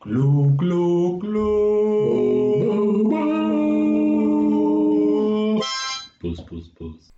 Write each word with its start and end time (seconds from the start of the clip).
Glu, 0.00 0.56
glu, 0.56 1.18
glu. 1.18 1.48
Bus, 6.20 6.46
bus, 6.46 6.68
bus. 6.68 7.12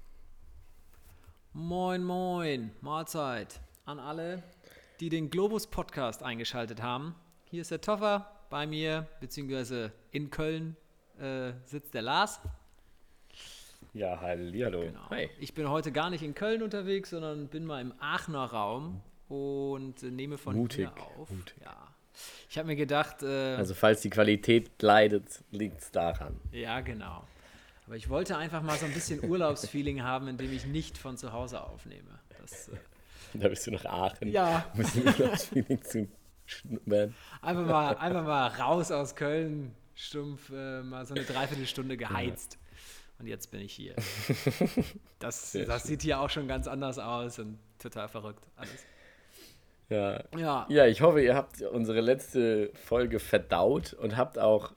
Moin, 1.52 2.02
moin, 2.02 2.70
Mahlzeit 2.80 3.60
an 3.84 3.98
alle, 3.98 4.42
die 4.98 5.10
den 5.10 5.28
Globus 5.28 5.66
Podcast 5.66 6.22
eingeschaltet 6.22 6.80
haben. 6.82 7.14
Hier 7.50 7.60
ist 7.60 7.70
der 7.70 7.82
Toffer, 7.82 8.30
bei 8.48 8.66
mir, 8.66 9.06
beziehungsweise 9.20 9.92
in 10.10 10.30
Köln 10.30 10.74
äh, 11.18 11.52
sitzt 11.66 11.92
der 11.92 12.02
Lars. 12.02 12.40
Ja, 13.92 14.18
hallo. 14.22 14.50
Genau. 14.52 15.08
Ich 15.38 15.52
bin 15.52 15.68
heute 15.68 15.92
gar 15.92 16.08
nicht 16.08 16.22
in 16.22 16.34
Köln 16.34 16.62
unterwegs, 16.62 17.10
sondern 17.10 17.48
bin 17.48 17.66
mal 17.66 17.82
im 17.82 17.92
Aachener 18.00 18.46
Raum 18.46 19.02
und 19.28 20.02
äh, 20.02 20.10
nehme 20.10 20.38
von 20.38 20.56
Mutig, 20.56 20.88
hier 20.96 21.06
auf. 21.18 21.30
mutig. 21.30 21.56
Ja. 21.62 21.89
Ich 22.48 22.58
habe 22.58 22.66
mir 22.66 22.76
gedacht, 22.76 23.22
äh, 23.22 23.54
Also 23.56 23.74
falls 23.74 24.00
die 24.00 24.10
Qualität 24.10 24.70
leidet, 24.82 25.26
liegt 25.50 25.80
es 25.80 25.90
daran. 25.90 26.38
ja, 26.52 26.80
genau. 26.80 27.24
Aber 27.86 27.96
ich 27.96 28.08
wollte 28.08 28.36
einfach 28.36 28.62
mal 28.62 28.78
so 28.78 28.86
ein 28.86 28.92
bisschen 28.94 29.24
Urlaubsfeeling 29.28 30.02
haben, 30.04 30.28
indem 30.28 30.52
ich 30.52 30.64
nicht 30.64 30.96
von 30.96 31.16
zu 31.16 31.32
Hause 31.32 31.62
aufnehme. 31.62 32.20
Das, 32.40 32.68
äh, 32.68 32.76
Da 33.34 33.48
bist 33.48 33.66
du 33.66 33.72
nach 33.72 33.84
Aachen. 33.84 34.28
Ja. 34.30 34.64
Muss 34.74 34.94
ich 34.94 35.04
das 35.16 35.44
Feeling 35.46 35.82
zu 35.82 36.08
schnuppern. 36.46 37.14
Einfach 37.42 37.66
mal, 37.66 37.96
einfach 37.96 38.24
mal 38.24 38.46
raus 38.48 38.90
aus 38.92 39.14
Köln, 39.16 39.74
stumpf, 39.94 40.50
äh, 40.50 40.82
mal 40.82 41.04
so 41.06 41.14
eine 41.14 41.24
Dreiviertelstunde 41.24 41.96
geheizt. 41.96 42.58
Und 43.18 43.26
jetzt 43.26 43.50
bin 43.50 43.60
ich 43.60 43.72
hier. 43.72 43.94
Das, 45.18 45.52
das 45.52 45.82
sieht 45.84 46.00
hier 46.02 46.18
auch 46.20 46.30
schon 46.30 46.48
ganz 46.48 46.66
anders 46.66 46.98
aus 46.98 47.38
und 47.38 47.58
total 47.78 48.08
verrückt 48.08 48.42
alles. 48.56 48.86
Ja. 49.90 50.24
Ja, 50.36 50.66
ja, 50.68 50.86
ich 50.86 51.02
hoffe, 51.02 51.20
ihr 51.20 51.34
habt 51.34 51.60
unsere 51.62 52.00
letzte 52.00 52.70
Folge 52.74 53.18
verdaut 53.18 53.92
und 53.92 54.16
habt 54.16 54.38
auch 54.38 54.72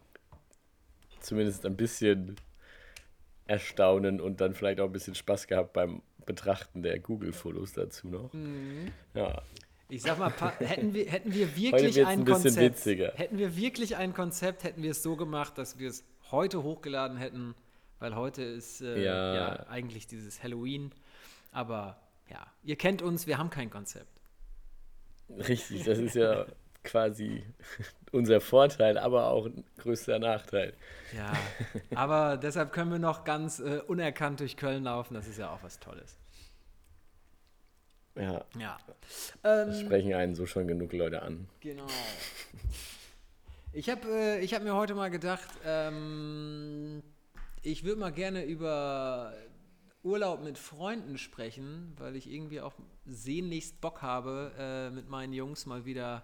zumindest 1.19 1.65
ein 1.65 1.77
bisschen 1.77 2.35
Erstaunen 3.45 4.19
und 4.19 4.41
dann 4.41 4.53
vielleicht 4.53 4.79
auch 4.79 4.85
ein 4.85 4.91
bisschen 4.91 5.15
Spaß 5.15 5.47
gehabt 5.47 5.73
beim 5.73 6.01
Betrachten 6.25 6.83
der 6.83 6.99
Google-Fotos 6.99 7.73
dazu 7.73 8.07
noch. 8.07 8.33
Mhm. 8.33 8.91
Ja, 9.13 9.41
ich 9.89 10.01
sag 10.01 10.17
mal, 10.17 10.31
hätten 10.59 10.93
wir, 10.93 11.05
hätten 11.05 11.33
wir 11.33 11.55
wirklich 11.55 11.99
ein, 11.99 12.19
ein 12.19 12.25
Konzept, 12.25 12.57
witziger. 12.57 13.13
hätten 13.15 13.37
wir 13.37 13.55
wirklich 13.55 13.95
ein 13.95 14.13
Konzept, 14.13 14.63
hätten 14.63 14.81
wir 14.81 14.91
es 14.91 15.03
so 15.03 15.15
gemacht, 15.15 15.57
dass 15.57 15.77
wir 15.77 15.89
es 15.89 16.03
heute 16.31 16.63
hochgeladen 16.63 17.17
hätten, 17.17 17.53
weil 17.99 18.15
heute 18.15 18.41
ist 18.43 18.81
äh, 18.81 19.03
ja. 19.03 19.35
Ja. 19.35 19.67
eigentlich 19.67 20.07
dieses 20.07 20.41
Halloween. 20.41 20.91
Aber 21.51 22.01
ja, 22.29 22.45
ihr 22.63 22.75
kennt 22.75 23.01
uns, 23.03 23.27
wir 23.27 23.37
haben 23.37 23.51
kein 23.51 23.69
Konzept. 23.69 24.12
Richtig. 25.29 25.83
Das 25.83 25.97
ist 25.99 26.15
ja 26.15 26.45
quasi 26.83 27.43
unser 28.11 28.41
Vorteil, 28.41 28.97
aber 28.97 29.27
auch 29.27 29.45
ein 29.45 29.63
größter 29.77 30.19
Nachteil. 30.19 30.73
Ja, 31.15 31.31
aber 31.95 32.37
deshalb 32.37 32.73
können 32.73 32.91
wir 32.91 32.99
noch 32.99 33.23
ganz 33.23 33.59
äh, 33.59 33.81
unerkannt 33.87 34.39
durch 34.41 34.57
Köln 34.57 34.83
laufen. 34.83 35.13
Das 35.13 35.27
ist 35.27 35.37
ja 35.39 35.49
auch 35.51 35.63
was 35.63 35.79
Tolles. 35.79 36.17
Ja, 38.15 38.45
Ja. 38.59 38.77
das 38.85 39.33
Ähm, 39.43 39.85
sprechen 39.85 40.13
einen 40.13 40.35
so 40.35 40.45
schon 40.45 40.67
genug 40.67 40.93
Leute 40.93 41.21
an. 41.23 41.47
genau. 41.61 41.87
Ich 43.71 43.89
habe 43.89 44.01
äh, 44.07 44.39
ich 44.41 44.53
hab 44.53 44.61
mir 44.61 44.75
heute 44.75 44.93
mal 44.93 45.09
gedacht, 45.09 45.49
ähm, 45.65 47.01
ich 47.63 47.83
würde 47.83 47.99
mal 47.99 48.11
gerne 48.11 48.43
über 48.45 49.33
Urlaub 50.03 50.43
mit 50.43 50.57
Freunden 50.57 51.17
sprechen, 51.17 51.93
weil 51.97 52.15
ich 52.15 52.29
irgendwie 52.29 52.61
auch 52.61 52.73
sehnlichst 53.05 53.79
Bock 53.81 54.01
habe, 54.01 54.51
äh, 54.57 54.89
mit 54.89 55.09
meinen 55.09 55.33
Jungs 55.33 55.65
mal 55.65 55.85
wieder, 55.85 56.23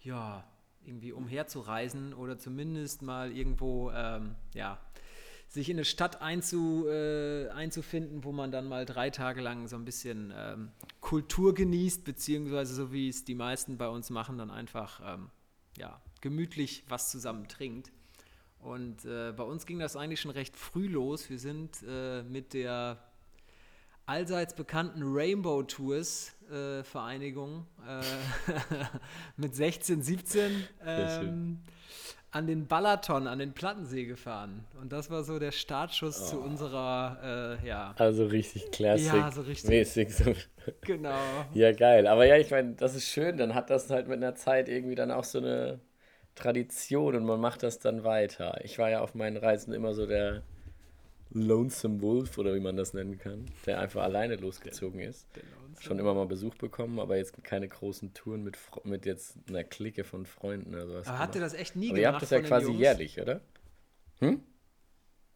ja, 0.00 0.44
irgendwie 0.84 1.12
umherzureisen 1.12 2.12
oder 2.12 2.38
zumindest 2.38 3.02
mal 3.02 3.32
irgendwo, 3.32 3.90
ähm, 3.92 4.34
ja, 4.52 4.78
sich 5.48 5.70
in 5.70 5.76
eine 5.76 5.84
Stadt 5.84 6.20
einzu, 6.20 6.86
äh, 6.88 7.48
einzufinden, 7.50 8.24
wo 8.24 8.32
man 8.32 8.50
dann 8.50 8.68
mal 8.68 8.84
drei 8.84 9.10
Tage 9.10 9.40
lang 9.40 9.68
so 9.68 9.76
ein 9.76 9.84
bisschen 9.84 10.32
ähm, 10.36 10.72
Kultur 11.00 11.54
genießt, 11.54 12.04
beziehungsweise 12.04 12.74
so 12.74 12.92
wie 12.92 13.08
es 13.08 13.24
die 13.24 13.36
meisten 13.36 13.78
bei 13.78 13.88
uns 13.88 14.10
machen, 14.10 14.36
dann 14.36 14.50
einfach 14.50 15.00
ähm, 15.04 15.30
ja, 15.78 16.02
gemütlich 16.20 16.84
was 16.88 17.10
zusammen 17.10 17.48
trinkt. 17.48 17.92
Und 18.64 19.04
äh, 19.04 19.32
bei 19.32 19.44
uns 19.44 19.66
ging 19.66 19.78
das 19.78 19.94
eigentlich 19.94 20.20
schon 20.22 20.30
recht 20.30 20.56
früh 20.56 20.88
los. 20.88 21.28
Wir 21.28 21.38
sind 21.38 21.82
äh, 21.86 22.22
mit 22.22 22.54
der 22.54 22.96
allseits 24.06 24.54
bekannten 24.54 25.02
Rainbow 25.04 25.62
Tours 25.64 26.32
äh, 26.50 26.82
Vereinigung 26.82 27.66
äh, 27.86 28.00
mit 29.36 29.54
16, 29.54 30.00
17 30.02 30.68
Sehr 30.82 31.08
schön. 31.10 31.28
ähm, 31.28 31.58
an 32.30 32.46
den 32.46 32.66
Balaton, 32.66 33.26
an 33.26 33.38
den 33.38 33.52
Plattensee 33.52 34.06
gefahren. 34.06 34.64
Und 34.80 34.92
das 34.92 35.10
war 35.10 35.24
so 35.24 35.38
der 35.38 35.52
Startschuss 35.52 36.30
zu 36.30 36.40
unserer, 36.40 37.58
äh, 37.62 37.68
ja, 37.68 37.94
Also 37.98 38.24
richtig 38.24 38.70
klassisch. 38.72 39.12
Ja, 39.12 39.30
so 39.30 39.42
richtig. 39.42 39.68
Mäßig. 39.70 40.14
So. 40.14 40.34
genau. 40.80 41.18
Ja, 41.52 41.72
geil. 41.72 42.06
Aber 42.06 42.24
ja, 42.24 42.38
ich 42.38 42.50
meine, 42.50 42.72
das 42.74 42.94
ist 42.96 43.08
schön. 43.08 43.36
Dann 43.36 43.54
hat 43.54 43.68
das 43.68 43.90
halt 43.90 44.08
mit 44.08 44.16
einer 44.16 44.34
Zeit 44.34 44.70
irgendwie 44.70 44.94
dann 44.94 45.10
auch 45.10 45.24
so 45.24 45.38
eine 45.38 45.80
Tradition 46.34 47.14
und 47.14 47.24
man 47.24 47.40
macht 47.40 47.62
das 47.62 47.78
dann 47.78 48.04
weiter. 48.04 48.60
Ich 48.64 48.78
war 48.78 48.90
ja 48.90 49.00
auf 49.00 49.14
meinen 49.14 49.36
Reisen 49.36 49.72
immer 49.72 49.94
so 49.94 50.06
der 50.06 50.42
Lonesome 51.30 52.00
Wolf 52.00 52.38
oder 52.38 52.54
wie 52.54 52.60
man 52.60 52.76
das 52.76 52.94
nennen 52.94 53.18
kann, 53.18 53.46
der 53.66 53.80
einfach 53.80 54.02
alleine 54.02 54.36
losgezogen 54.36 55.00
ist. 55.00 55.26
Schon 55.80 55.98
immer 55.98 56.14
mal 56.14 56.26
Besuch 56.26 56.54
bekommen, 56.54 57.00
aber 57.00 57.16
jetzt 57.16 57.42
keine 57.42 57.68
großen 57.68 58.14
Touren 58.14 58.44
mit, 58.44 58.56
mit 58.84 59.06
jetzt 59.06 59.36
einer 59.48 59.64
Clique 59.64 60.04
von 60.04 60.26
Freunden 60.26 60.74
oder 60.74 60.86
sowas. 60.86 61.08
Aber 61.08 61.18
habt 61.18 61.34
ihr 61.34 61.40
das 61.40 61.54
echt 61.54 61.74
nie 61.74 61.90
aber 61.90 61.98
gemacht? 61.98 62.02
ihr 62.02 62.12
habt 62.12 62.22
das 62.22 62.30
ja 62.30 62.40
quasi 62.40 62.66
Jungs? 62.68 62.80
jährlich, 62.80 63.20
oder? 63.20 63.40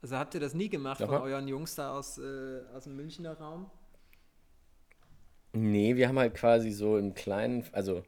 Also 0.01 0.17
habt 0.17 0.35
ihr 0.35 0.41
das 0.41 0.55
nie 0.55 0.69
gemacht 0.69 1.01
Nochmal? 1.01 1.21
von 1.21 1.29
euren 1.29 1.49
Jungs 1.49 1.75
da 1.75 1.97
aus, 1.97 2.19
äh, 2.19 2.61
aus 2.75 2.85
dem 2.85 2.95
Münchner 2.97 3.35
Raum? 3.35 3.69
Nee, 5.53 5.97
wir 5.97 6.09
haben 6.09 6.19
halt 6.19 6.35
quasi 6.35 6.71
so 6.71 6.97
im 6.97 7.15
kleinen, 7.15 7.65
also 7.73 8.05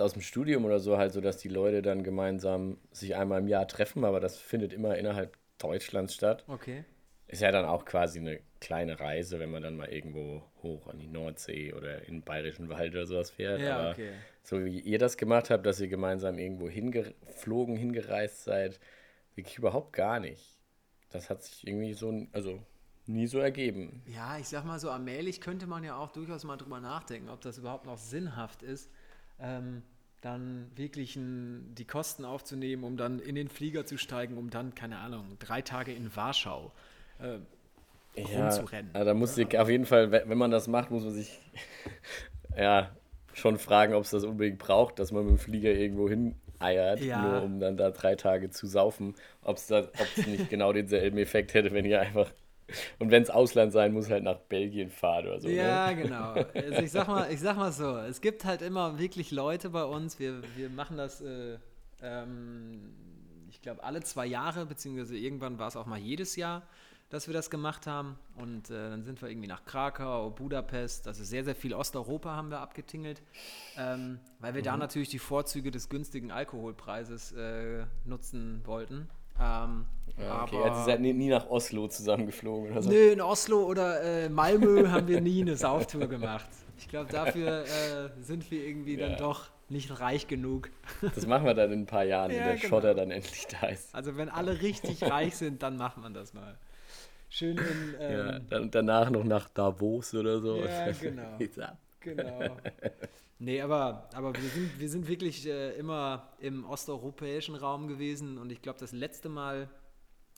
aus 0.00 0.12
dem 0.12 0.22
Studium 0.22 0.64
oder 0.64 0.78
so, 0.78 0.98
halt 0.98 1.12
so, 1.12 1.20
dass 1.20 1.38
die 1.38 1.48
Leute 1.48 1.82
dann 1.82 2.02
gemeinsam 2.02 2.78
sich 2.92 3.16
einmal 3.16 3.40
im 3.40 3.48
Jahr 3.48 3.68
treffen, 3.68 4.04
aber 4.04 4.20
das 4.20 4.36
findet 4.36 4.72
immer 4.72 4.96
innerhalb 4.96 5.36
Deutschlands 5.58 6.14
statt. 6.14 6.44
Okay. 6.46 6.84
Ist 7.26 7.42
ja 7.42 7.50
dann 7.50 7.64
auch 7.64 7.84
quasi 7.84 8.18
eine 8.18 8.40
kleine 8.60 9.00
Reise, 9.00 9.40
wenn 9.40 9.50
man 9.50 9.62
dann 9.62 9.76
mal 9.76 9.88
irgendwo 9.88 10.42
hoch 10.62 10.86
an 10.88 10.98
die 10.98 11.06
Nordsee 11.06 11.72
oder 11.72 12.06
in 12.06 12.16
den 12.16 12.22
Bayerischen 12.22 12.68
Wald 12.68 12.92
oder 12.92 13.06
sowas 13.06 13.30
fährt. 13.30 13.60
Ja, 13.60 13.78
aber 13.78 13.90
okay. 13.90 14.12
so 14.42 14.64
wie 14.64 14.80
ihr 14.80 14.98
das 14.98 15.16
gemacht 15.16 15.50
habt, 15.50 15.64
dass 15.66 15.80
ihr 15.80 15.88
gemeinsam 15.88 16.38
irgendwo 16.38 16.68
hingeflogen, 16.68 17.76
hingereist 17.76 18.44
seid, 18.44 18.78
wirklich 19.34 19.58
überhaupt 19.58 19.92
gar 19.92 20.20
nicht. 20.20 20.58
Das 21.10 21.30
hat 21.30 21.42
sich 21.42 21.66
irgendwie 21.66 21.94
so, 21.94 22.26
also 22.32 22.60
nie 23.06 23.26
so 23.26 23.38
ergeben. 23.38 24.02
Ja, 24.06 24.38
ich 24.38 24.48
sag 24.48 24.64
mal 24.64 24.78
so, 24.78 24.90
allmählich 24.90 25.40
könnte 25.40 25.66
man 25.66 25.84
ja 25.84 25.96
auch 25.96 26.10
durchaus 26.10 26.44
mal 26.44 26.56
drüber 26.56 26.80
nachdenken, 26.80 27.28
ob 27.28 27.40
das 27.40 27.58
überhaupt 27.58 27.86
noch 27.86 27.98
sinnhaft 27.98 28.62
ist, 28.62 28.90
ähm, 29.40 29.82
dann 30.20 30.70
wirklich 30.76 31.16
ein, 31.16 31.74
die 31.74 31.84
Kosten 31.84 32.24
aufzunehmen, 32.24 32.84
um 32.84 32.96
dann 32.96 33.18
in 33.20 33.34
den 33.34 33.48
Flieger 33.48 33.84
zu 33.84 33.98
steigen, 33.98 34.38
um 34.38 34.50
dann, 34.50 34.74
keine 34.74 34.98
Ahnung, 34.98 35.36
drei 35.38 35.60
Tage 35.62 35.92
in 35.92 36.14
Warschau. 36.16 36.72
Äh, 37.18 37.38
rumzurennen. 38.20 38.90
Ja, 38.94 39.04
da 39.04 39.14
muss 39.14 39.36
ich 39.36 39.58
auf 39.58 39.68
jeden 39.68 39.86
Fall, 39.86 40.12
we- 40.12 40.22
wenn 40.26 40.38
man 40.38 40.50
das 40.50 40.68
macht, 40.68 40.90
muss 40.90 41.04
man 41.04 41.12
sich 41.12 41.40
ja 42.56 42.90
schon 43.32 43.58
fragen, 43.58 43.94
ob 43.94 44.04
es 44.04 44.10
das 44.10 44.24
unbedingt 44.24 44.58
braucht, 44.58 44.98
dass 44.98 45.10
man 45.12 45.24
mit 45.24 45.32
dem 45.32 45.38
Flieger 45.38 45.70
irgendwo 45.72 46.08
hin 46.08 46.36
eiert, 46.60 47.00
Ja. 47.00 47.20
nur 47.20 47.42
um 47.42 47.58
dann 47.60 47.76
da 47.76 47.90
drei 47.90 48.14
Tage 48.14 48.50
zu 48.50 48.66
saufen. 48.66 49.14
Ob 49.42 49.56
es 49.56 49.68
nicht 50.26 50.48
genau 50.48 50.72
denselben 50.72 51.18
Effekt 51.18 51.52
hätte, 51.54 51.72
wenn 51.72 51.84
ihr 51.84 52.00
einfach 52.00 52.30
und 52.98 53.10
wenn 53.10 53.22
es 53.22 53.30
Ausland 53.30 53.72
sein 53.72 53.92
muss, 53.92 54.08
halt 54.10 54.24
nach 54.24 54.38
Belgien 54.38 54.90
fahrt 54.90 55.26
oder 55.26 55.40
so. 55.40 55.48
Ja, 55.48 55.90
Ne? 55.92 55.96
genau. 56.02 56.32
Also 56.54 56.82
ich 56.82 56.90
sag 56.90 57.08
mal, 57.08 57.30
ich 57.32 57.40
sag 57.40 57.56
mal 57.56 57.72
so, 57.72 57.96
es 57.98 58.20
gibt 58.20 58.44
halt 58.44 58.62
immer 58.62 58.98
wirklich 58.98 59.30
Leute 59.30 59.70
bei 59.70 59.84
uns, 59.84 60.18
wir, 60.18 60.42
wir 60.56 60.70
machen 60.70 60.96
das, 60.96 61.20
äh, 61.20 61.58
ähm, 62.02 62.94
ich 63.50 63.60
glaube, 63.62 63.82
alle 63.84 64.02
zwei 64.02 64.26
Jahre, 64.26 64.66
beziehungsweise 64.66 65.16
irgendwann 65.16 65.58
war 65.58 65.68
es 65.68 65.76
auch 65.76 65.86
mal 65.86 65.98
jedes 65.98 66.36
Jahr, 66.36 66.62
dass 67.10 67.26
wir 67.28 67.34
das 67.34 67.50
gemacht 67.50 67.86
haben. 67.86 68.18
Und 68.36 68.70
äh, 68.70 68.90
dann 68.90 69.04
sind 69.04 69.20
wir 69.22 69.28
irgendwie 69.28 69.46
nach 69.46 69.64
Krakau, 69.64 70.30
Budapest, 70.30 71.06
also 71.06 71.22
sehr, 71.22 71.44
sehr 71.44 71.54
viel 71.54 71.74
Osteuropa 71.74 72.30
haben 72.34 72.50
wir 72.50 72.58
abgetingelt, 72.60 73.22
ähm, 73.78 74.18
weil 74.40 74.54
wir 74.54 74.62
Mhm. 74.62 74.64
da 74.64 74.76
natürlich 74.78 75.10
die 75.10 75.18
Vorzüge 75.20 75.70
des 75.70 75.88
günstigen 75.88 76.32
Alkoholpreises 76.32 77.32
äh, 77.32 77.84
nutzen 78.04 78.62
wollten. 78.64 79.08
Ähm, 79.40 79.86
Ja, 80.18 80.44
okay. 80.44 80.56
Also 80.62 80.78
ihr 80.80 80.84
seid 80.84 81.00
nie, 81.00 81.28
nach 81.28 81.48
Oslo 81.50 81.88
zusammengeflogen 81.88 82.70
oder 82.72 82.82
so. 82.82 82.90
Nö, 82.90 83.10
in 83.12 83.20
Oslo 83.20 83.64
oder 83.64 84.02
äh, 84.02 84.28
Malmö 84.28 84.88
haben 84.88 85.08
wir 85.08 85.20
nie 85.20 85.42
eine 85.42 85.56
Sauftour 85.56 86.06
gemacht. 86.06 86.46
Ich 86.78 86.88
glaube, 86.88 87.10
dafür 87.10 87.64
äh, 87.64 88.22
sind 88.22 88.50
wir 88.50 88.64
irgendwie 88.66 88.96
dann 88.96 89.12
Ja. 89.12 89.16
doch 89.16 89.48
nicht 89.68 89.98
reich 90.00 90.26
genug. 90.28 90.70
Das 91.14 91.26
machen 91.26 91.46
wir 91.46 91.54
dann 91.54 91.72
in 91.72 91.80
ein 91.82 91.86
paar 91.86 92.04
Jahren, 92.04 92.30
Ja, 92.30 92.38
wenn 92.38 92.44
der 92.44 92.56
genau. 92.56 92.68
Schotter 92.68 92.94
dann 92.94 93.10
endlich 93.10 93.46
da 93.46 93.68
ist. 93.68 93.94
Also 93.94 94.16
wenn 94.16 94.28
alle 94.28 94.60
richtig 94.60 95.02
reich 95.02 95.36
sind, 95.36 95.62
dann 95.62 95.76
macht 95.76 95.96
man 95.98 96.14
das 96.14 96.34
mal. 96.34 96.56
Schön 97.30 97.56
in. 97.58 97.94
Ja, 98.00 98.36
Ähm, 98.36 98.46
dann 98.50 98.70
danach 98.70 99.10
noch 99.10 99.24
nach 99.24 99.48
Davos 99.48 100.14
oder 100.14 100.40
so. 100.40 100.64
Ja, 100.64 100.92
genau. 101.00 101.38
Genau. 102.00 102.56
Nee, 103.44 103.60
aber, 103.60 104.08
aber 104.14 104.34
wir, 104.34 104.48
sind, 104.48 104.80
wir 104.80 104.88
sind 104.88 105.06
wirklich 105.06 105.46
äh, 105.46 105.72
immer 105.76 106.32
im 106.38 106.64
osteuropäischen 106.64 107.54
Raum 107.54 107.88
gewesen 107.88 108.38
und 108.38 108.50
ich 108.50 108.62
glaube, 108.62 108.78
das 108.78 108.92
letzte 108.92 109.28
Mal, 109.28 109.68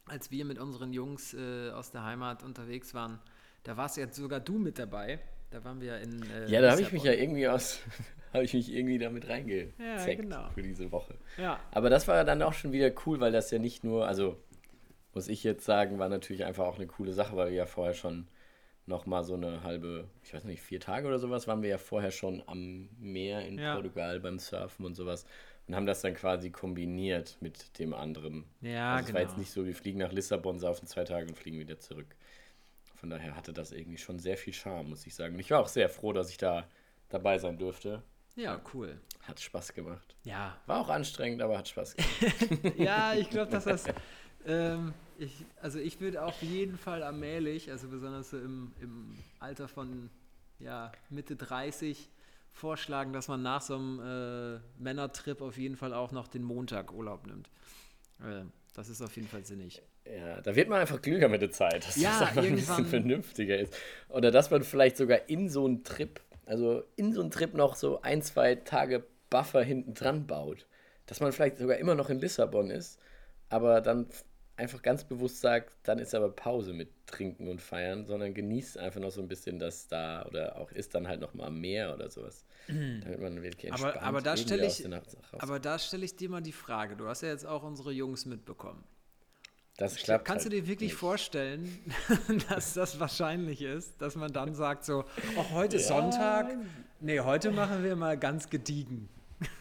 als 0.06 0.32
wir 0.32 0.44
mit 0.44 0.58
unseren 0.58 0.92
Jungs 0.92 1.32
äh, 1.32 1.70
aus 1.70 1.92
der 1.92 2.04
Heimat 2.04 2.42
unterwegs 2.42 2.94
waren, 2.94 3.20
da 3.62 3.76
warst 3.76 3.96
jetzt 3.96 4.16
sogar 4.16 4.40
du 4.40 4.58
mit 4.58 4.78
dabei. 4.78 5.20
Da 5.50 5.62
waren 5.62 5.80
wir 5.80 5.98
in. 6.00 6.20
Äh, 6.30 6.50
Ja, 6.50 6.60
da 6.60 6.72
habe 6.72 6.82
ich 6.82 6.90
mich 6.90 7.04
ja 7.04 7.12
irgendwie 7.12 7.46
aus, 7.46 7.78
habe 8.32 8.42
ich 8.42 8.54
mich 8.54 8.72
irgendwie 8.72 8.98
damit 8.98 9.28
reingezeckt 9.28 9.78
Ja, 9.78 10.14
genau. 10.14 10.48
für 10.50 10.62
diese 10.62 10.90
Woche. 10.90 11.14
Ja, 11.36 11.60
Aber 11.70 11.90
das 11.90 12.08
war 12.08 12.24
dann 12.24 12.42
auch 12.42 12.54
schon 12.54 12.72
wieder 12.72 12.90
cool, 13.06 13.20
weil 13.20 13.30
das 13.30 13.52
ja 13.52 13.60
nicht 13.60 13.84
nur, 13.84 14.08
also 14.08 14.36
muss 15.14 15.28
ich 15.28 15.44
jetzt 15.44 15.64
sagen, 15.64 16.00
war 16.00 16.08
natürlich 16.08 16.44
einfach 16.44 16.66
auch 16.66 16.76
eine 16.76 16.88
coole 16.88 17.12
Sache, 17.12 17.36
weil 17.36 17.50
wir 17.50 17.56
ja 17.56 17.66
vorher 17.66 17.94
schon 17.94 18.26
noch 18.86 19.06
mal 19.06 19.24
so 19.24 19.34
eine 19.34 19.62
halbe, 19.62 20.08
ich 20.22 20.32
weiß 20.32 20.44
nicht, 20.44 20.62
vier 20.62 20.80
Tage 20.80 21.08
oder 21.08 21.18
sowas, 21.18 21.48
waren 21.48 21.62
wir 21.62 21.68
ja 21.70 21.78
vorher 21.78 22.10
schon 22.10 22.42
am 22.46 22.88
Meer 22.98 23.46
in 23.46 23.58
Ja. 23.58 23.74
Portugal 23.74 24.20
beim 24.20 24.38
Surfen 24.38 24.84
und 24.86 24.94
sowas 24.94 25.26
und 25.66 25.74
haben 25.74 25.86
das 25.86 26.00
dann 26.02 26.14
quasi 26.14 26.50
kombiniert 26.50 27.36
mit 27.40 27.78
dem 27.80 27.92
anderen. 27.92 28.44
Ja, 28.60 28.94
also 28.94 29.08
es 29.08 29.14
war 29.14 29.20
jetzt 29.20 29.30
genau. 29.30 29.40
nicht 29.40 29.50
so, 29.50 29.66
wir 29.66 29.74
fliegen 29.74 29.98
nach 29.98 30.12
Lissabon, 30.12 30.58
saufen 30.60 30.86
zwei 30.86 31.04
Tage 31.04 31.26
und 31.28 31.36
fliegen 31.36 31.58
wieder 31.58 31.78
zurück. 31.80 32.14
Von 32.94 33.10
daher 33.10 33.36
hatte 33.36 33.52
das 33.52 33.72
irgendwie 33.72 33.98
schon 33.98 34.18
sehr 34.20 34.36
viel 34.36 34.52
Charme, 34.54 34.88
muss 34.90 35.06
ich 35.06 35.14
sagen. 35.14 35.34
Und 35.34 35.40
ich 35.40 35.50
war 35.50 35.60
auch 35.60 35.68
sehr 35.68 35.88
froh, 35.88 36.12
dass 36.12 36.30
ich 36.30 36.38
da 36.38 36.66
dabei 37.08 37.38
sein 37.38 37.58
durfte. 37.58 38.02
ja, 38.36 38.60
cool. 38.72 39.00
Hat 39.22 39.40
Spaß 39.40 39.74
gemacht. 39.74 40.14
Ja, 40.22 40.56
War 40.66 40.80
auch 40.80 40.88
anstrengend, 40.88 41.42
aber 41.42 41.58
hat 41.58 41.66
Spaß 41.68 41.96
gemacht. 41.96 42.78
ja, 42.78 43.14
ich 43.14 43.28
glaube, 43.28 43.50
dass 43.50 43.64
das. 43.64 43.84
Ähm, 44.46 44.94
ich, 45.18 45.44
also 45.60 45.78
ich 45.78 46.00
würde 46.00 46.22
auf 46.22 46.40
jeden 46.42 46.78
Fall 46.78 47.02
allmählich, 47.02 47.70
also 47.70 47.88
besonders 47.88 48.30
so 48.30 48.38
im, 48.38 48.72
im 48.80 49.16
Alter 49.38 49.68
von 49.68 50.10
ja, 50.58 50.92
Mitte 51.10 51.36
30, 51.36 52.10
vorschlagen, 52.52 53.12
dass 53.12 53.28
man 53.28 53.42
nach 53.42 53.60
so 53.60 53.74
einem 53.74 54.00
äh, 54.00 54.82
Männertrip 54.82 55.42
auf 55.42 55.58
jeden 55.58 55.76
Fall 55.76 55.92
auch 55.92 56.12
noch 56.12 56.26
den 56.26 56.42
Montag 56.42 56.92
Urlaub 56.92 57.26
nimmt. 57.26 57.50
Äh, 58.20 58.44
das 58.74 58.88
ist 58.88 59.02
auf 59.02 59.14
jeden 59.16 59.28
Fall 59.28 59.44
sinnig. 59.44 59.82
Ja, 60.06 60.40
da 60.40 60.54
wird 60.54 60.68
man 60.68 60.80
einfach 60.80 61.00
klüger 61.00 61.28
mit 61.28 61.42
der 61.42 61.50
Zeit, 61.50 61.86
dass 61.86 61.96
Ja, 61.96 62.20
das 62.20 62.28
einfach 62.28 62.44
ein 62.44 62.54
bisschen 62.54 62.86
vernünftiger 62.86 63.58
ist. 63.58 63.74
Oder 64.08 64.30
dass 64.30 64.50
man 64.50 64.62
vielleicht 64.62 64.96
sogar 64.96 65.28
in 65.28 65.48
so 65.48 65.66
einen 65.66 65.84
Trip, 65.84 66.20
also 66.46 66.82
in 66.96 67.12
so 67.12 67.20
einen 67.20 67.30
Trip 67.30 67.54
noch 67.54 67.74
so 67.74 68.00
ein, 68.02 68.22
zwei 68.22 68.54
Tage 68.54 69.04
Buffer 69.28 69.62
hinten 69.62 69.94
dran 69.94 70.26
baut. 70.26 70.66
Dass 71.06 71.20
man 71.20 71.32
vielleicht 71.32 71.58
sogar 71.58 71.76
immer 71.76 71.94
noch 71.94 72.10
in 72.10 72.20
Lissabon 72.20 72.70
ist, 72.70 72.98
aber 73.48 73.80
dann 73.80 74.06
einfach 74.56 74.80
ganz 74.82 75.04
bewusst 75.04 75.40
sagt, 75.40 75.74
dann 75.82 75.98
ist 75.98 76.14
aber 76.14 76.30
Pause 76.30 76.72
mit 76.72 76.88
Trinken 77.06 77.48
und 77.48 77.60
Feiern, 77.60 78.06
sondern 78.06 78.32
genießt 78.32 78.78
einfach 78.78 79.00
noch 79.00 79.10
so 79.10 79.20
ein 79.20 79.28
bisschen 79.28 79.58
das 79.58 79.86
da 79.88 80.24
oder 80.26 80.56
auch 80.56 80.72
ist 80.72 80.94
dann 80.94 81.06
halt 81.08 81.20
noch 81.20 81.34
mal 81.34 81.46
am 81.48 81.60
Meer 81.60 81.92
oder 81.94 82.08
sowas. 82.10 82.44
Damit 82.68 83.20
man 83.20 83.42
wirklich 83.42 83.72
Aber- 83.72 83.84
entspannt 83.84 84.06
aber 84.06 84.20
da 84.22 84.36
stelle 84.36 84.66
ich- 84.66 84.84
Aber 85.38 85.60
da 85.60 85.78
stelle 85.78 86.04
ich 86.04 86.16
dir 86.16 86.28
mal 86.30 86.40
die 86.40 86.52
Frage. 86.52 86.96
Du 86.96 87.06
hast 87.06 87.22
ja 87.22 87.28
jetzt 87.28 87.46
auch 87.46 87.62
unsere 87.62 87.92
Jungs 87.92 88.24
mitbekommen. 88.26 88.82
das 89.76 89.96
klappt 89.96 90.24
Kannst 90.24 90.46
du 90.46 90.50
halt 90.50 90.62
dir 90.62 90.66
wirklich 90.68 90.92
nicht. 90.92 90.98
vorstellen, 90.98 91.78
dass 92.48 92.72
das 92.72 92.98
wahrscheinlich 92.98 93.60
ist, 93.60 94.00
dass 94.00 94.16
man 94.16 94.32
dann 94.32 94.54
sagt 94.54 94.86
so, 94.86 95.04
oh, 95.36 95.50
heute 95.52 95.76
ist 95.76 95.88
Sonntag, 95.88 96.46
nee, 97.00 97.20
heute 97.20 97.50
machen 97.50 97.84
wir 97.84 97.94
mal 97.94 98.16
ganz 98.18 98.48
gediegen. 98.48 99.10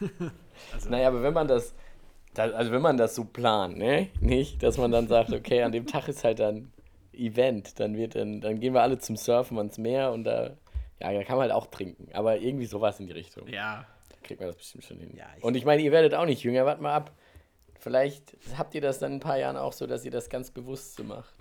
Naja, 0.88 1.08
aber 1.08 1.22
wenn 1.22 1.34
man 1.34 1.46
das, 1.46 1.74
da, 2.38 2.44
also 2.50 2.70
wenn 2.72 2.82
man 2.82 2.96
das 2.96 3.14
so 3.14 3.24
plant, 3.24 3.78
ne? 3.78 4.08
Nicht, 4.20 4.62
dass 4.62 4.78
man 4.78 4.90
dann 4.90 5.08
sagt, 5.08 5.32
okay, 5.32 5.62
an 5.62 5.72
dem 5.72 5.86
Tag 5.86 6.08
ist 6.08 6.24
halt 6.24 6.38
dann 6.38 6.72
Event, 7.12 7.80
dann 7.80 7.96
wird 7.96 8.14
dann, 8.14 8.40
dann 8.40 8.60
gehen 8.60 8.74
wir 8.74 8.82
alle 8.82 8.98
zum 8.98 9.16
Surfen 9.16 9.56
ans 9.58 9.78
Meer 9.78 10.12
und 10.12 10.24
da, 10.24 10.56
ja, 11.00 11.12
da 11.12 11.22
kann 11.24 11.36
man 11.36 11.42
halt 11.48 11.52
auch 11.52 11.66
trinken. 11.66 12.08
Aber 12.12 12.38
irgendwie 12.38 12.66
sowas 12.66 13.00
in 13.00 13.06
die 13.06 13.12
Richtung. 13.12 13.48
Ja, 13.48 13.86
Da 14.10 14.16
kriegt 14.22 14.40
man 14.40 14.48
das 14.50 14.56
bestimmt 14.56 14.84
schon 14.84 14.98
hin. 14.98 15.14
Ja, 15.16 15.26
ich- 15.36 15.42
und 15.44 15.56
ich 15.56 15.64
meine, 15.64 15.82
ihr 15.82 15.92
werdet 15.92 16.14
auch 16.14 16.26
nicht 16.26 16.42
jünger, 16.42 16.66
wart 16.66 16.80
mal 16.80 16.94
ab. 16.94 17.12
Vielleicht 17.78 18.36
habt 18.58 18.74
ihr 18.74 18.80
das 18.80 18.98
dann 18.98 19.12
in 19.12 19.16
ein 19.18 19.20
paar 19.20 19.38
Jahren 19.38 19.56
auch 19.56 19.72
so, 19.72 19.86
dass 19.86 20.04
ihr 20.04 20.10
das 20.10 20.28
ganz 20.28 20.50
bewusst 20.50 20.96
so 20.96 21.04
macht. 21.04 21.34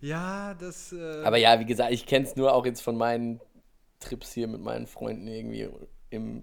ja, 0.00 0.54
das. 0.54 0.92
Äh, 0.92 1.22
Aber 1.24 1.36
ja, 1.38 1.58
wie 1.60 1.64
gesagt, 1.64 1.92
ich 1.92 2.06
kenne 2.06 2.24
es 2.26 2.36
nur 2.36 2.52
auch 2.54 2.66
jetzt 2.66 2.80
von 2.82 2.96
meinen 2.96 3.40
Trips 4.00 4.32
hier 4.32 4.46
mit 4.48 4.60
meinen 4.60 4.86
Freunden 4.86 5.26
irgendwie 5.26 5.68
im, 6.10 6.42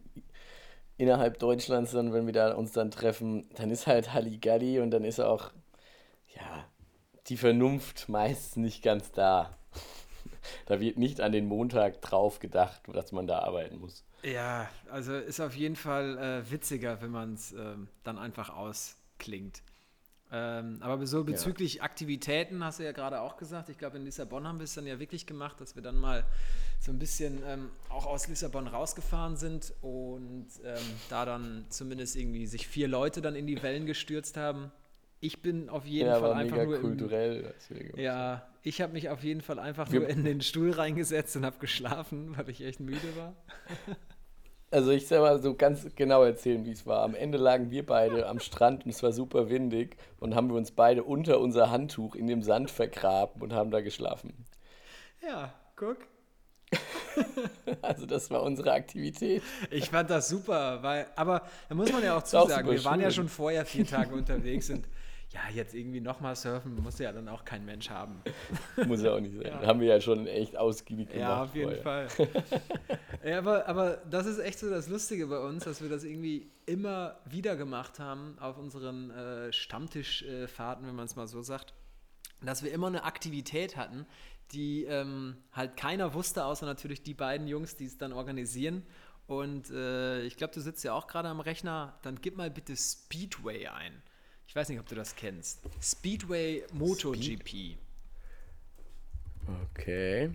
innerhalb 0.98 1.40
Deutschlands, 1.40 1.92
dann, 1.92 2.14
wenn 2.14 2.26
wir 2.26 2.34
da 2.34 2.54
uns 2.54 2.72
dann 2.72 2.92
treffen, 2.92 3.50
dann 3.56 3.72
ist 3.72 3.88
halt 3.88 4.14
Halligalli 4.14 4.80
und 4.80 4.92
dann 4.92 5.04
ist 5.04 5.20
auch, 5.20 5.52
ja, 6.36 6.66
die 7.28 7.38
Vernunft 7.38 8.10
meist 8.10 8.58
nicht 8.58 8.84
ganz 8.84 9.12
da. 9.12 9.58
Da 10.66 10.80
wird 10.80 10.98
nicht 10.98 11.22
an 11.22 11.32
den 11.32 11.48
Montag 11.48 12.02
drauf 12.02 12.40
gedacht, 12.40 12.82
dass 12.92 13.12
man 13.12 13.28
da 13.28 13.40
arbeiten 13.40 13.78
muss. 13.78 14.04
ja, 14.24 14.68
also 14.90 15.14
ist 15.16 15.40
auf 15.40 15.56
jeden 15.56 15.76
Fall 15.76 16.18
äh, 16.18 16.52
witziger, 16.52 17.02
wenn 17.02 17.12
man 17.12 17.36
es 17.36 17.52
ähm, 17.54 17.88
dann 18.04 18.18
einfach 18.18 18.50
ausklingt. 18.50 19.62
Ähm, 20.34 20.78
aber 20.80 21.06
so 21.06 21.24
bezüglich 21.26 21.84
Aktivitäten 21.84 22.64
hast 22.64 22.80
du 22.80 22.84
ja 22.84 22.94
gerade 22.94 23.20
auch 23.20 23.36
gesagt. 23.38 23.68
Ich 23.70 23.78
glaube, 23.78 23.98
in 23.98 24.06
Lissabon 24.06 24.48
haben 24.48 24.60
wir 24.60 24.64
es 24.64 24.74
dann 24.74 24.88
ja 24.88 24.98
wirklich 25.00 25.26
gemacht, 25.26 25.60
dass 25.60 25.76
wir 25.76 25.82
dann 25.84 25.98
mal 25.98 26.24
so 26.80 26.92
ein 26.92 27.00
bisschen 27.00 27.42
ähm, 27.46 27.70
auch 27.90 28.06
aus 28.06 28.28
Lissabon 28.28 28.68
rausgefahren 28.68 29.36
sind 29.36 29.74
und 29.82 30.48
ähm, 30.64 30.78
da 31.10 31.26
dann 31.26 31.66
zumindest 31.70 32.16
irgendwie 32.16 32.48
sich 32.48 32.68
vier 32.68 32.88
Leute 32.88 33.22
dann 33.22 33.36
in 33.36 33.46
die 33.46 33.62
Wellen 33.62 33.86
gestürzt 33.86 34.38
haben. 34.38 34.72
Ich 35.20 35.42
bin 35.42 35.70
auf 35.70 35.86
jeden 35.86 36.08
Ja, 36.10 36.20
Fall 36.20 36.34
einfach 36.34 36.64
nur 36.64 36.76
im, 36.78 36.82
kulturell. 36.82 37.54
haben. 37.70 38.00
Ja, 38.00 38.48
ich 38.64 38.82
habe 38.82 38.94
mich 38.94 39.10
auf 39.10 39.24
jeden 39.24 39.42
Fall 39.42 39.60
einfach 39.60 39.92
Wir- 39.92 40.00
nur 40.00 40.10
in 40.10 40.24
den 40.24 40.42
Stuhl 40.42 40.72
reingesetzt 40.72 41.36
und 41.36 41.46
habe 41.46 41.60
geschlafen, 41.60 42.36
weil 42.38 42.50
ich 42.50 42.62
echt 42.64 42.80
müde 42.80 43.16
war. 43.18 43.36
Also 44.72 44.92
ich 44.92 45.06
soll 45.06 45.20
mal 45.20 45.42
so 45.42 45.54
ganz 45.54 45.86
genau 45.96 46.24
erzählen, 46.24 46.66
wie 46.66 46.72
es 46.72 46.88
war. 46.88 47.04
Am 47.04 47.14
Ende 47.14 47.38
lagen 47.38 47.72
wir 47.72 47.86
beide 47.86 48.28
am 48.28 48.40
Strand 48.40 48.86
und 48.86 48.92
es 48.92 49.04
war 49.04 49.12
super 49.12 49.50
windig 49.50 49.98
und 50.22 50.34
haben 50.34 50.48
wir 50.48 50.56
uns 50.56 50.72
beide 50.72 51.04
unter 51.04 51.42
unser 51.42 51.70
Handtuch 51.70 52.16
in 52.16 52.26
dem 52.26 52.42
Sand 52.42 52.72
vergraben 52.72 53.42
und 53.42 53.52
haben 53.52 53.70
da 53.70 53.82
geschlafen. 53.82 54.46
Ja, 55.22 55.54
guck. 55.76 55.98
Also 57.82 58.06
das 58.06 58.32
war 58.32 58.42
unsere 58.44 58.72
Aktivität. 58.72 59.44
Ich 59.70 59.90
fand 59.90 60.10
das 60.10 60.30
super, 60.30 60.82
weil, 60.82 61.08
aber 61.18 61.42
da 61.68 61.76
muss 61.76 61.92
man 61.92 62.02
ja 62.02 62.18
auch 62.18 62.24
zusagen, 62.24 62.70
wir 62.70 62.86
waren 62.86 63.02
ja 63.02 63.08
schön. 63.08 63.24
schon 63.24 63.28
vorher 63.28 63.66
vier 63.66 63.86
Tage 63.86 64.16
unterwegs 64.16 64.70
und 64.70 64.86
ja, 65.34 65.42
jetzt 65.54 65.74
irgendwie 65.74 66.02
nochmal 66.02 66.36
surfen 66.36 66.76
muss 66.76 67.00
ja 67.00 67.12
dann 67.14 67.30
auch 67.30 67.46
kein 67.46 67.64
Mensch 67.64 67.90
haben. 67.90 68.22
Muss 68.86 69.02
ja 69.02 69.14
auch 69.14 69.20
nicht 69.20 69.34
sein. 69.34 69.46
Ja. 69.46 69.66
Haben 69.66 69.80
wir 69.80 69.88
ja 69.88 70.02
schon 70.02 70.28
echt 70.28 70.58
ausgiebig 70.58 71.10
gemacht. 71.10 71.22
Ja, 71.22 71.44
auf 71.44 71.56
jeden 71.56 71.82
vorher. 71.82 72.10
Fall. 72.10 72.28
ja, 73.24 73.38
aber, 73.38 73.66
aber 73.68 73.98
das 74.10 74.26
ist 74.26 74.40
echt 74.40 74.60
so 74.60 74.70
das 74.70 74.90
Lustige 74.90 75.28
bei 75.28 75.40
uns, 75.40 75.64
dass 75.64 75.82
wir 75.82 75.88
das 75.88 76.04
irgendwie 76.04 76.52
immer 76.66 77.18
wieder 77.26 77.56
gemacht 77.56 78.00
haben 78.00 78.38
auf 78.40 78.58
unseren 78.58 79.10
äh, 79.12 79.54
Stammtischfahrten, 79.54 80.86
wenn 80.86 80.96
man 80.96 81.06
es 81.06 81.16
mal 81.16 81.28
so 81.28 81.42
sagt, 81.42 81.74
dass 82.42 82.64
wir 82.64 82.74
immer 82.74 82.88
eine 82.88 83.06
Aktivität 83.06 83.78
hatten, 83.78 84.06
die 84.52 84.84
ähm, 84.84 85.38
halt 85.54 85.78
keiner 85.78 86.14
wusste, 86.14 86.44
außer 86.44 86.66
natürlich 86.66 87.04
die 87.04 87.14
beiden 87.14 87.48
Jungs, 87.48 87.78
die 87.78 87.86
es 87.86 87.98
dann 87.98 88.12
organisieren. 88.12 88.84
Und 89.28 89.70
äh, 89.70 90.24
ich 90.24 90.36
glaube, 90.36 90.54
du 90.54 90.60
sitzt 90.60 90.84
ja 90.84 90.92
auch 90.92 91.08
gerade 91.08 91.30
am 91.30 91.40
Rechner. 91.40 91.98
Dann 92.02 92.20
gib 92.20 92.36
mal 92.36 92.52
bitte 92.52 92.76
Speedway 92.76 93.68
ein. 93.68 94.02
Ich 94.52 94.56
weiß 94.58 94.68
nicht, 94.68 94.82
ob 94.82 94.86
du 94.90 94.96
das 94.96 95.16
kennst. 95.16 95.60
Speedway 95.82 96.66
MotoGP. 96.74 97.78
Okay. 99.72 100.30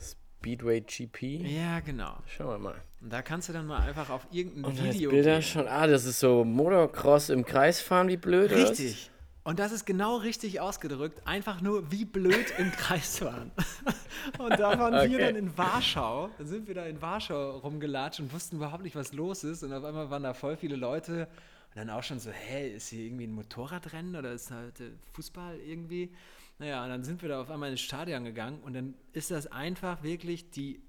Speedway 0.00 0.80
GP. 0.80 1.22
Ja, 1.56 1.78
genau. 1.78 2.16
Schauen 2.26 2.48
wir 2.48 2.58
mal. 2.58 2.74
Und 3.00 3.12
da 3.12 3.22
kannst 3.22 3.48
du 3.48 3.52
dann 3.52 3.68
mal 3.68 3.78
einfach 3.78 4.10
auf 4.10 4.26
irgendein 4.32 4.64
Und 4.64 4.82
Video 4.82 5.10
Bilder 5.10 5.34
gehen. 5.34 5.42
schon. 5.42 5.68
Ah, 5.68 5.86
das 5.86 6.04
ist 6.04 6.18
so 6.18 6.44
Motocross 6.44 7.28
im 7.30 7.44
Kreis 7.44 7.80
fahren, 7.80 8.08
wie 8.08 8.16
blöd. 8.16 8.50
Richtig. 8.50 9.08
Und 9.44 9.60
das 9.60 9.70
ist 9.70 9.86
genau 9.86 10.16
richtig 10.16 10.58
ausgedrückt. 10.58 11.24
Einfach 11.28 11.60
nur 11.60 11.92
wie 11.92 12.04
blöd 12.04 12.52
im 12.58 12.72
Kreis 12.72 13.18
fahren. 13.18 13.52
Und 14.38 14.50
da 14.58 14.76
waren 14.76 14.94
wir 14.94 15.02
Okay. 15.16 15.18
dann 15.26 15.36
in 15.36 15.56
Warschau. 15.56 16.30
Dann 16.38 16.48
sind 16.48 16.66
wir 16.66 16.74
da 16.74 16.86
in 16.86 17.00
Warschau 17.00 17.58
rumgelatscht 17.58 18.18
und 18.18 18.32
wussten 18.32 18.56
überhaupt 18.56 18.82
nicht, 18.82 18.96
was 18.96 19.12
los 19.12 19.44
ist. 19.44 19.62
Und 19.62 19.72
auf 19.72 19.84
einmal 19.84 20.10
waren 20.10 20.24
da 20.24 20.34
voll 20.34 20.56
viele 20.56 20.74
Leute. 20.74 21.28
Dann 21.76 21.90
auch 21.90 22.02
schon 22.02 22.18
so, 22.18 22.30
hä, 22.30 22.74
ist 22.74 22.88
hier 22.88 23.04
irgendwie 23.04 23.26
ein 23.26 23.32
Motorradrennen 23.32 24.16
oder 24.16 24.32
ist 24.32 24.50
halt 24.50 24.82
Fußball 25.12 25.58
irgendwie? 25.58 26.10
Naja, 26.58 26.82
und 26.82 26.88
dann 26.88 27.04
sind 27.04 27.20
wir 27.20 27.28
da 27.28 27.40
auf 27.42 27.50
einmal 27.50 27.70
ins 27.70 27.82
Stadion 27.82 28.24
gegangen 28.24 28.60
und 28.62 28.72
dann 28.72 28.94
ist 29.12 29.30
das 29.30 29.46
einfach 29.46 30.02
wirklich 30.02 30.50
die 30.50 30.80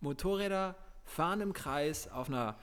Motorräder 0.00 0.76
fahren 1.04 1.40
im 1.40 1.54
Kreis 1.54 2.08
auf 2.08 2.28
einer 2.28 2.56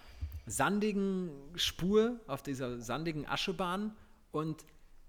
sandigen 0.45 1.31
Spur, 1.55 2.19
auf 2.27 2.43
dieser 2.43 2.79
sandigen 2.79 3.27
Aschebahn 3.27 3.95
und 4.31 4.63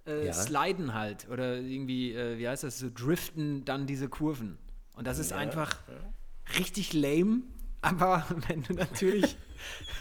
äh, 0.06 0.26
Ja. 0.26 0.32
sliden 0.32 0.94
halt 0.94 1.28
oder 1.28 1.58
irgendwie, 1.58 2.14
äh, 2.14 2.38
wie 2.38 2.48
heißt 2.48 2.64
das, 2.64 2.78
so 2.78 2.88
driften 2.92 3.64
dann 3.66 3.86
diese 3.86 4.08
Kurven. 4.08 4.56
Und 4.94 5.06
das 5.06 5.18
ist 5.18 5.34
einfach 5.34 5.76
richtig 6.58 6.94
lame, 6.94 7.42
aber 7.82 8.24
wenn 8.48 8.62
du 8.62 8.72
natürlich 8.72 9.36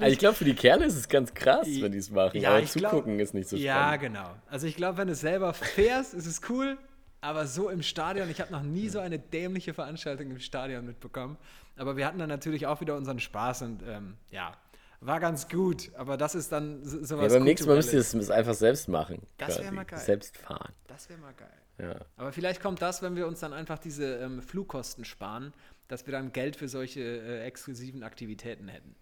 Also 0.00 0.06
ich 0.06 0.18
glaube, 0.18 0.34
für 0.36 0.44
die 0.44 0.54
Kerle 0.54 0.84
ist 0.84 0.96
es 0.96 1.08
ganz 1.08 1.32
krass, 1.34 1.66
wenn 1.66 1.92
die 1.92 1.98
es 1.98 2.10
machen. 2.10 2.40
Ja, 2.40 2.50
aber 2.50 2.60
ich 2.62 2.72
glaub- 2.72 2.90
zugucken 2.92 3.20
ist 3.20 3.34
nicht 3.34 3.48
so 3.48 3.56
ja, 3.56 3.94
spannend. 3.94 4.00
genau. 4.02 4.34
Also 4.48 4.66
ich 4.66 4.76
glaube, 4.76 4.98
wenn 4.98 5.06
du 5.06 5.12
es 5.12 5.20
selber 5.20 5.52
fährst, 5.54 6.14
ist 6.14 6.26
es 6.26 6.40
cool. 6.48 6.76
aber 7.20 7.46
so 7.46 7.68
im 7.70 7.82
Stadion, 7.82 8.28
ich 8.30 8.40
habe 8.40 8.52
noch 8.52 8.62
nie 8.62 8.88
so 8.88 8.98
eine 8.98 9.18
dämliche 9.18 9.74
Veranstaltung 9.74 10.30
im 10.30 10.38
Stadion 10.38 10.86
mitbekommen. 10.86 11.36
Aber 11.76 11.96
wir 11.96 12.06
hatten 12.06 12.18
dann 12.18 12.28
natürlich 12.28 12.66
auch 12.66 12.80
wieder 12.80 12.96
unseren 12.96 13.18
Spaß 13.20 13.62
und 13.62 13.82
ähm, 13.86 14.16
ja, 14.30 14.52
war 15.00 15.20
ganz 15.20 15.48
gut. 15.48 15.90
Aber 15.96 16.16
das 16.16 16.34
ist 16.34 16.50
dann 16.52 16.84
so- 16.84 17.04
sowas. 17.04 17.32
Ja, 17.32 17.38
beim 17.38 17.44
nächsten 17.44 17.68
Mal 17.68 17.76
müsst 17.76 17.92
ihr 17.92 17.98
es 18.00 18.30
einfach 18.30 18.54
selbst 18.54 18.88
machen. 18.88 19.22
Das 19.38 19.56
wär 19.56 19.64
quasi. 19.64 19.74
mal 19.74 19.84
geil. 19.84 19.98
Selbst 20.00 20.36
fahren. 20.36 20.72
Das 20.88 21.08
wäre 21.08 21.18
mal 21.20 21.34
geil. 21.34 21.48
Ja. 21.78 21.96
Aber 22.16 22.32
vielleicht 22.32 22.60
kommt 22.60 22.80
das, 22.80 23.02
wenn 23.02 23.16
wir 23.16 23.26
uns 23.26 23.40
dann 23.40 23.52
einfach 23.52 23.78
diese 23.78 24.16
ähm, 24.16 24.42
Flugkosten 24.42 25.04
sparen, 25.04 25.52
dass 25.88 26.06
wir 26.06 26.12
dann 26.12 26.32
Geld 26.32 26.56
für 26.56 26.68
solche 26.68 27.00
äh, 27.00 27.44
exklusiven 27.44 28.02
Aktivitäten 28.02 28.68
hätten. 28.68 28.96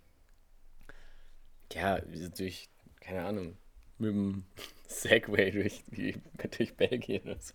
Ja, 1.73 2.01
wir 2.07 2.19
sind 2.19 2.39
durch, 2.39 2.69
keine 3.01 3.25
Ahnung, 3.25 3.57
mit 3.99 4.11
dem 4.11 4.45
Segway 4.89 5.51
durch, 5.51 5.85
durch 6.59 6.75
Belgien 6.77 7.23
oder 7.23 7.41
so. 7.41 7.55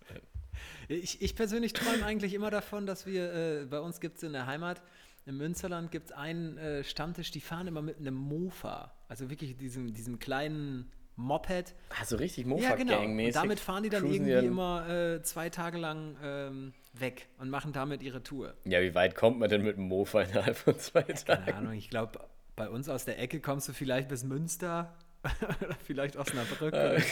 Ich, 0.88 1.22
ich 1.22 1.36
persönlich 1.36 1.74
träume 1.74 2.06
eigentlich 2.06 2.34
immer 2.34 2.52
davon, 2.52 2.86
dass 2.86 3.06
wir, 3.06 3.34
äh, 3.34 3.66
bei 3.66 3.80
uns 3.80 4.00
gibt 4.00 4.18
es 4.18 4.24
in 4.24 4.34
der 4.34 4.46
Heimat, 4.46 4.82
im 5.26 5.38
Münsterland 5.38 5.92
gibt 5.92 6.08
es 6.08 6.12
einen 6.12 6.58
äh, 6.58 6.84
Stammtisch, 6.84 7.32
die 7.32 7.40
fahren 7.40 7.68
immer 7.68 7.82
mit 7.82 7.98
einem 7.98 8.16
Mofa. 8.16 8.94
Also 9.08 9.30
wirklich 9.30 9.56
diesem, 9.58 9.94
diesem 9.94 10.20
kleinen 10.20 10.92
Moped. 11.20 11.76
Ah, 11.90 12.06
so 12.06 12.16
richtig 12.16 12.46
Ja, 12.46 12.54
genau. 12.54 12.60
Und 12.64 12.78
Mofa-Gang-mäßig. 12.80 13.34
damit 13.34 13.60
fahren 13.60 13.84
die 13.84 13.90
dann 13.90 14.04
cruisen 14.04 14.26
irgendwie 14.28 14.48
immer 14.48 14.90
äh, 14.90 15.22
zwei 15.22 15.50
Tage 15.50 15.78
lang 15.78 16.16
ähm, 16.24 16.74
weg 16.94 17.28
und 17.38 17.50
machen 17.50 17.74
damit 17.74 18.02
ihre 18.02 18.24
Tour. 18.24 18.54
Ja, 18.66 18.82
wie 18.82 18.96
weit 18.96 19.16
kommt 19.16 19.38
man 19.40 19.50
denn 19.50 19.64
mit 19.64 19.76
dem 19.76 19.84
Mofa 19.90 20.22
innerhalb 20.22 20.56
von 20.56 20.80
zwei 20.80 21.02
Keine 21.04 21.24
Tagen? 21.24 21.52
Ahnung, 21.54 21.74
ich 21.74 21.90
glaube, 21.90 22.20
bei 22.56 22.70
uns 22.70 22.88
aus 22.90 23.04
der 23.06 23.20
Ecke 23.20 23.42
kommst 23.42 23.68
du 23.68 23.74
vielleicht 23.74 24.08
bis 24.08 24.24
Münster 24.24 24.94
oder 25.62 25.76
vielleicht 25.86 26.16
Osnabrück 26.16 26.74
oder 26.74 27.00
so. 27.00 27.06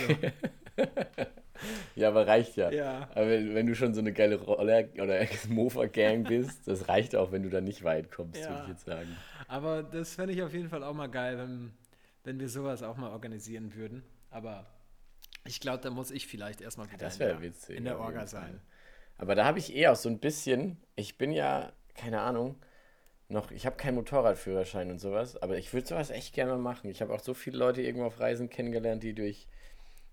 Ja, 1.96 2.10
aber 2.10 2.28
reicht 2.28 2.56
ja. 2.56 2.70
Ja. 2.72 3.10
Aber 3.16 3.28
wenn, 3.30 3.56
wenn 3.56 3.66
du 3.66 3.74
schon 3.76 3.94
so 3.96 4.00
eine 4.00 4.14
geile 4.14 4.36
Roller- 4.40 4.88
oder 5.02 5.20
Mofa-Gang 5.50 6.24
bist, 6.24 6.68
das 6.68 6.88
reicht 6.88 7.16
auch, 7.16 7.32
wenn 7.32 7.42
du 7.44 7.50
da 7.50 7.60
nicht 7.62 7.84
weit 7.84 8.12
kommst, 8.12 8.40
Ja. 8.40 8.50
würde 8.50 8.62
ich 8.64 8.70
jetzt 8.70 8.86
sagen. 8.86 9.18
Aber 9.48 9.82
das 9.84 10.14
fände 10.16 10.34
ich 10.34 10.44
auf 10.44 10.54
jeden 10.54 10.70
Fall 10.70 10.84
auch 10.84 10.94
mal 10.94 11.08
geil, 11.08 11.38
wenn, 11.40 11.72
wenn 12.27 12.41
wir 12.41 12.50
sowas 12.50 12.84
auch 12.84 12.98
mal 12.98 13.12
organisieren 13.12 13.74
würden. 13.74 14.03
Aber 14.29 14.67
ich 15.46 15.62
glaube, 15.62 15.81
da 15.81 15.89
muss 15.89 16.12
ich 16.12 16.27
vielleicht 16.27 16.60
erstmal 16.60 16.88
wieder 16.91 16.98
Das 16.98 17.17
in 17.19 17.41
witzig. 17.41 17.77
in 17.77 17.86
der 17.86 18.00
Orga 18.00 18.27
sein. 18.27 18.60
Aber 19.17 19.34
da 19.34 19.46
habe 19.46 19.60
ich 19.60 19.74
eh 19.74 19.88
auch 19.88 19.96
so 19.96 20.10
ein 20.10 20.19
bisschen, 20.19 20.77
ich 20.98 21.17
bin 21.17 21.31
ja, 21.31 21.72
keine 21.96 22.19
Ahnung, 22.19 22.57
noch, 23.29 23.50
ich 23.51 23.65
habe 23.65 23.77
keinen 23.77 23.96
Motorradführerschein 23.96 24.91
und 24.91 25.00
sowas, 25.00 25.41
aber 25.41 25.57
ich 25.57 25.74
würde 25.74 25.88
sowas 25.88 26.10
echt 26.10 26.34
gerne 26.34 26.51
mal 26.51 26.57
machen. 26.60 26.89
Ich 26.89 27.01
habe 27.01 27.13
auch 27.13 27.22
so 27.22 27.34
viele 27.34 27.57
Leute 27.57 27.81
irgendwo 27.81 28.07
auf 28.07 28.19
Reisen 28.19 28.50
kennengelernt, 28.50 29.03
die 29.03 29.13
durch, 29.13 29.48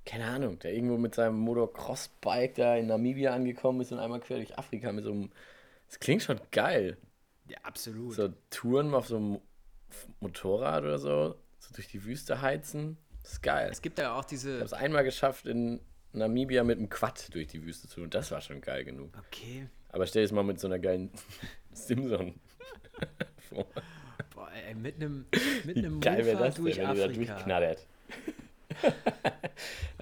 keine 0.06 0.26
Ahnung, 0.26 0.61
der 0.61 0.73
irgendwo 0.73 0.97
mit 0.97 1.16
seinem 1.16 1.38
Motocross-Bike 1.40 2.54
da 2.54 2.76
in 2.76 2.87
Namibia 2.87 3.35
angekommen 3.35 3.80
ist 3.80 3.90
und 3.90 3.99
einmal 3.99 4.21
quer 4.21 4.37
durch 4.37 4.56
Afrika 4.56 4.92
mit 4.92 5.04
so 5.04 5.11
einem, 5.11 5.33
das 5.88 5.99
klingt 5.99 6.23
schon 6.23 6.40
geil. 6.52 6.97
Ja, 7.49 7.59
absolut. 7.64 8.14
So 8.14 8.28
Touren 8.50 8.94
auf 8.94 9.09
so 9.09 9.16
einem 9.16 9.28
Mo- 9.33 9.42
Motorrad 10.21 10.85
oder 10.85 10.99
so, 10.99 11.35
so 11.68 11.75
durch 11.75 11.88
die 11.88 12.04
Wüste 12.04 12.40
heizen, 12.42 12.97
das 13.23 13.33
ist 13.35 13.42
geil. 13.42 13.68
Es 13.71 13.80
gibt 13.83 13.99
ja 13.99 14.14
auch 14.14 14.21
Ich 14.21 14.26
diese. 14.26 14.54
habe 14.56 14.64
es 14.64 14.73
einmal 14.73 15.04
geschafft, 15.04 15.47
in 15.47 15.80
Namibia 16.12 16.62
mit 16.64 16.78
einem 16.78 16.88
Quad 16.88 17.33
durch 17.35 17.47
die 17.49 17.64
Wüste 17.64 17.88
zu 17.88 18.00
tun. 18.00 18.11
Das 18.11 18.30
war 18.30 18.40
schon 18.40 18.61
geil 18.61 18.85
genug. 18.85 19.11
Okay. 19.26 19.66
Aber 19.88 20.06
stell 20.06 20.23
dir 20.23 20.26
das 20.28 20.33
mal 20.33 20.42
mit 20.44 20.61
so 20.61 20.66
einer 20.68 20.78
geilen 20.78 21.11
Simson 21.73 22.35
vor. 23.49 23.66
Boah, 24.35 24.49
ey, 24.68 24.75
mit 24.75 24.97
einem 24.97 25.26
mit 25.64 25.76
einem 25.78 26.00
geil 26.00 26.25
wäre 26.26 26.38
das 26.38 26.54
denn, 26.56 26.64
durch 26.64 26.76
wenn 26.76 26.88
du 26.88 26.94
da 26.97 27.04
Afrika. 27.04 27.33
durchknattert. 27.35 27.87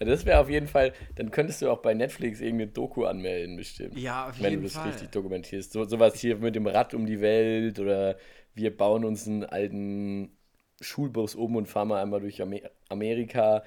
Ja, 0.00 0.06
das 0.06 0.24
wäre 0.24 0.38
auf 0.40 0.48
jeden 0.48 0.66
Fall, 0.66 0.92
dann 1.16 1.30
könntest 1.30 1.60
du 1.62 1.70
auch 1.70 1.82
bei 1.82 1.94
Netflix 1.94 2.40
irgendeine 2.40 2.70
Doku 2.70 3.04
anmelden, 3.04 3.56
bestimmt. 3.56 3.96
Ja, 3.98 4.28
auf 4.30 4.38
wenn 4.40 4.50
jeden 4.50 4.62
du 4.62 4.68
das 4.68 4.76
Fall. 4.76 4.88
richtig 4.88 5.10
dokumentierst. 5.10 5.72
So, 5.72 5.84
sowas 5.84 6.18
hier 6.18 6.36
mit 6.38 6.54
dem 6.54 6.66
Rad 6.66 6.94
um 6.94 7.06
die 7.06 7.20
Welt 7.20 7.78
oder 7.78 8.16
wir 8.54 8.74
bauen 8.76 9.04
uns 9.04 9.26
einen 9.26 9.44
alten 9.44 10.36
Schulbus 10.82 11.34
um 11.34 11.56
und 11.56 11.66
fahren 11.68 11.88
mal 11.88 12.02
einmal 12.02 12.20
durch 12.20 12.42
Amer 12.42 12.60
Amerika. 12.88 13.62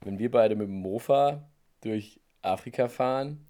Wenn 0.00 0.18
wir 0.18 0.30
beide 0.30 0.56
mit 0.56 0.68
dem 0.68 0.80
Mofa 0.80 1.48
durch 1.82 2.20
Afrika 2.42 2.88
fahren, 2.88 3.46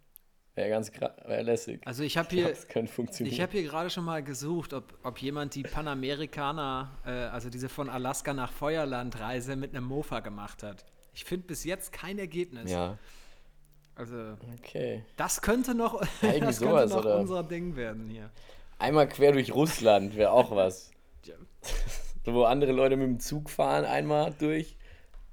wäre 0.55 0.69
ganz 0.69 0.91
wär 1.25 1.43
lässig. 1.43 1.81
Also 1.85 2.03
ich 2.03 2.17
habe 2.17 2.29
hier, 2.29 2.51
ich 2.51 3.41
habe 3.41 3.51
hier 3.53 3.63
gerade 3.63 3.89
schon 3.89 4.03
mal 4.03 4.21
gesucht, 4.21 4.73
ob, 4.73 4.97
ob 5.03 5.21
jemand 5.21 5.55
die 5.55 5.63
Panamerikaner, 5.63 6.91
äh, 7.05 7.09
also 7.09 7.49
diese 7.49 7.69
von 7.69 7.89
Alaska 7.89 8.33
nach 8.33 8.51
Feuerland-Reise 8.51 9.55
mit 9.55 9.75
einem 9.75 9.85
Mofa 9.85 10.19
gemacht 10.19 10.63
hat. 10.63 10.85
Ich 11.13 11.25
finde 11.25 11.47
bis 11.47 11.63
jetzt 11.63 11.91
kein 11.91 12.19
Ergebnis. 12.19 12.71
ja, 12.71 12.97
Also 13.95 14.35
okay. 14.59 15.03
das 15.15 15.41
könnte 15.41 15.73
noch, 15.73 16.01
irgendwie 16.21 16.39
das 16.45 16.59
könnte 16.59 16.87
noch 16.87 17.05
unser 17.05 17.43
Ding 17.43 17.75
werden 17.75 18.09
hier. 18.09 18.29
Einmal 18.77 19.07
quer 19.07 19.31
durch 19.31 19.53
Russland 19.53 20.15
wäre 20.15 20.31
auch 20.31 20.51
was. 20.51 20.91
Ja. 21.25 21.35
So, 22.25 22.33
wo 22.33 22.43
andere 22.43 22.71
Leute 22.71 22.97
mit 22.97 23.07
dem 23.07 23.19
Zug 23.19 23.49
fahren, 23.49 23.85
einmal 23.85 24.33
durch. 24.37 24.77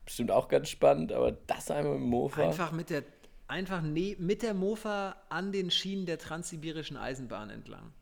Bestimmt 0.05 0.31
auch 0.31 0.49
ganz 0.49 0.71
spannend, 0.71 1.13
aber 1.13 1.33
das 1.33 1.71
einmal 1.71 1.95
mit 1.95 2.03
dem 2.03 2.09
Mofa. 2.09 2.43
Einfach 2.43 2.73
mit 2.73 2.89
der, 2.89 3.05
einfach 3.47 3.83
ne, 3.83 4.17
mit 4.19 4.43
der 4.43 4.55
Mofa 4.55 5.17
an 5.29 5.53
den 5.53 5.71
Schienen 5.71 6.07
der 6.07 6.19
transsibirischen 6.19 6.97
Eisenbahn 6.97 7.51
entlang. 7.51 7.93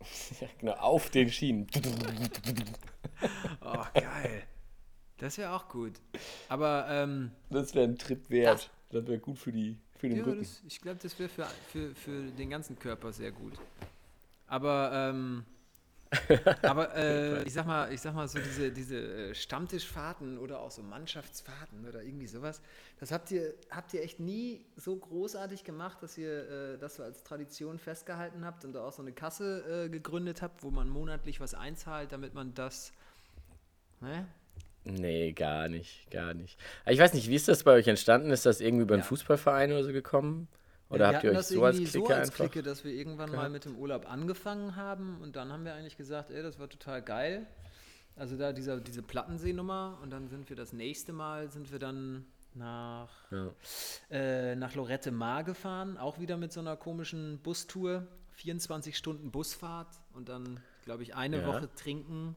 Ja, 0.40 0.48
genau, 0.58 0.72
auf 0.72 1.10
den 1.10 1.28
Schienen. 1.28 1.68
Oh, 3.60 3.84
geil. 3.94 4.42
Das 5.18 5.38
wäre 5.38 5.52
auch 5.52 5.68
gut. 5.68 5.92
Aber 6.48 6.86
ähm, 6.90 7.30
Das 7.50 7.72
wäre 7.76 7.84
ein 7.84 7.96
Trip 7.96 8.28
wert. 8.28 8.70
Das 8.90 9.06
wäre 9.06 9.20
gut 9.20 9.38
für, 9.38 9.52
die, 9.52 9.78
für 9.96 10.08
den 10.08 10.18
ja, 10.18 10.24
Rücken. 10.24 10.40
das, 10.40 10.60
ich 10.66 10.80
glaube, 10.80 10.98
das 11.00 11.16
wäre 11.20 11.28
für, 11.28 11.46
für, 11.70 11.94
für 11.94 12.22
den 12.32 12.50
ganzen 12.50 12.76
Körper 12.76 13.12
sehr 13.12 13.30
gut. 13.30 13.52
Aber, 14.48 14.90
ähm, 14.92 15.44
aber 16.62 16.94
äh, 16.94 17.42
ich 17.44 17.52
sag 17.54 17.66
mal, 17.66 17.92
ich 17.92 18.00
sag 18.00 18.14
mal 18.14 18.28
so 18.28 18.38
diese, 18.38 18.70
diese 18.70 19.30
äh, 19.30 19.34
Stammtischfahrten 19.34 20.38
oder 20.38 20.60
auch 20.60 20.70
so 20.70 20.82
Mannschaftsfahrten 20.82 21.86
oder 21.88 22.02
irgendwie 22.02 22.26
sowas, 22.26 22.60
das 23.00 23.12
habt 23.12 23.30
ihr, 23.30 23.54
habt 23.70 23.94
ihr 23.94 24.02
echt 24.02 24.20
nie 24.20 24.64
so 24.76 24.96
großartig 24.96 25.64
gemacht, 25.64 26.02
dass 26.02 26.18
ihr 26.18 26.74
äh, 26.74 26.78
das 26.78 26.96
so 26.96 27.02
als 27.02 27.22
Tradition 27.24 27.78
festgehalten 27.78 28.44
habt 28.44 28.64
und 28.64 28.74
da 28.74 28.84
auch 28.84 28.92
so 28.92 29.02
eine 29.02 29.12
Kasse 29.12 29.84
äh, 29.86 29.88
gegründet 29.88 30.42
habt, 30.42 30.62
wo 30.62 30.70
man 30.70 30.88
monatlich 30.88 31.40
was 31.40 31.54
einzahlt, 31.54 32.12
damit 32.12 32.34
man 32.34 32.54
das. 32.54 32.92
Ne? 34.00 34.26
Nee, 34.84 35.32
gar 35.32 35.68
nicht, 35.68 36.10
gar 36.10 36.34
nicht. 36.34 36.58
Ich 36.86 36.98
weiß 36.98 37.14
nicht, 37.14 37.28
wie 37.28 37.36
ist 37.36 37.48
das 37.48 37.62
bei 37.62 37.72
euch 37.72 37.86
entstanden? 37.86 38.30
Ist 38.32 38.46
das 38.46 38.60
irgendwie 38.60 38.82
über 38.82 38.94
einen 38.94 39.02
Ja. 39.02 39.08
Fußballverein 39.08 39.70
oder 39.72 39.84
so 39.84 39.92
gekommen? 39.92 40.48
Oder 40.92 41.10
wir 41.10 41.16
habt 41.16 41.24
ihr 41.24 41.30
hatten 41.30 41.36
euch 41.36 41.36
das 41.36 41.48
so 41.48 41.64
als 41.64 41.76
irgendwie 41.76 41.90
Clique 41.92 42.06
so 42.08 42.14
als 42.14 42.30
einfach? 42.30 42.50
Clique, 42.50 42.62
dass 42.62 42.84
wir 42.84 42.92
irgendwann 42.92 43.30
mal 43.32 43.48
mit 43.50 43.64
dem 43.64 43.76
Urlaub 43.76 44.10
angefangen 44.10 44.76
haben 44.76 45.18
und 45.20 45.36
dann 45.36 45.52
haben 45.52 45.64
wir 45.64 45.74
eigentlich 45.74 45.96
gesagt, 45.96 46.30
ey, 46.30 46.42
das 46.42 46.58
war 46.58 46.68
total 46.68 47.02
geil. 47.02 47.46
Also 48.16 48.36
da 48.36 48.52
dieser, 48.52 48.78
diese 48.80 49.02
Plattenseenummer 49.02 49.98
und 50.02 50.10
dann 50.10 50.28
sind 50.28 50.48
wir 50.50 50.56
das 50.56 50.72
nächste 50.72 51.12
Mal, 51.12 51.50
sind 51.50 51.72
wir 51.72 51.78
dann 51.78 52.26
nach, 52.54 53.08
Ja. 53.30 53.50
äh, 54.10 54.54
nach 54.54 54.74
Lorette 54.74 55.10
Mar 55.10 55.44
gefahren, 55.44 55.96
auch 55.96 56.18
wieder 56.20 56.36
mit 56.36 56.52
so 56.52 56.60
einer 56.60 56.76
komischen 56.76 57.38
Bustour, 57.42 58.06
24 58.32 58.96
Stunden 58.98 59.30
Busfahrt 59.30 59.88
und 60.12 60.28
dann, 60.28 60.60
glaube 60.84 61.02
ich, 61.02 61.14
eine 61.14 61.38
Ja. 61.40 61.46
Woche 61.46 61.70
trinken 61.74 62.36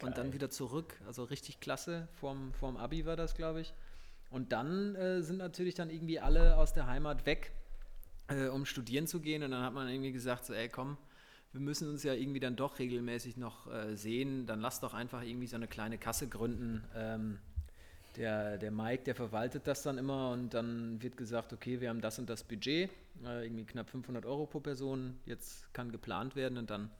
und 0.00 0.16
dann 0.16 0.26
Geil. 0.26 0.32
wieder 0.34 0.48
zurück. 0.50 0.94
Also 1.06 1.24
richtig 1.24 1.60
klasse, 1.60 2.08
vorm, 2.14 2.52
vorm 2.54 2.76
Abi 2.78 3.04
war 3.04 3.16
das, 3.16 3.34
glaube 3.34 3.60
ich. 3.60 3.74
Und 4.30 4.52
dann 4.52 4.94
äh, 4.94 5.22
sind 5.22 5.36
natürlich 5.38 5.74
dann 5.74 5.90
irgendwie 5.90 6.20
alle 6.20 6.56
aus 6.56 6.72
der 6.72 6.86
Heimat 6.86 7.26
weg, 7.26 7.52
äh, 8.28 8.48
um 8.48 8.64
studieren 8.64 9.06
zu 9.06 9.20
gehen. 9.20 9.42
Und 9.42 9.50
dann 9.50 9.62
hat 9.62 9.74
man 9.74 9.88
irgendwie 9.88 10.12
gesagt, 10.12 10.44
so, 10.44 10.54
ey, 10.54 10.68
komm, 10.68 10.96
wir 11.52 11.60
müssen 11.60 11.88
uns 11.88 12.02
ja 12.02 12.14
irgendwie 12.14 12.40
dann 12.40 12.56
doch 12.56 12.78
regelmäßig 12.78 13.36
noch 13.36 13.72
äh, 13.72 13.96
sehen. 13.96 14.46
Dann 14.46 14.60
lass 14.60 14.80
doch 14.80 14.94
einfach 14.94 15.22
irgendwie 15.22 15.46
so 15.46 15.56
eine 15.56 15.68
kleine 15.68 15.98
Kasse 15.98 16.28
gründen. 16.28 16.84
Ähm, 16.94 17.38
der, 18.16 18.58
der 18.58 18.70
Mike, 18.70 19.04
der 19.04 19.14
verwaltet 19.14 19.66
das 19.66 19.82
dann 19.82 19.96
immer 19.96 20.30
und 20.30 20.52
dann 20.52 21.00
wird 21.02 21.16
gesagt, 21.16 21.52
okay, 21.52 21.80
wir 21.80 21.88
haben 21.88 22.00
das 22.00 22.18
und 22.18 22.28
das 22.28 22.42
Budget, 22.42 22.90
äh, 23.24 23.44
irgendwie 23.44 23.64
knapp 23.64 23.88
500 23.90 24.26
Euro 24.26 24.46
pro 24.46 24.60
Person, 24.60 25.18
jetzt 25.24 25.72
kann 25.72 25.92
geplant 25.92 26.34
werden 26.34 26.58
und 26.58 26.70
dann 26.70 26.90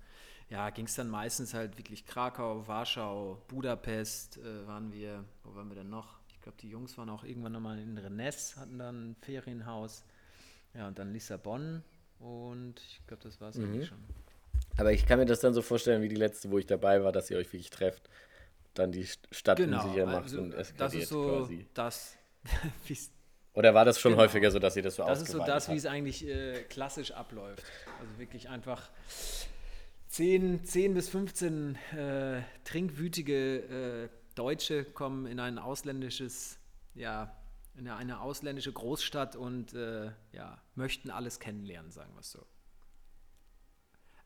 ja, 0.50 0.70
ging 0.70 0.86
es 0.86 0.94
dann 0.94 1.08
meistens 1.08 1.52
halt 1.52 1.76
wirklich 1.76 2.06
Krakau, 2.06 2.66
Warschau, 2.66 3.42
Budapest 3.48 4.38
äh, 4.38 4.66
waren 4.66 4.92
wir, 4.92 5.24
wo 5.44 5.54
waren 5.54 5.68
wir 5.68 5.76
denn 5.76 5.90
noch? 5.90 6.18
Ich 6.28 6.40
glaube, 6.40 6.56
die 6.58 6.70
Jungs 6.70 6.96
waren 6.96 7.10
auch 7.10 7.24
irgendwann 7.24 7.52
nochmal 7.52 7.78
in 7.78 7.98
Rennes, 7.98 8.56
hatten 8.56 8.78
dann 8.78 9.10
ein 9.10 9.16
Ferienhaus. 9.16 10.04
Ja, 10.74 10.88
und 10.88 10.98
dann 10.98 11.12
Lissabon 11.12 11.82
und 12.20 12.74
ich 12.80 13.00
glaube, 13.06 13.22
das 13.22 13.40
war 13.40 13.48
es 13.50 13.56
eigentlich 13.56 13.88
schon. 13.88 13.98
Aber 14.76 14.92
ich 14.92 15.06
kann 15.06 15.18
mir 15.18 15.26
das 15.26 15.40
dann 15.40 15.54
so 15.54 15.62
vorstellen, 15.62 16.02
wie 16.02 16.08
die 16.08 16.16
letzte, 16.16 16.50
wo 16.50 16.58
ich 16.58 16.66
dabei 16.66 17.02
war, 17.02 17.10
dass 17.12 17.30
ihr 17.30 17.36
euch 17.38 17.52
wirklich 17.52 17.70
trefft, 17.70 18.08
dann 18.74 18.92
die 18.92 19.04
St- 19.04 19.18
Stadt 19.32 19.58
unsicher 19.60 20.06
macht 20.06 20.24
also 20.24 20.40
und 20.40 20.50
das 20.52 20.68
eskaliert 20.70 21.02
ist 21.02 21.08
so 21.08 21.24
quasi. 21.24 21.66
das, 21.74 22.16
Oder 23.54 23.74
war 23.74 23.84
das 23.84 23.98
schon 23.98 24.12
Genau. 24.12 24.22
häufiger 24.22 24.50
so, 24.52 24.58
dass 24.60 24.76
ihr 24.76 24.82
das 24.84 24.96
so 24.96 25.04
das 25.04 25.20
ist 25.22 25.32
so 25.32 25.38
das, 25.40 25.68
wie 25.68 25.76
es 25.76 25.86
eigentlich 25.86 26.24
äh, 26.26 26.62
klassisch 26.64 27.10
abläuft. 27.10 27.64
Also 28.00 28.18
wirklich 28.18 28.48
einfach 28.48 28.88
10, 30.08 30.64
10 30.64 30.94
bis 30.94 31.08
15 31.08 31.74
äh, 31.96 32.42
trinkwütige 32.64 34.04
äh, 34.04 34.08
Deutsche 34.36 34.84
kommen 34.84 35.26
in 35.26 35.40
ein 35.40 35.58
ausländisches 35.58 36.58
ja, 36.94 37.34
in 37.78 37.88
eine, 37.88 38.20
ausländische 38.20 38.72
Großstadt 38.72 39.36
und 39.36 39.72
äh, 39.72 40.10
ja, 40.32 40.60
möchten 40.74 41.10
alles 41.10 41.38
kennenlernen, 41.38 41.90
sagen 41.92 42.12
wir 42.14 42.20
es 42.20 42.32
so. 42.32 42.44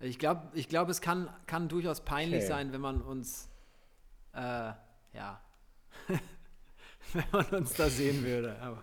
Ich 0.00 0.18
glaube, 0.18 0.48
ich 0.54 0.68
glaub, 0.68 0.88
es 0.88 1.00
kann, 1.00 1.28
kann 1.46 1.68
durchaus 1.68 2.04
peinlich 2.04 2.38
Okay. 2.38 2.46
sein, 2.46 2.72
wenn 2.72 2.80
man 2.80 3.02
uns, 3.02 3.48
äh, 4.32 4.72
ja, 5.12 5.40
wenn 7.12 7.24
man 7.30 7.46
uns 7.46 7.74
da 7.74 7.88
sehen 7.88 8.24
würde. 8.24 8.60
Aber 8.60 8.82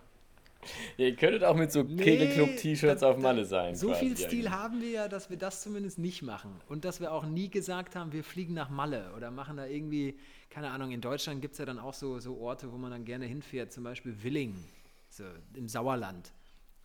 ihr 0.98 1.16
könntet 1.16 1.44
auch 1.44 1.56
mit 1.56 1.72
so 1.72 1.84
Kegelclub-T-Shirts 1.86 3.02
da- 3.02 3.12
auf 3.12 3.18
Malle 3.18 3.46
sein. 3.46 3.76
So 3.76 3.94
viel 3.94 4.16
Stil 4.16 4.28
eigentlich. 4.48 4.50
haben 4.50 4.82
wir 4.82 4.90
ja, 4.90 5.08
dass 5.08 5.30
wir 5.30 5.38
das 5.38 5.62
zumindest 5.62 6.00
nicht 6.00 6.22
machen. 6.22 6.52
Und 6.68 6.86
dass 6.86 7.00
wir 7.00 7.12
auch 7.12 7.26
nie 7.26 7.50
gesagt 7.50 7.96
haben, 7.96 8.12
wir 8.12 8.24
fliegen 8.24 8.54
nach 8.54 8.70
Malle 8.70 9.12
oder 9.16 9.32
machen 9.32 9.58
da 9.58 9.66
irgendwie, 9.66 10.18
keine 10.50 10.70
Ahnung, 10.72 10.92
in 10.92 11.02
Deutschland 11.02 11.42
gibt 11.42 11.54
es 11.54 11.60
ja 11.60 11.66
dann 11.66 11.80
auch 11.80 11.94
so, 11.94 12.20
so 12.20 12.38
Orte, 12.40 12.72
wo 12.72 12.78
man 12.78 12.92
dann 12.92 13.06
gerne 13.06 13.26
hinfährt, 13.26 13.72
zum 13.72 13.84
Beispiel 13.84 14.22
Willingen, 14.24 14.64
so 15.10 15.24
im 15.54 15.68
Sauerland. 15.68 16.32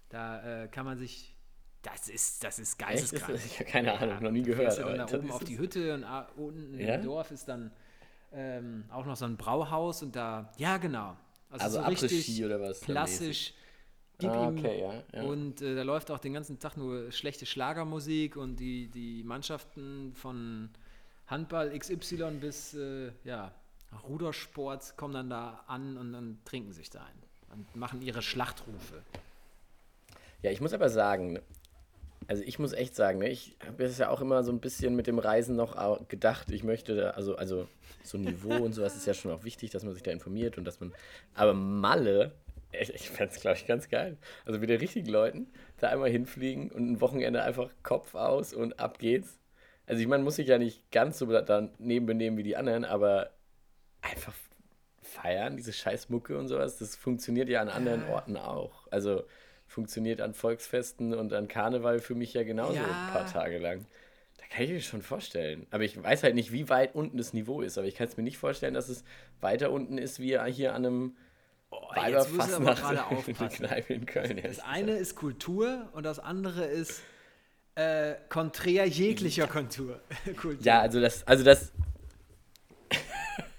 Da 0.09 0.65
äh, 0.65 0.69
kann 0.69 0.85
man 0.85 0.97
sich, 0.99 1.35
das 1.83 2.09
ist, 2.09 2.45
das 2.45 2.59
ist 2.59 2.79
geisteskrank. 2.79 3.33
das- 3.35 3.47
Ich 3.47 3.59
habe 3.59 3.71
keine 3.71 3.99
Ahnung, 3.99 4.23
noch 4.23 4.31
nie 4.31 4.43
gehört. 4.43 4.79
ja 4.79 4.85
dann 4.95 5.07
da 5.09 5.19
oben 5.19 5.31
auf 5.31 5.45
die 5.45 5.59
Hütte 5.59 5.95
und 5.95 6.05
ah, 6.05 6.29
unten 6.37 6.79
Ja? 6.79 6.95
im 6.97 7.03
Dorf 7.03 7.31
ist 7.31 7.49
dann 7.49 7.71
ähm, 8.33 8.85
auch 8.91 9.07
noch 9.07 9.17
so 9.17 9.25
ein 9.27 9.37
Brauhaus 9.37 10.03
und 10.03 10.15
da, 10.17 10.53
ja 10.57 10.77
genau. 10.77 11.17
Also, 11.51 11.79
Also 11.79 11.83
so 11.83 12.07
richtig 12.07 12.45
oder 12.45 12.61
was? 12.61 12.81
klassisch. 12.81 13.55
Gib 14.19 14.33
Ah, 14.33 14.49
ihm 14.49 14.59
okay, 14.59 14.81
ja, 14.81 15.03
ja. 15.13 15.25
und 15.29 15.61
äh, 15.61 15.75
da 15.75 15.83
läuft 15.83 16.11
auch 16.11 16.19
den 16.19 16.33
ganzen 16.35 16.59
Tag 16.59 16.77
nur 16.77 17.11
schlechte 17.11 17.47
Schlagermusik 17.47 18.37
und 18.37 18.57
die, 18.57 18.89
die 18.89 19.23
Mannschaften 19.25 20.13
von 20.15 20.71
Handball 21.27 21.71
XY 21.73 22.39
bis 22.41 22.75
äh, 22.75 23.11
ja, 23.25 23.53
Rudersport 24.09 24.97
kommen 24.97 25.15
dann 25.15 25.31
da 25.31 25.65
an 25.67 25.97
und 25.97 26.13
dann 26.13 26.39
trinken 26.45 26.73
sich 26.73 26.91
da 26.91 27.01
ein 27.01 27.23
und 27.59 27.77
machen 27.77 28.03
ihre 28.03 28.23
Schlachtrufe. 28.23 29.03
Ja, 30.43 30.51
ich 30.51 30.61
muss 30.61 30.73
aber 30.73 30.89
sagen, 30.91 31.41
also 32.27 32.43
ich 32.45 32.59
muss 32.59 32.73
echt 32.73 32.95
sagen, 32.95 33.19
ne, 33.19 33.29
ich 33.29 33.57
habe 33.67 33.85
es 33.85 33.99
ja 33.99 34.09
auch 34.11 34.21
immer 34.21 34.45
so 34.45 34.53
ein 34.53 34.61
bisschen 34.61 34.97
mit 34.97 35.07
dem 35.07 35.19
Reisen 35.19 35.57
noch 35.57 36.09
gedacht, 36.09 36.51
ich 36.51 36.65
möchte, 36.65 36.95
da- 36.97 37.11
also, 37.11 37.37
also 37.37 37.69
so 38.03 38.19
Niveau 38.19 38.65
und 38.65 38.73
sowas 38.73 38.97
ist 38.97 39.07
ja 39.07 39.15
schon 39.15 39.31
auch 39.33 39.45
wichtig, 39.45 39.71
dass 39.71 39.85
man 39.85 39.95
sich 39.95 40.03
da 40.03 40.11
informiert 40.11 40.59
und 40.59 40.65
dass 40.65 40.81
man, 40.81 40.93
aber 41.35 41.55
Malle, 41.55 42.33
ich, 42.81 42.95
ich 42.95 43.11
fände 43.11 43.35
es, 43.35 43.41
glaube 43.41 43.57
ich, 43.57 43.67
ganz 43.67 43.89
geil. 43.89 44.17
Also 44.45 44.59
mit 44.59 44.71
den 44.71 44.79
richtigen 44.79 45.09
Leuten 45.09 45.49
da 45.79 45.89
einmal 45.89 46.11
hinfliegen 46.11 46.71
und 46.71 46.91
ein 46.93 47.01
Wochenende 47.01 47.43
einfach 47.43 47.71
Kopf 47.83 48.15
aus 48.15 48.53
und 48.55 48.79
ab 48.81 48.99
geht's. 48.99 49.39
Also 49.87 50.01
ich 50.01 50.09
meine, 50.09 50.23
muss 50.25 50.37
sich 50.37 50.49
ja 50.49 50.59
nicht 50.59 50.91
ganz 50.91 51.19
so 51.19 51.27
daneben 51.27 52.07
benehmen 52.07 52.37
wie 52.37 52.43
die 52.43 52.57
anderen, 52.57 52.85
aber 52.85 53.31
einfach 54.01 54.33
feiern, 55.03 55.57
diese 55.57 55.73
scheiß 55.73 56.09
Mucke 56.09 56.39
und 56.39 56.49
sowas, 56.49 56.79
das 56.79 56.97
funktioniert 56.97 57.49
ja 57.49 57.61
an 57.61 57.69
anderen 57.69 58.05
Orten 58.09 58.37
auch. 58.37 58.87
Also 58.91 59.25
funktioniert 59.67 60.21
an 60.21 60.35
Volksfesten 60.35 61.15
und 61.15 61.33
an 61.33 61.49
Karneval 61.49 61.99
für 61.99 62.15
mich 62.15 62.35
ja 62.35 62.43
genauso 62.43 62.75
Ja. 62.75 62.83
ein 62.85 63.13
paar 63.13 63.27
Tage 63.27 63.59
lang. 63.59 63.87
Da 64.39 64.45
kann 64.47 64.65
ich 64.65 64.71
mir 64.71 64.81
schon 64.81 65.03
vorstellen. 65.03 65.67
Aber 65.71 65.85
ich 65.85 66.01
weiß 66.03 66.23
halt 66.23 66.35
nicht, 66.35 66.53
wie 66.53 66.69
weit 66.69 66.95
unten 66.95 67.17
das 67.17 67.33
Niveau 67.33 67.61
ist. 67.63 67.79
Aber 67.79 67.87
ich 67.87 67.95
kann 67.95 68.09
es 68.09 68.17
mir 68.17 68.23
nicht 68.23 68.39
vorstellen, 68.39 68.75
dass 68.75 68.89
es 68.89 69.05
weiter 69.41 69.71
unten 69.71 69.99
ist, 69.99 70.21
wie 70.21 70.39
hier 70.51 70.75
an 70.75 70.85
einem 70.87 71.17
Oh, 71.75 72.09
jetzt 72.09 72.33
musst 72.33 72.51
du 72.51 72.57
aber 72.57 72.75
gerade 72.75 73.05
aufpassen. 73.07 74.07
Köln. 74.07 74.41
Das 74.43 74.61
eine 74.61 74.93
ist 74.93 75.17
Kultur 75.17 75.89
und 75.93 76.05
das 76.05 76.19
andere 76.19 76.65
ist 76.65 77.03
äh, 77.75 78.15
konträr 78.29 78.87
jeglicher 78.87 79.47
Kultur. 79.47 80.01
Kultur. 80.37 80.65
Ja, 80.65 80.81
also 80.81 81.01
das, 81.01 81.27
also 81.27 81.45
das, 81.45 81.73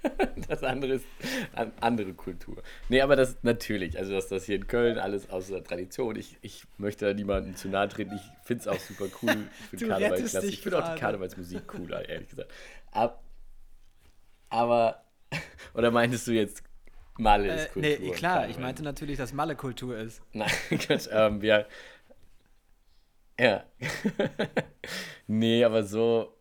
das 0.48 0.62
andere 0.62 0.94
ist 0.94 1.04
an, 1.54 1.72
andere 1.80 2.14
Kultur. 2.14 2.62
Nee, 2.88 3.00
aber 3.00 3.16
das 3.16 3.36
natürlich, 3.42 3.98
also 3.98 4.12
dass 4.12 4.28
das 4.28 4.44
hier 4.44 4.56
in 4.56 4.66
Köln 4.66 4.98
alles 4.98 5.28
aus 5.30 5.48
der 5.48 5.62
Tradition, 5.62 6.16
ich, 6.16 6.38
ich 6.40 6.64
möchte 6.78 7.06
da 7.06 7.12
niemandem 7.12 7.56
zu 7.56 7.68
nahe 7.68 7.88
treten, 7.88 8.14
ich 8.14 8.46
finde 8.46 8.62
es 8.62 8.68
auch 8.68 8.80
super 8.80 9.06
cool, 9.22 9.36
ich 9.60 9.78
finde 9.78 9.88
Karneval 9.88 10.18
klasse, 10.18 10.46
ich 10.46 10.60
finde 10.62 10.82
auch 10.82 10.94
die. 10.94 11.00
Karnevalsmusik 11.00 11.66
cooler, 11.66 12.08
ehrlich 12.08 12.30
gesagt. 12.30 12.50
Ab, 12.92 13.22
aber, 14.48 15.04
oder 15.74 15.90
meintest 15.90 16.26
du 16.26 16.32
jetzt, 16.32 16.62
Malle 17.18 17.48
Äh, 17.48 17.56
ist 17.64 17.72
Kultur? 17.72 17.90
nee, 18.00 18.08
und 18.10 18.16
klar, 18.16 18.48
ich 18.48 18.58
meinte 18.58 18.82
natürlich, 18.82 19.16
dass 19.18 19.32
Malle 19.32 19.56
Kultur 19.56 19.96
ist. 19.98 20.22
Nein, 20.32 20.50
Quatsch, 20.70 21.08
ähm, 21.10 21.40
wir. 21.42 21.66
Ja. 23.38 23.64
nee, 25.26 25.64
aber 25.64 25.82
so. 25.82 26.36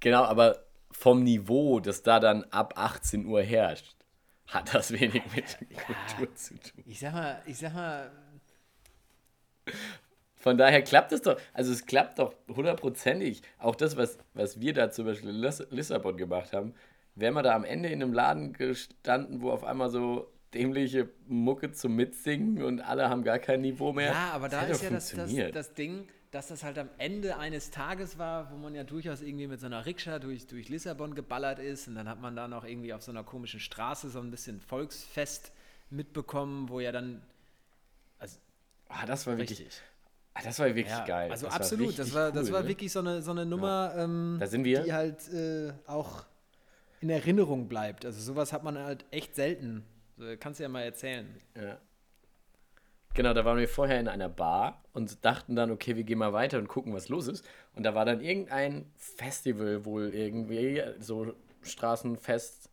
Genau, 0.00 0.24
aber 0.24 0.64
vom 0.90 1.22
Niveau, 1.24 1.80
das 1.80 2.02
da 2.02 2.20
dann 2.20 2.44
ab 2.44 2.74
18 2.76 3.26
Uhr 3.26 3.42
herrscht, 3.42 3.94
hat 4.46 4.74
das 4.74 4.92
wenig 4.92 5.22
mit 5.34 5.44
Kultur 5.84 6.34
zu 6.34 6.54
tun. 6.58 6.84
Ich 6.86 7.00
sag 7.00 7.12
mal, 7.12 7.42
ich 7.46 7.58
sag 7.58 7.74
mal, 7.74 8.10
Von 10.36 10.56
daher 10.58 10.82
klappt 10.82 11.12
es 11.12 11.22
doch, 11.22 11.38
also 11.52 11.72
es 11.72 11.84
klappt 11.86 12.18
doch 12.18 12.34
hundertprozentig. 12.48 13.42
Auch 13.58 13.74
das, 13.74 13.96
was, 13.96 14.16
was 14.32 14.60
wir 14.60 14.72
da 14.74 14.90
zum 14.90 15.06
Beispiel 15.06 15.30
in 15.30 15.36
Liss 15.36 15.66
Lissabon 15.70 16.16
gemacht 16.16 16.52
haben, 16.52 16.74
wären 17.16 17.34
wir 17.34 17.42
da 17.42 17.54
am 17.54 17.64
Ende 17.64 17.88
in 17.88 18.02
einem 18.02 18.12
Laden 18.12 18.52
gestanden, 18.52 19.40
wo 19.42 19.50
auf 19.50 19.64
einmal 19.64 19.88
so 19.90 20.30
dämliche 20.54 21.08
Mucke 21.26 21.72
zum 21.72 21.96
Mitsingen 21.96 22.62
und 22.62 22.80
alle 22.80 23.10
haben 23.10 23.24
gar 23.24 23.38
kein 23.38 23.60
Niveau 23.62 23.92
mehr. 23.92 24.12
Ja, 24.12 24.30
aber 24.32 24.48
da 24.48 24.60
hätte 24.60 24.72
ist 24.72 24.82
ja 24.82 24.90
das, 24.90 25.10
das, 25.10 25.32
das 25.52 25.74
Ding, 25.74 26.06
dass 26.30 26.48
das 26.48 26.62
halt 26.62 26.78
am 26.78 26.88
Ende 26.98 27.36
eines 27.38 27.70
Tages 27.70 28.18
war, 28.18 28.50
wo 28.52 28.56
man 28.56 28.74
ja 28.74 28.84
durchaus 28.84 29.22
irgendwie 29.22 29.46
mit 29.48 29.60
so 29.60 29.66
einer 29.66 29.84
Rikscha 29.86 30.18
durch, 30.18 30.46
durch 30.46 30.68
Lissabon 30.68 31.14
geballert 31.14 31.58
ist 31.58 31.88
und 31.88 31.94
dann 31.94 32.08
hat 32.08 32.20
man 32.20 32.36
da 32.36 32.48
noch 32.48 32.64
irgendwie 32.64 32.92
auf 32.94 33.02
so 33.02 33.10
einer 33.10 33.24
komischen 33.24 33.60
Straße 33.60 34.08
so 34.08 34.20
ein 34.20 34.30
bisschen 34.30 34.60
Volksfest 34.60 35.52
mitbekommen, 35.90 36.68
wo 36.68 36.80
ja 36.80 36.92
dann. 36.92 37.22
Also, 38.18 38.38
Ah, 38.88 39.04
das 39.06 39.26
war 39.26 39.36
wirklich, 39.38 39.60
richtig. 39.60 39.80
ah, 40.34 40.40
das 40.44 40.58
war 40.58 40.66
wirklich 40.66 40.86
Ja, 40.88 41.04
geil. 41.04 41.30
also 41.30 41.46
das 41.46 41.54
war 41.54 41.60
absolut, 41.60 41.98
das 41.98 42.14
war, 42.14 42.30
das 42.32 42.46
cool, 42.48 42.52
war 42.54 42.62
ne? 42.62 42.68
wirklich 42.68 42.92
so 42.92 43.00
eine, 43.00 43.20
so 43.22 43.30
eine 43.32 43.44
Nummer, 43.46 43.92
ähm, 43.96 44.36
Da 44.38 44.46
sind 44.46 44.64
wir. 44.64 44.82
die 44.84 44.92
halt 44.92 45.28
äh, 45.32 45.72
auch 45.86 46.24
in 47.00 47.10
Erinnerung 47.10 47.68
bleibt. 47.68 48.04
Also 48.04 48.20
sowas 48.20 48.52
hat 48.52 48.64
man 48.64 48.78
halt 48.78 49.04
echt 49.10 49.34
selten. 49.34 49.84
So, 50.16 50.24
kannst 50.38 50.60
du 50.60 50.64
ja 50.64 50.68
mal 50.68 50.82
erzählen. 50.82 51.26
Ja. 51.54 51.78
Genau, 53.14 53.32
da 53.32 53.44
waren 53.46 53.58
wir 53.58 53.68
vorher 53.68 53.98
in 53.98 54.08
einer 54.08 54.28
Bar 54.28 54.84
und 54.92 55.24
dachten 55.24 55.56
dann, 55.56 55.70
okay, 55.70 55.96
wir 55.96 56.04
gehen 56.04 56.18
mal 56.18 56.34
weiter 56.34 56.58
und 56.58 56.68
gucken, 56.68 56.92
was 56.92 57.08
los 57.08 57.28
ist. 57.28 57.48
Und 57.74 57.82
da 57.82 57.94
war 57.94 58.04
dann 58.04 58.20
irgendein 58.20 58.92
Festival 58.96 59.86
wohl 59.86 60.14
irgendwie, 60.14 60.82
so 60.98 61.34
Straßenfest. 61.62 62.68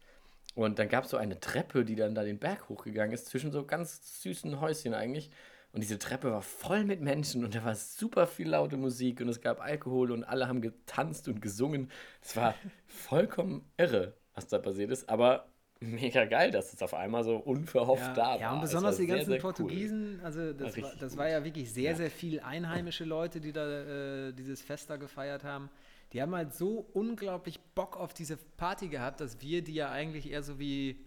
Und 0.55 0.79
dann 0.79 0.89
gab 0.89 1.05
es 1.05 1.11
so 1.11 1.17
eine 1.17 1.39
Treppe, 1.39 1.85
die 1.85 1.95
dann 1.95 2.13
da 2.13 2.23
den 2.23 2.39
Berg 2.39 2.67
hochgegangen 2.67 3.13
ist, 3.13 3.27
zwischen 3.27 3.51
so 3.51 3.65
ganz 3.65 4.21
süßen 4.21 4.59
Häuschen 4.59 4.93
eigentlich. 4.93 5.31
Und 5.73 5.81
diese 5.81 5.97
Treppe 5.97 6.31
war 6.31 6.43
voll 6.43 6.83
mit 6.85 7.01
Menschen 7.01 7.43
und 7.43 7.55
da 7.55 7.65
war 7.65 7.73
super 7.75 8.27
viel 8.27 8.47
laute 8.49 8.77
Musik 8.77 9.19
und 9.21 9.27
es 9.27 9.41
gab 9.41 9.59
Alkohol 9.59 10.11
und 10.11 10.23
alle 10.23 10.47
haben 10.47 10.61
getanzt 10.61 11.27
und 11.27 11.41
gesungen. 11.41 11.89
Es 12.21 12.37
war 12.37 12.53
vollkommen 12.85 13.65
irre, 13.77 14.13
was 14.35 14.47
da 14.47 14.59
passiert 14.59 14.91
ist, 14.91 15.09
aber 15.09 15.47
mega 15.79 16.25
geil, 16.25 16.51
dass 16.51 16.71
es 16.73 16.81
auf 16.83 16.93
einmal 16.93 17.23
so 17.23 17.37
unverhofft 17.37 18.03
Ja, 18.05 18.13
da 18.13 18.21
war. 18.21 18.39
ja, 18.39 18.51
und 18.53 18.57
Es 18.59 18.69
besonders 18.69 18.97
die 18.97 19.07
sehr, 19.07 19.15
ganzen 19.15 19.31
sehr 19.31 19.37
cool. 19.37 19.41
Portugiesen, 19.41 20.19
also 20.23 20.53
das, 20.53 20.77
War 20.77 20.83
war, 20.83 20.95
das 20.95 21.17
war 21.17 21.29
ja 21.29 21.43
wirklich 21.43 21.73
sehr, 21.73 21.91
Ja. 21.91 21.97
sehr 21.97 22.11
viel 22.11 22.39
einheimische 22.39 23.03
Leute, 23.03 23.41
die 23.41 23.51
da 23.51 24.27
äh, 24.27 24.31
dieses 24.33 24.61
Fest 24.61 24.89
da 24.91 24.97
gefeiert 24.97 25.43
haben. 25.43 25.69
Die 26.13 26.21
haben 26.21 26.35
halt 26.35 26.53
so 26.53 26.85
unglaublich 26.93 27.59
Bock 27.73 27.97
auf 27.97 28.13
diese 28.13 28.37
Party 28.37 28.87
gehabt, 28.89 29.19
dass 29.21 29.41
wir 29.41 29.63
die 29.63 29.73
ja 29.73 29.89
eigentlich 29.91 30.29
eher 30.31 30.43
so 30.43 30.59
wie, 30.59 31.03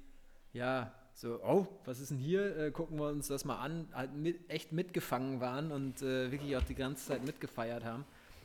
ja, 0.53 0.93
so, 1.17 1.41
oh, 1.43 1.67
was 1.87 1.99
ist 1.99 2.11
denn 2.11 2.19
hier? 2.19 2.57
Äh, 2.59 2.71
gucken 2.71 2.99
wir 2.99 3.09
uns 3.09 3.29
das 3.29 3.47
mal 3.47 3.57
an, 3.57 3.89
halt 3.95 4.15
mit, 4.15 4.51
echt 4.51 4.73
mitgefangen 4.73 5.41
waren 5.41 5.73
und 5.73 6.03
äh, 6.03 6.31
wirklich 6.31 6.55
auch 6.59 6.63
die 6.63 6.75
ganze 6.75 7.07
Zeit 7.07 7.25
mitgefeiert 7.25 7.85
haben. 7.85 8.05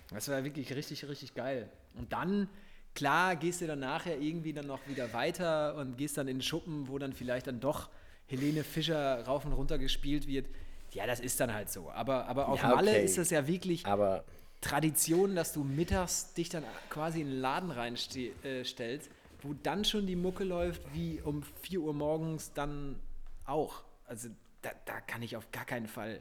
Das 0.10 0.30
war 0.30 0.42
wirklich 0.46 0.74
richtig, 0.74 1.06
richtig 1.08 1.36
geil. 1.36 1.70
Und 1.96 2.14
dann, 2.14 2.48
klar, 2.96 3.36
gehst 3.36 3.60
du 3.60 3.68
dann 3.68 3.80
nachher 3.80 4.18
irgendwie 4.22 4.54
dann 4.54 4.68
noch 4.68 4.80
wieder 4.88 5.12
weiter 5.12 5.76
und 5.76 5.98
gehst 5.98 6.18
dann 6.18 6.30
in 6.30 6.38
den 6.38 6.42
Schuppen, 6.42 6.88
wo 6.88 6.98
dann 6.98 7.12
vielleicht 7.12 7.48
dann 7.48 7.60
doch 7.60 7.90
Helene 8.28 8.64
Fischer 8.64 9.22
rauf 9.26 9.44
und 9.44 9.52
runter 9.52 9.78
gespielt 9.78 10.26
wird. 10.26 10.48
Ja, 10.94 11.06
das 11.06 11.20
ist 11.20 11.42
dann 11.42 11.54
halt 11.54 11.70
so. 11.70 11.90
Aber, 11.92 12.26
aber 12.28 12.48
auf 12.48 12.62
Ja, 12.62 12.70
Malle 12.70 12.92
okay. 12.92 13.04
ist 13.04 13.18
das 13.18 13.32
ja 13.32 13.48
wirklich 13.48 13.86
Aber 13.86 14.24
Tradition, 14.62 15.36
dass 15.36 15.52
du 15.52 15.66
mittags 15.66 16.34
dich 16.34 16.48
dann 16.48 16.64
quasi 16.90 17.20
in 17.20 17.28
den 17.28 17.40
Laden 17.42 17.72
reinstellst, 17.72 18.46
äh, 18.46 19.10
wo 19.42 19.54
dann 19.54 19.86
schon 19.86 20.08
die 20.08 20.16
Mucke 20.16 20.44
läuft, 20.44 20.82
wie 20.94 21.22
um 21.22 21.44
4 21.62 21.82
Uhr 21.82 21.94
morgens 21.94 22.54
dann 22.54 23.00
auch. 23.46 23.84
Also 24.06 24.30
da, 24.62 24.72
da 24.86 25.02
kann 25.02 25.22
ich 25.22 25.36
auf 25.36 25.52
gar 25.52 25.66
keinen 25.66 25.88
Fall. 25.88 26.20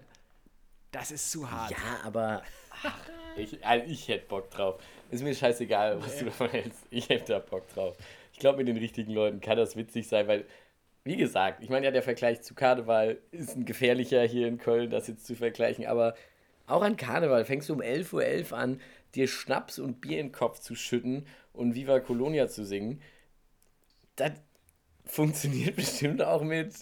Das 0.92 1.10
ist 1.10 1.30
zu 1.30 1.50
hart. 1.50 1.70
ja, 1.70 2.00
aber 2.04 2.42
ach, 2.82 2.98
ich, 3.36 3.64
also 3.64 3.86
ich 3.86 4.08
hätte 4.08 4.26
Bock 4.26 4.50
drauf. 4.50 4.82
Ist 5.10 5.22
mir 5.22 5.34
scheißegal, 5.34 6.02
was 6.02 6.18
du 6.18 6.24
davon 6.26 6.50
hältst. 6.50 6.86
Ich 6.90 7.08
hätte 7.08 7.34
da 7.34 7.38
Bock 7.38 7.68
drauf. 7.68 7.96
Ich 8.32 8.38
glaube, 8.38 8.58
mit 8.58 8.68
den 8.68 8.76
richtigen 8.76 9.12
Leuten 9.12 9.40
kann 9.40 9.56
das 9.56 9.76
witzig 9.76 10.08
sein, 10.08 10.26
weil, 10.26 10.46
wie 11.04 11.16
gesagt, 11.16 11.62
ich 11.62 11.68
meine 11.68 11.86
ja, 11.86 11.92
der 11.92 12.02
Vergleich 12.02 12.42
zu 12.42 12.54
Karneval 12.54 13.18
ist 13.30 13.56
ein 13.56 13.64
gefährlicher 13.64 14.22
hier 14.22 14.48
in 14.48 14.58
Köln, 14.58 14.90
das 14.90 15.08
jetzt 15.08 15.26
zu 15.26 15.36
vergleichen, 15.36 15.86
aber 15.86 16.14
auch 16.66 16.82
an 16.82 16.96
Karneval 16.96 17.44
fängst 17.44 17.68
du 17.68 17.74
um 17.74 17.80
11.11 17.80 18.52
Uhr 18.52 18.58
an, 18.58 18.80
dir 19.14 19.26
Schnaps 19.26 19.78
und 19.78 20.00
Bier 20.00 20.20
in 20.20 20.28
den 20.28 20.32
Kopf 20.32 20.60
zu 20.60 20.74
schütten 20.74 21.26
und 21.52 21.74
Viva 21.74 22.00
Colonia 22.00 22.48
zu 22.48 22.64
singen. 22.64 23.00
Das 24.16 24.32
funktioniert 25.04 25.76
bestimmt 25.76 26.22
auch 26.22 26.42
mit 26.42 26.74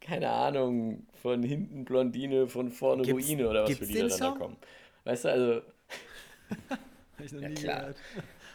keine 0.00 0.30
Ahnung, 0.30 1.06
von 1.20 1.42
hinten 1.42 1.84
Blondine, 1.84 2.48
von 2.48 2.70
vorne 2.70 3.02
Gibt's- 3.02 3.26
Ruine 3.28 3.48
oder 3.48 3.64
was 3.64 3.76
für 3.76 3.84
Lieder 3.84 4.08
dann 4.08 4.18
da 4.18 4.30
kommen. 4.30 4.56
Weißt 5.04 5.24
du, 5.26 5.28
also, 5.30 5.54
Hab 6.70 6.78
ich 7.24 7.32
noch 7.32 7.42
Ja, 7.42 7.48
nie 7.50 7.54
klar. 7.54 7.80
gehört. 7.80 7.96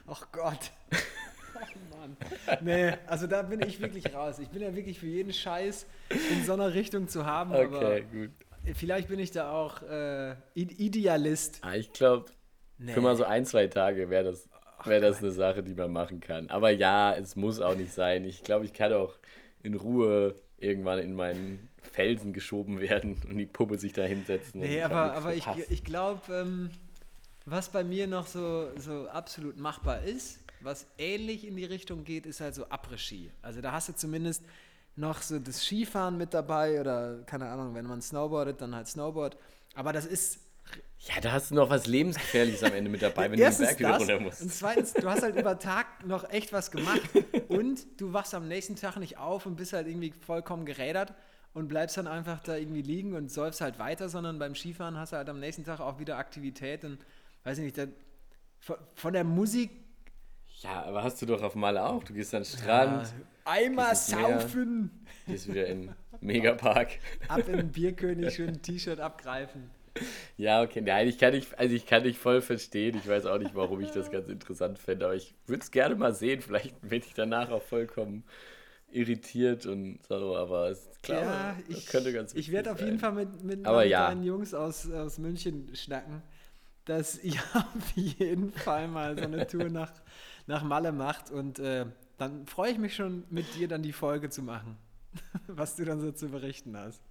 Ach 0.08 0.32
Gott. 0.32 0.72
Oh 0.92 1.96
Mann. 1.98 2.18
Nee, 2.62 2.94
also 3.06 3.28
da 3.28 3.44
bin 3.44 3.62
ich 3.62 3.80
wirklich 3.80 4.12
raus. 4.14 4.40
Ich 4.40 4.50
bin 4.50 4.62
ja 4.64 4.76
wirklich 4.76 5.00
für 5.00 5.06
jeden 5.06 5.32
Scheiß 5.32 5.86
in 6.32 6.44
so 6.44 6.54
einer 6.54 6.74
Richtung 6.74 7.08
zu 7.08 7.26
haben, 7.28 7.52
okay, 7.54 8.06
gut. 8.12 8.32
aber 8.64 8.74
vielleicht 8.76 9.08
bin 9.08 9.20
ich 9.20 9.30
da 9.32 9.52
auch 9.52 9.82
äh, 9.84 10.36
Idealist. 10.56 11.60
Ah, 11.62 11.76
ich 11.76 11.94
glaube, 11.94 12.26
Nee. 12.78 12.92
für 12.92 13.00
mal 13.02 13.16
so 13.16 13.24
ein, 13.24 13.46
zwei 13.46 13.68
Tage 13.68 14.10
wäre 14.10 14.26
das, 14.26 14.50
wär 14.84 15.00
das 15.00 15.20
eine 15.20 15.32
Sache, 15.32 15.64
die 15.64 15.74
man 15.74 15.92
machen 15.92 16.20
kann. 16.20 16.50
Aber 16.50 16.70
ja, 16.70 17.14
es 17.14 17.36
muss 17.36 17.60
auch 17.60 17.76
nicht 17.76 17.94
sein. 17.94 18.26
Ich 18.26 18.44
glaube, 18.44 18.66
ich 18.66 18.74
kann 18.74 18.94
auch 18.94 19.16
in 19.64 19.76
Ruhe 19.76 20.36
irgendwann 20.58 21.00
in 21.00 21.14
meinen 21.14 21.70
Felsen 21.82 22.34
geschoben 22.34 22.80
werden 22.80 23.18
und 23.30 23.38
die 23.38 23.46
Puppe 23.46 23.78
sich 23.78 23.94
da 23.94 24.04
hinsetzen. 24.04 24.62
Nee, 24.62 24.82
aber, 24.82 25.14
aber 25.14 25.34
ich, 25.34 25.48
ich 25.70 25.84
glaube, 25.84 26.22
ähm, 26.34 26.70
was 27.46 27.70
bei 27.70 27.84
mir 27.84 28.08
noch 28.08 28.28
so, 28.28 28.70
so 28.78 29.08
absolut 29.08 29.58
machbar 29.58 30.04
ist, 30.04 30.40
was 30.62 30.88
ähnlich 30.98 31.48
in 31.48 31.56
die 31.56 31.66
Richtung 31.66 32.04
geht, 32.04 32.26
ist 32.26 32.42
halt 32.42 32.56
so 32.56 32.66
Après-Ski. 32.66 33.32
Also 33.42 33.62
da 33.62 33.72
hast 33.72 33.90
du 33.90 33.96
zumindest 33.96 34.44
noch 34.96 35.22
so 35.22 35.40
das 35.40 35.64
Skifahren 35.64 36.18
mit 36.18 36.34
dabei 36.34 36.80
oder 36.80 37.20
keine 37.26 37.50
Ahnung, 37.50 37.76
wenn 37.76 37.86
man 37.86 38.02
snowboardet, 38.02 38.62
dann 38.62 38.76
halt 38.76 38.88
Snowboard. 38.88 39.38
Aber 39.76 39.94
das 39.94 40.06
ist 40.06 40.40
Ja, 41.08 41.22
da 41.22 41.34
hast 41.34 41.52
du 41.52 41.56
noch 41.56 41.70
was 41.70 41.86
Lebensgefährliches 41.86 42.64
am 42.64 42.74
Ende 42.74 42.90
mit 42.90 43.04
dabei, 43.04 43.26
wenn 43.26 43.34
du 43.34 43.38
den 43.38 43.44
erstens 43.44 43.68
Berg 43.68 43.80
wieder 43.80 43.98
runter 43.98 44.18
und 44.18 44.24
musst. 44.24 44.50
zweitens, 44.50 44.94
du 44.94 45.08
hast 45.08 45.22
halt 45.22 45.36
über 45.36 45.60
Tag 45.60 45.86
noch 46.06 46.28
echt 46.32 46.52
was 46.52 46.72
gemacht 46.72 47.02
und 47.48 47.86
du 48.02 48.12
wachst 48.12 48.34
am 48.34 48.48
nächsten 48.48 48.76
Tag 48.76 48.98
nicht 48.98 49.18
auf 49.20 49.46
und 49.46 49.56
bist 49.56 49.74
halt 49.74 49.88
irgendwie 49.88 50.12
vollkommen 50.12 50.66
gerädert 50.66 51.14
und 51.54 51.68
bleibst 51.68 51.98
dann 51.98 52.08
einfach 52.08 52.42
da 52.42 52.56
irgendwie 52.56 52.82
liegen 52.82 53.14
und 53.14 53.32
säufst 53.32 53.62
halt 53.62 53.78
weiter, 53.78 54.10
sondern 54.10 54.40
beim 54.40 54.56
Skifahren 54.56 54.98
hast 54.98 55.14
du 55.14 55.18
halt 55.18 55.30
am 55.30 55.40
nächsten 55.40 55.64
Tag 55.64 55.80
auch 55.80 56.00
wieder 56.00 56.18
Aktivität 56.18 56.84
und 56.84 56.98
weiß 57.44 57.60
ich 57.60 57.66
nicht, 57.66 57.78
da, 57.78 57.86
von, 58.96 59.14
der 59.14 59.24
Musik 59.24 59.70
Ja, 60.62 60.84
aber 60.84 61.04
hast 61.04 61.22
du 61.22 61.28
doch 61.28 61.44
auf 61.44 61.54
Malle 61.54 61.86
auch. 61.86 62.04
Du 62.04 62.14
gehst 62.14 62.34
an 62.34 62.42
den 62.42 62.46
Strand, 62.46 63.04
ja, 63.04 63.26
einmal 63.46 63.88
Meer. 63.88 63.96
saufen, 63.96 65.06
gehst 65.28 65.48
wieder 65.48 65.68
in 65.68 65.84
den 65.84 65.96
Megapark. 66.20 66.98
ab 67.28 67.48
in 67.48 67.58
den 67.58 67.72
Bierkönig, 67.72 68.34
schön 68.34 68.50
ein 68.50 68.62
T-Shirt 68.64 69.00
abgreifen. 69.00 69.70
Ja, 70.38 70.62
okay. 70.62 70.82
Nein, 70.82 71.08
ich 71.08 71.18
kann 71.18 71.32
dich, 71.32 71.48
also 71.58 71.74
ich 71.74 71.86
kann 71.86 72.04
dich 72.04 72.18
voll 72.18 72.42
verstehen. 72.42 72.98
Ich 72.98 73.08
weiß 73.08 73.26
auch 73.26 73.38
nicht, 73.38 73.56
warum 73.56 73.82
ich 73.82 73.92
das 73.92 74.12
ganz 74.12 74.28
interessant 74.28 74.78
fände, 74.80 75.06
aber 75.06 75.16
ich 75.16 75.34
würde 75.48 75.64
es 75.64 75.72
gerne 75.72 75.96
mal 75.96 76.14
sehen. 76.14 76.42
Vielleicht 76.42 76.80
bin 76.82 77.02
ich 77.06 77.14
danach 77.14 77.50
auch 77.50 77.64
vollkommen 77.64 78.24
irritiert 78.92 79.66
und 79.66 80.00
so, 80.08 80.36
aber 80.36 80.70
es 80.70 80.90
klar, 81.02 81.22
ja, 81.22 81.58
ich, 81.68 81.86
könnte 81.88 82.14
ganz 82.14 82.34
ich 82.34 82.52
werde 82.52 82.72
auf 82.72 82.80
jeden. 82.80 83.00
Fall 83.00 83.12
mit, 83.12 83.44
mit, 83.44 83.66
Aber 83.66 83.82
mit 83.82 83.90
ja. 83.90 84.12
Jungs 84.14 84.54
aus, 84.54 84.90
aus 84.90 85.18
München 85.18 85.70
schnacken, 85.76 86.22
dass 86.86 87.22
ihr 87.24 87.40
auf 87.54 87.92
jeden 87.96 88.52
Fall 88.52 88.88
mal 88.88 89.18
so 89.18 89.26
eine 89.26 89.48
Tour 89.48 89.70
nach, 89.70 89.92
nach 90.48 90.64
Malle 90.64 90.92
macht 90.92 91.32
und 91.32 91.60
äh, 91.60 91.86
dann 92.18 92.46
freue 92.48 92.72
ich 92.72 92.78
mich 92.78 92.96
schon 92.96 93.26
mit 93.30 93.56
dir 93.56 93.68
dann 93.68 93.82
die 93.84 93.92
Folge 93.92 94.30
zu 94.30 94.42
machen, 94.42 94.78
was 95.48 95.76
du 95.76 95.84
dann 95.84 96.00
so 96.00 96.12
zu 96.12 96.30
berichten 96.30 96.78
hast. 96.78 97.02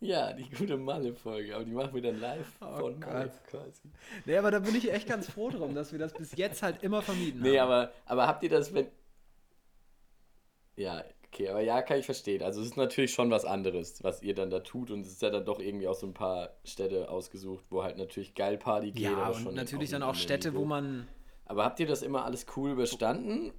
Ja, 0.00 0.32
die 0.34 0.48
gute 0.50 0.76
Malle-Folge, 0.76 1.54
aber 1.54 1.64
die 1.64 1.72
machen 1.72 1.94
wir 1.94 2.02
dann 2.02 2.20
live 2.20 2.60
Oh 2.60 2.76
von 2.78 3.00
Malle 3.00 3.30
Gott. 3.30 3.44
quasi. 3.46 3.90
Nee, 4.26 4.36
aber 4.36 4.50
da 4.50 4.58
bin 4.58 4.74
ich 4.74 4.92
echt 4.92 5.08
ganz 5.08 5.30
froh 5.30 5.50
drum, 5.50 5.74
dass 5.74 5.92
wir 5.92 5.98
das 5.98 6.12
bis 6.14 6.36
jetzt 6.36 6.62
halt 6.62 6.82
immer 6.82 7.00
vermieden 7.02 7.42
Nee, 7.42 7.58
haben. 7.58 7.70
aber, 7.70 7.92
aber 8.04 8.26
habt 8.26 8.42
ihr 8.42 8.50
das, 8.50 8.74
wenn. 8.74 8.88
Ja, 10.76 11.04
okay, 11.26 11.48
aber 11.48 11.60
ja, 11.60 11.82
kann 11.82 11.98
ich 11.98 12.04
verstehen. 12.06 12.42
Also 12.42 12.60
es 12.60 12.68
ist 12.68 12.76
natürlich 12.76 13.12
schon 13.12 13.30
was 13.30 13.44
anderes, 13.44 14.02
was 14.02 14.22
ihr 14.22 14.34
dann 14.34 14.50
da 14.50 14.60
tut 14.60 14.90
und 14.90 15.00
es 15.02 15.12
ist 15.12 15.22
ja 15.22 15.30
dann 15.30 15.44
doch 15.44 15.60
irgendwie 15.60 15.88
auch 15.88 15.94
so 15.94 16.06
ein 16.06 16.14
paar 16.14 16.50
Städte 16.64 17.08
ausgesucht, 17.10 17.64
wo 17.70 17.82
halt 17.82 17.96
natürlich 17.98 18.34
geil 18.34 18.58
Party 18.58 18.92
geht. 18.92 19.12
ja, 19.12 19.16
aber 19.16 19.36
und 19.44 19.54
natürlich 19.54 19.90
dann 19.90 20.02
auch 20.02 20.14
Städte, 20.14 20.54
wo 20.54 20.60
Niveau. 20.60 20.64
man 20.64 21.08
Aber 21.46 21.64
habt 21.64 21.80
ihr 21.80 21.86
das 21.86 22.02
immer 22.02 22.24
alles 22.24 22.46
cool 22.56 22.70
überstanden? 22.72 23.52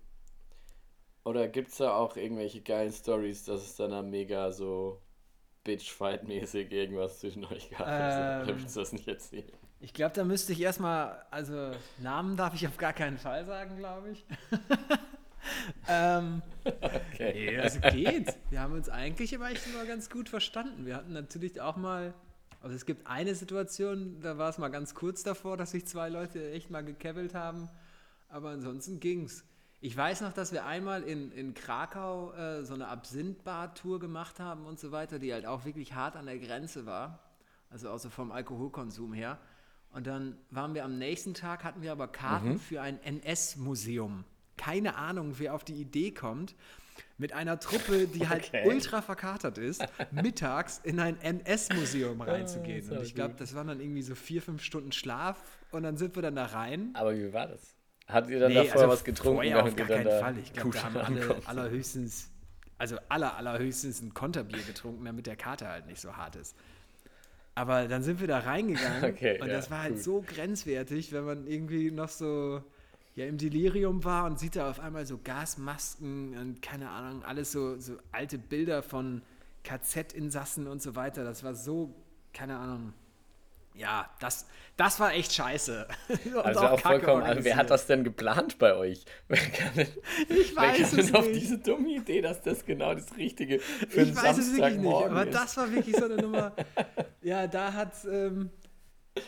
Oder 1.26 1.48
gibt 1.48 1.70
es 1.70 1.78
da 1.78 1.96
auch 1.96 2.16
irgendwelche 2.18 2.62
geilen 2.62 2.92
Stories, 2.94 3.44
dass 3.46 3.64
es 3.64 3.76
dann 3.76 3.92
da 3.92 4.02
mega 4.02 4.52
so 4.52 5.02
Bitchfight-mäßig 5.66 6.72
irgendwas 6.72 7.20
zwischen 7.20 7.46
euch 7.46 7.70
gab? 7.72 7.88
Ähm. 7.88 8.44
Oder 8.44 8.60
willst 8.60 8.76
du 8.76 8.80
das 8.80 8.94
nicht 8.94 9.08
erzählen? 9.08 9.52
Ich 9.82 9.94
glaube, 9.94 10.14
da 10.16 10.24
müsste 10.24 10.54
ich 10.54 10.62
erstmal, 10.62 11.24
also 11.32 11.72
Namen 12.00 12.38
darf 12.38 12.54
ich 12.56 12.68
auf 12.68 12.78
gar 12.78 12.94
keinen 12.94 13.18
Fall 13.18 13.46
sagen, 13.46 13.78
glaube 13.78 14.12
ich. 14.12 14.26
ähm, 15.88 16.42
Okay. 16.66 17.34
nee, 17.34 17.58
das 17.58 17.80
geht. 17.94 18.36
Wir 18.50 18.60
haben 18.60 18.74
uns 18.74 18.90
eigentlich 18.90 19.34
immer 19.34 19.52
echt 19.52 19.66
immer 19.68 19.86
ganz 19.86 20.10
gut 20.10 20.30
verstanden. 20.30 20.86
Wir 20.86 20.96
hatten 20.96 21.14
natürlich 21.14 21.62
auch 21.62 21.76
mal, 21.78 22.14
also 22.62 22.76
es 22.76 22.86
gibt 22.86 23.06
eine 23.08 23.36
Situation, 23.36 24.20
da 24.22 24.38
war 24.38 24.50
es 24.50 24.58
mal 24.58 24.70
ganz 24.70 24.96
kurz 24.96 25.24
davor, 25.24 25.58
dass 25.58 25.72
sich 25.72 25.86
zwei 25.86 26.10
Leute 26.10 26.52
echt 26.52 26.72
mal 26.72 26.84
gekebbelt 26.84 27.36
haben, 27.36 27.70
aber 28.30 28.50
ansonsten 28.50 29.00
ging's. 29.00 29.44
Ich 29.86 29.96
weiß 29.96 30.22
noch, 30.22 30.34
dass 30.34 30.52
wir 30.52 30.66
einmal 30.66 31.04
in, 31.04 31.32
in 31.32 31.54
Krakau 31.54 32.34
äh, 32.34 32.64
so 32.64 32.74
eine 32.74 32.88
Absinth-Bar-Tour 32.88 34.00
gemacht 34.00 34.40
haben 34.40 34.66
und 34.66 34.80
so 34.80 34.92
weiter, 34.92 35.20
die 35.20 35.32
halt 35.32 35.46
auch 35.46 35.64
wirklich 35.64 35.94
hart 35.94 36.16
an 36.16 36.26
der 36.26 36.40
Grenze 36.40 36.88
war. 36.88 37.20
Also 37.70 37.92
auch 37.92 38.00
so 38.00 38.10
vom 38.10 38.32
Alkoholkonsum 38.32 39.14
her. 39.14 39.38
Und 39.92 40.08
dann 40.08 40.40
waren 40.50 40.74
wir 40.74 40.86
am 40.86 40.98
nächsten 40.98 41.36
Tag, 41.36 41.64
hatten 41.64 41.84
wir 41.84 41.92
aber 41.92 42.08
Karten 42.08 42.58
für 42.58 42.82
ein 42.82 43.00
NS-Museum. 43.04 44.24
Keine 44.58 44.96
Ahnung, 44.96 45.36
wer 45.38 45.54
auf 45.54 45.64
die 45.64 45.76
Idee 45.76 46.10
kommt, 46.10 46.56
mit 47.20 47.34
einer 47.34 47.60
Truppe, 47.60 48.08
die 48.08 48.28
halt 48.28 48.46
Okay. 48.48 48.68
ultra 48.68 49.04
verkatert 49.04 49.60
ist, 49.60 49.86
mittags 50.12 50.80
in 50.84 51.00
ein 51.00 51.22
NS-Museum 51.22 52.22
reinzugehen. 52.22 52.80
ist 52.80 52.92
Und 52.92 53.04
ich 53.04 53.14
glaube, 53.14 53.36
das 53.38 53.54
waren 53.54 53.68
dann 53.68 53.80
irgendwie 53.80 54.02
so 54.02 54.16
vier, 54.16 54.42
fünf 54.42 54.64
Stunden 54.64 54.92
Schlaf 54.92 55.38
und 55.70 55.84
dann 55.84 55.96
sind 55.96 56.16
wir 56.16 56.24
dann 56.24 56.36
da 56.36 56.46
rein. 56.46 56.90
Aber 56.96 57.16
wie 57.16 57.32
war 57.32 57.50
das? 57.50 57.76
Hattet 58.08 58.32
ihr 58.32 58.40
dann 58.40 58.50
Nee, 58.50 58.56
da 58.56 58.64
vorher 58.64 58.82
also 58.82 58.94
was 58.94 59.04
getrunken? 59.04 59.36
Vorher 59.36 59.64
auf 59.64 59.76
gar 59.76 59.88
keinen 59.88 60.06
da 60.06 60.20
Fall. 60.20 60.38
Ich 60.38 60.54
glaube, 60.54 60.70
da 60.72 60.84
haben 60.84 60.98
alle 60.98 61.48
allerhöchstens, 61.48 62.30
also 62.78 62.98
aller, 63.10 63.36
allerhöchstens 63.36 64.02
ein 64.02 64.14
Konterbier 64.14 64.62
getrunken, 64.62 65.06
damit 65.06 65.26
der 65.26 65.36
Kater 65.36 65.70
halt 65.70 65.88
nicht 65.88 66.00
so 66.00 66.16
hart 66.16 66.36
ist. 66.36 66.56
Aber 67.56 67.88
dann 67.88 68.04
sind 68.04 68.20
wir 68.20 68.28
da 68.28 68.40
reingegangen 68.40 69.04
Okay, 69.14 69.40
und 69.42 69.48
ja, 69.48 69.54
das 69.54 69.72
war 69.72 69.82
halt 69.82 69.96
gut. 69.96 70.04
so 70.04 70.22
grenzwertig, 70.22 71.14
wenn 71.14 71.24
man 71.24 71.48
irgendwie 71.48 71.90
noch 71.90 72.10
so 72.10 72.62
ja, 73.16 73.26
im 73.26 73.38
Delirium 73.38 74.04
war 74.04 74.26
und 74.26 74.40
sieht 74.40 74.58
da 74.58 74.70
auf 74.70 74.80
einmal 74.80 75.06
so 75.06 75.18
Gasmasken 75.24 76.38
und 76.38 76.62
keine 76.62 76.90
Ahnung, 76.90 77.24
alles 77.24 77.52
so, 77.52 77.80
so 77.80 77.94
alte 78.12 78.38
Bilder 78.38 78.84
von 78.84 79.22
KZ-Insassen 79.64 80.68
und 80.68 80.82
so 80.82 80.96
weiter. 80.96 81.24
Das 81.24 81.44
war 81.44 81.56
so, 81.56 81.96
keine 82.34 82.58
Ahnung. 82.58 82.94
Ja, 83.78 84.10
das, 84.22 84.46
das 84.78 85.00
war 85.00 85.14
echt 85.14 85.34
scheiße. 85.34 85.88
Und 86.26 86.38
Also 86.46 86.62
auch 86.62 86.82
kacke 86.82 87.06
vollkommen, 87.06 87.24
also 87.24 87.44
wer 87.44 87.58
hat 87.58 87.70
das 87.70 87.88
denn 87.88 88.04
geplant 88.06 88.58
bei 88.58 88.74
euch? 88.76 89.04
Wer 89.28 89.38
kann 89.38 89.76
denn, 89.76 89.88
Ich 90.30 90.56
wer 90.56 90.64
weiß 90.64 90.78
kam 90.92 91.00
es 91.00 91.06
denn 91.08 91.16
auf 91.16 91.28
nicht. 91.28 91.42
diese 91.42 91.58
dumme 91.60 91.90
Idee, 91.90 92.22
dass 92.22 92.42
das 92.42 92.66
genau 92.66 92.94
das 92.94 93.16
Richtige 93.18 93.60
für 93.60 94.02
Ich 94.02 94.16
weiß 94.16 94.38
es 94.38 94.56
wirklich 94.56 94.78
nicht, 94.78 94.94
aber 94.94 95.26
ist? 95.28 95.36
das 95.36 95.58
war 95.58 95.72
wirklich 95.72 95.96
so 95.98 96.06
eine 96.06 96.18
Nummer. 96.18 96.54
Ja, 97.22 97.48
da 97.48 97.74
hat, 97.74 97.94
ähm, 98.10 98.52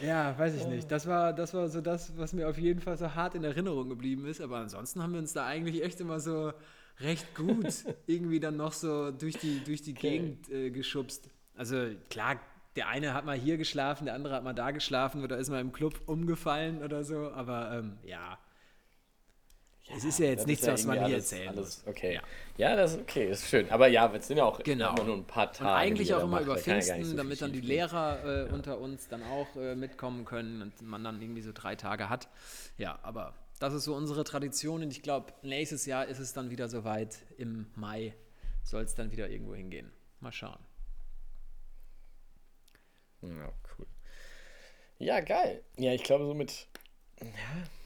ja, 0.02 0.38
weiß 0.38 0.56
ich 0.56 0.68
nicht. 0.68 0.92
Das 0.92 1.08
war, 1.08 1.34
das 1.34 1.54
war 1.56 1.68
so 1.68 1.82
das, 1.82 2.16
was 2.18 2.32
mir 2.34 2.48
auf 2.48 2.58
jeden 2.60 2.80
Fall 2.80 2.96
so 2.98 3.16
hart 3.16 3.34
in 3.36 3.44
Erinnerung 3.44 3.90
geblieben 3.90 4.26
ist. 4.28 4.40
Aber 4.40 4.58
ansonsten 4.58 5.02
haben 5.02 5.14
wir 5.14 5.20
uns 5.20 5.34
da 5.34 5.46
eigentlich 5.48 5.84
echt 5.84 6.00
immer 6.00 6.20
so 6.20 6.54
recht 7.00 7.34
gut 7.36 7.66
irgendwie 8.06 8.40
dann 8.40 8.56
noch 8.58 8.74
so 8.74 9.10
durch 9.12 9.38
die, 9.38 9.64
durch 9.64 9.82
die 9.82 9.94
Okay. 9.94 10.10
Gegend 10.12 10.50
äh, 10.52 10.70
geschubst. 10.70 11.30
Also 11.56 11.88
klar, 12.10 12.40
der 12.78 12.88
eine 12.88 13.13
hat 13.13 13.26
mal 13.26 13.38
hier 13.38 13.58
geschlafen, 13.58 14.06
der 14.06 14.13
andere 14.13 14.36
hat 14.36 14.44
mal 14.44 14.54
da 14.54 14.72
geschlafen 14.72 15.24
oder 15.24 15.38
ist 15.38 15.50
mal 15.50 15.60
im 15.60 15.74
Club 15.74 16.00
umgefallen 16.06 16.84
oder 16.84 17.04
so. 17.04 17.32
Aber 17.32 17.74
ähm, 17.74 17.98
ja. 18.04 18.38
es 19.96 20.06
ist 20.06 20.20
ja 20.20 20.28
jetzt 20.28 20.48
nichts, 20.48 20.66
ja 20.66 20.74
was 20.74 20.86
man 20.86 20.98
hier 20.98 21.06
alles, 21.06 21.32
erzählen 21.32 21.50
alles, 21.50 21.84
muss. 21.84 21.88
Okay. 21.88 22.13
Ja. 22.16 22.22
Ja. 22.58 22.76
das 22.76 22.94
ist 22.94 23.02
okay, 23.02 23.30
ist 23.30 23.48
schön. 23.50 23.70
Aber 23.72 23.88
ja, 23.88 24.10
es 24.13 24.28
sind 24.28 24.38
ja 24.38 24.46
auch 24.46 24.60
Genau. 24.63 24.94
immer 24.96 25.04
nur 25.04 25.16
ein 25.18 25.26
paar 25.26 25.52
Tage. 25.52 25.70
Und 25.70 25.76
eigentlich 25.76 26.13
auch 26.13 26.20
immer 26.20 26.28
macht, 26.28 26.44
über 26.44 26.56
ja 26.56 26.62
Pfingsten, 26.62 27.04
so 27.04 27.18
damit 27.18 27.42
dann 27.42 27.52
die. 27.52 27.62
Lehrer 27.62 28.48
äh, 28.48 28.54
unter 28.54 28.78
uns 28.80 29.08
dann 29.08 29.24
auch 29.24 29.56
äh, 29.56 29.76
mitkommen 29.76 30.24
können 30.24 30.62
und 30.62 30.82
man 30.84 31.04
dann 31.04 31.20
irgendwie 31.22 31.42
so 31.42 31.52
drei 31.54 31.76
Tage 31.76 32.10
hat. 32.10 32.30
Ja, 32.78 33.00
aber 33.02 33.34
das 33.60 33.74
ist 33.74 33.86
so 33.86 33.96
unsere 33.96 34.24
Tradition 34.24 34.84
und 34.84 34.92
ich 34.92 35.02
glaube, 35.02 35.34
nächstes 35.42 35.88
Jahr 35.88 36.06
ist 36.06 36.20
es 36.20 36.34
dann 36.34 36.52
wieder 36.52 36.70
soweit. 36.70 37.18
Im 37.38 37.66
Mai 37.76 38.13
soll 38.63 38.84
es 38.84 38.94
dann 38.94 39.12
wieder 39.12 39.30
irgendwo 39.30 39.56
hingehen. 39.56 39.92
Mal 40.20 40.32
schauen. 40.32 40.60
Ja, 43.28 43.52
cool. 43.78 43.86
Ja, 45.00 45.20
geil. 45.22 45.63
Ja, 45.78 45.94
ich 45.94 46.04
glaube 46.04 46.26
somit. 46.26 46.68
Ja, 47.22 47.28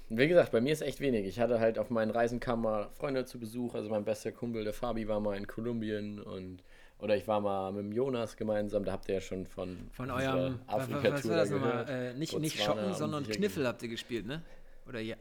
wie 0.09 0.27
gesagt, 0.27 0.51
bei 0.51 0.61
mir 0.61 0.73
ist 0.73 0.81
echt 0.81 0.99
wenig. 0.99 1.25
Ich 1.25 1.39
hatte 1.39 1.59
halt 1.59 1.79
auf 1.79 1.89
meinen 1.89 2.11
Reisen 2.11 2.39
kamen 2.39 2.63
mal 2.63 2.89
Freunde 2.91 3.25
zu 3.25 3.39
Besuch. 3.39 3.75
Also 3.75 3.89
mein 3.89 4.03
bester 4.03 4.31
Kumpel, 4.31 4.63
der 4.63 4.73
Fabi, 4.73 5.07
war 5.07 5.19
mal 5.19 5.37
in 5.37 5.47
Kolumbien 5.47 6.19
und 6.21 6.63
oder 6.99 7.15
ich 7.17 7.27
war 7.27 7.39
mal 7.41 7.71
mit 7.71 7.85
dem 7.85 7.91
Jonas 7.93 8.37
gemeinsam. 8.37 8.83
Da 8.85 8.91
habt 8.91 9.07
ihr 9.07 9.15
ja 9.15 9.21
schon 9.21 9.47
von, 9.47 9.89
Von 9.91 10.11
eurem, 10.11 10.59
wa- 10.67 10.77
was 10.77 10.89
war 10.91 11.01
das 11.37 11.49
da 11.49 11.55
nochmal? 11.55 11.89
Äh, 11.89 12.13
nicht, 12.13 12.37
nicht 12.39 12.57
Botswana 12.57 12.73
Schocken, 12.81 12.85
und 12.91 12.95
sondern 12.97 13.27
Kniffel 13.27 13.65
habt 13.67 13.81
ihr 13.83 13.89
gespielt, 13.89 14.25
ne? 14.27 14.43
Oder 14.87 14.99
ja. 14.99 15.15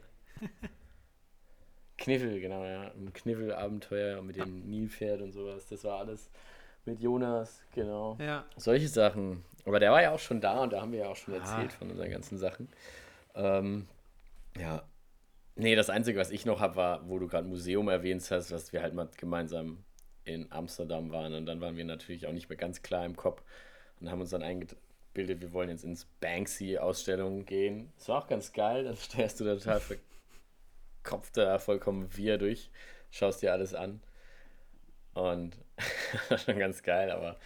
Kniffel, 1.97 2.39
genau, 2.39 2.63
ja. 2.65 2.91
Ein 2.91 3.13
Kniffelabenteuer 3.13 4.21
mit 4.21 4.35
dem 4.35 4.69
Nilpferd 4.69 5.21
und 5.21 5.31
sowas. 5.31 5.67
Das 5.67 5.83
war 5.83 5.99
alles. 5.99 6.29
Mit 6.85 6.99
Jonas, 6.99 7.61
genau. 7.73 8.17
Ja. 8.19 8.43
Solche 8.57 8.87
Sachen. 8.87 9.43
Aber 9.65 9.79
der 9.79 9.91
war 9.91 10.01
ja 10.01 10.11
auch 10.11 10.19
schon 10.19 10.41
da 10.41 10.61
und 10.63 10.73
da 10.73 10.81
haben 10.81 10.91
wir 10.91 10.99
ja 10.99 11.07
auch 11.09 11.15
schon 11.15 11.33
Ah. 11.33 11.37
erzählt 11.37 11.73
von 11.73 11.89
unseren 11.91 12.09
ganzen 12.09 12.37
Sachen. 12.37 12.69
Ähm, 13.35 13.87
ja. 14.57 14.83
Nee, 15.55 15.75
das 15.75 15.89
Einzige, 15.89 16.19
was 16.19 16.31
ich 16.31 16.45
noch 16.45 16.59
habe, 16.59 16.75
war, 16.75 17.07
wo 17.09 17.19
du 17.19 17.27
gerade 17.27 17.47
Museum 17.47 17.87
erwähnt 17.89 18.25
hast, 18.31 18.51
dass 18.51 18.73
wir 18.73 18.81
halt 18.81 18.93
mal 18.93 19.09
gemeinsam 19.17 19.83
in 20.23 20.51
Amsterdam 20.51 21.11
waren 21.11 21.33
und 21.33 21.45
dann 21.45 21.61
waren 21.61 21.75
wir 21.77 21.85
natürlich 21.85 22.27
auch 22.27 22.31
nicht 22.31 22.47
mehr 22.49 22.57
ganz 22.57 22.81
klar 22.81 23.05
im 23.05 23.15
Kopf 23.15 23.43
und 23.99 24.09
haben 24.09 24.21
uns 24.21 24.29
dann 24.29 24.43
eingebildet, 24.43 25.41
wir 25.41 25.51
wollen 25.51 25.69
jetzt 25.69 25.83
ins 25.83 26.05
Banksy-Ausstellung 26.21 27.45
gehen. 27.45 27.91
Das 27.97 28.07
war 28.09 28.19
auch 28.23 28.27
ganz 28.27 28.53
geil, 28.53 28.83
dann 28.85 28.95
stellst 28.95 29.39
du 29.39 29.45
da 29.45 29.55
total 29.55 29.81
verkopft 31.03 31.37
da 31.37 31.59
vollkommen 31.59 32.07
wir 32.15 32.37
durch, 32.37 32.69
schaust 33.09 33.41
dir 33.41 33.51
alles 33.51 33.73
an 33.73 34.01
und 35.13 35.57
das 36.13 36.29
war 36.31 36.37
schon 36.37 36.59
ganz 36.59 36.83
geil, 36.83 37.11
aber 37.11 37.37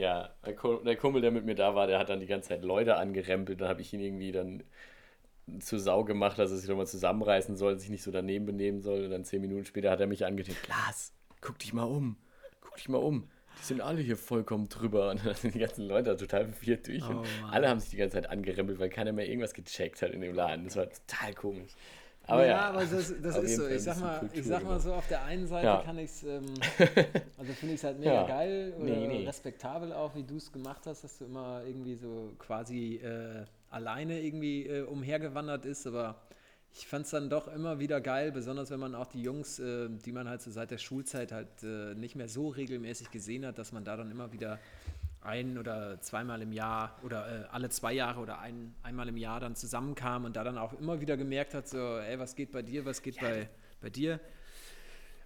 ja, 0.00 0.34
der 0.44 0.56
Ku- 0.56 0.82
der 0.82 0.96
Kumpel, 0.96 1.20
der 1.20 1.30
mit 1.30 1.44
mir 1.44 1.54
da 1.54 1.74
war, 1.74 1.86
der 1.86 1.98
hat 1.98 2.08
dann 2.08 2.20
die 2.20 2.26
ganze 2.26 2.48
Zeit 2.48 2.62
Leute 2.62 2.96
angerempelt. 2.96 3.60
Dann 3.60 3.68
habe 3.68 3.82
ich 3.82 3.92
ihn 3.92 4.00
irgendwie 4.00 4.32
dann 4.32 4.62
zur 5.60 5.78
Sau 5.78 6.04
gemacht, 6.04 6.38
dass 6.38 6.50
er 6.50 6.56
sich 6.56 6.68
nochmal 6.68 6.86
zusammenreißen 6.86 7.56
soll, 7.56 7.78
sich 7.78 7.90
nicht 7.90 8.02
so 8.02 8.10
daneben 8.10 8.46
benehmen 8.46 8.80
soll. 8.80 9.04
Und 9.04 9.10
dann 9.10 9.24
zehn 9.24 9.40
Minuten 9.40 9.64
später 9.64 9.90
hat 9.90 10.00
er 10.00 10.06
mich 10.06 10.24
angetippt. 10.24 10.68
Lars, 10.68 11.12
guck 11.40 11.58
dich 11.58 11.72
mal 11.72 11.84
um. 11.84 12.16
Guck 12.60 12.76
dich 12.76 12.88
mal 12.88 12.98
um. 12.98 13.28
Die 13.58 13.64
sind 13.64 13.80
alle 13.80 14.00
hier 14.00 14.16
vollkommen 14.16 14.68
drüber. 14.68 15.10
Und 15.10 15.26
dann 15.26 15.34
sind 15.34 15.54
die 15.54 15.58
ganzen 15.58 15.86
Leute 15.86 16.16
total 16.16 16.46
verwirrt 16.46 16.86
durch. 16.86 17.02
Oh 17.02 17.18
und 17.18 17.26
alle 17.50 17.68
haben 17.68 17.80
sich 17.80 17.90
die 17.90 17.96
ganze 17.96 18.14
Zeit 18.14 18.30
angerempelt, 18.30 18.78
weil 18.78 18.88
keiner 18.88 19.12
mehr 19.12 19.28
irgendwas 19.28 19.52
gecheckt 19.52 20.00
hat 20.02 20.12
in 20.12 20.20
dem 20.20 20.34
Laden. 20.34 20.64
Das 20.64 20.76
war 20.76 20.88
total 20.88 21.34
komisch. 21.34 21.72
Aber 22.30 22.46
ja, 22.46 22.60
aber 22.68 22.80
das, 22.80 23.12
das 23.22 23.36
ist 23.38 23.56
so. 23.56 23.66
Ich 23.68 23.82
sag 23.82 24.00
mal, 24.00 24.16
ich 24.24 24.30
Kultur 24.32 24.44
sag 24.44 24.64
mal 24.64 24.80
so, 24.80 24.92
auf 24.94 25.06
der 25.08 25.24
einen 25.24 25.46
Seite 25.46 25.66
Ja. 25.66 25.82
kann 25.84 25.98
ich 25.98 26.10
es, 26.10 26.22
ähm, 26.22 26.44
also 27.38 27.52
finde 27.54 27.74
ich 27.74 27.80
es 27.80 27.84
halt 27.84 27.98
mega 27.98 28.12
Ja. 28.12 28.26
geil 28.26 28.74
oder 28.76 28.84
Nee, 28.84 29.06
nee. 29.06 29.26
respektabel 29.26 29.92
auch, 29.92 30.14
wie 30.14 30.22
du 30.22 30.36
es 30.36 30.52
gemacht 30.52 30.86
hast, 30.86 31.04
dass 31.04 31.18
du 31.18 31.24
immer 31.26 31.62
irgendwie 31.66 31.96
so 31.96 32.32
quasi 32.38 32.96
äh, 32.96 33.44
alleine 33.70 34.20
irgendwie 34.20 34.66
äh, 34.66 34.82
umhergewandert 34.82 35.64
ist, 35.66 35.86
aber 35.86 36.16
ich 36.72 36.86
fand 36.86 37.04
es 37.04 37.10
dann 37.10 37.28
doch 37.28 37.48
immer 37.48 37.80
wieder 37.80 38.00
geil, 38.00 38.30
besonders 38.30 38.70
wenn 38.70 38.78
man 38.78 38.94
auch 38.94 39.06
die 39.08 39.22
Jungs, 39.22 39.58
äh, 39.58 39.88
die 39.88 40.12
man 40.12 40.28
halt 40.28 40.40
so 40.40 40.50
seit 40.52 40.70
der 40.70 40.78
Schulzeit 40.78 41.32
halt 41.32 41.48
äh, 41.64 41.94
nicht 41.96 42.14
mehr 42.14 42.28
so 42.28 42.48
regelmäßig 42.48 43.10
gesehen 43.10 43.44
hat, 43.44 43.58
dass 43.58 43.72
man 43.72 43.84
da 43.84 43.96
dann 43.96 44.10
immer 44.10 44.32
wieder 44.32 44.58
ein 45.22 45.58
oder 45.58 46.00
zweimal 46.00 46.40
im 46.42 46.52
Jahr 46.52 46.98
oder 47.02 47.44
äh, 47.44 47.44
alle 47.50 47.68
zwei 47.68 47.92
Jahre 47.92 48.20
oder 48.20 48.38
ein, 48.38 48.74
einmal 48.82 49.08
im 49.08 49.16
Jahr 49.16 49.40
dann 49.40 49.54
zusammenkam 49.54 50.24
und 50.24 50.36
da 50.36 50.44
dann 50.44 50.56
auch 50.56 50.72
immer 50.72 51.00
wieder 51.00 51.16
gemerkt 51.16 51.54
hat, 51.54 51.68
so, 51.68 51.98
ey, 51.98 52.18
was 52.18 52.34
geht 52.34 52.52
bei 52.52 52.62
dir, 52.62 52.84
was 52.84 53.02
geht 53.02 53.20
bei, 53.20 53.48
bei 53.80 53.90
dir. 53.90 54.20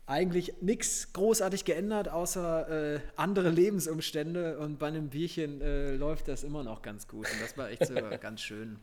Eigentlich 0.07 0.61
nichts 0.61 1.13
großartig 1.13 1.65
geändert, 1.65 2.09
außer 2.09 2.97
äh, 2.97 3.01
andere 3.17 3.49
Lebensumstände 3.49 4.59
und 4.59 4.79
bei 4.79 4.89
einem 4.89 5.11
Bierchen 5.11 5.61
äh, 5.61 5.93
läuft 5.95 6.29
das 6.29 6.45
immer 6.45 6.63
noch 6.63 6.83
ganz 6.83 7.09
gut 7.09 7.31
und 7.33 7.41
das 7.41 7.57
war 7.57 7.71
echt 7.71 7.87
so 7.87 7.95
ganz 8.21 8.41
schön. 8.43 8.79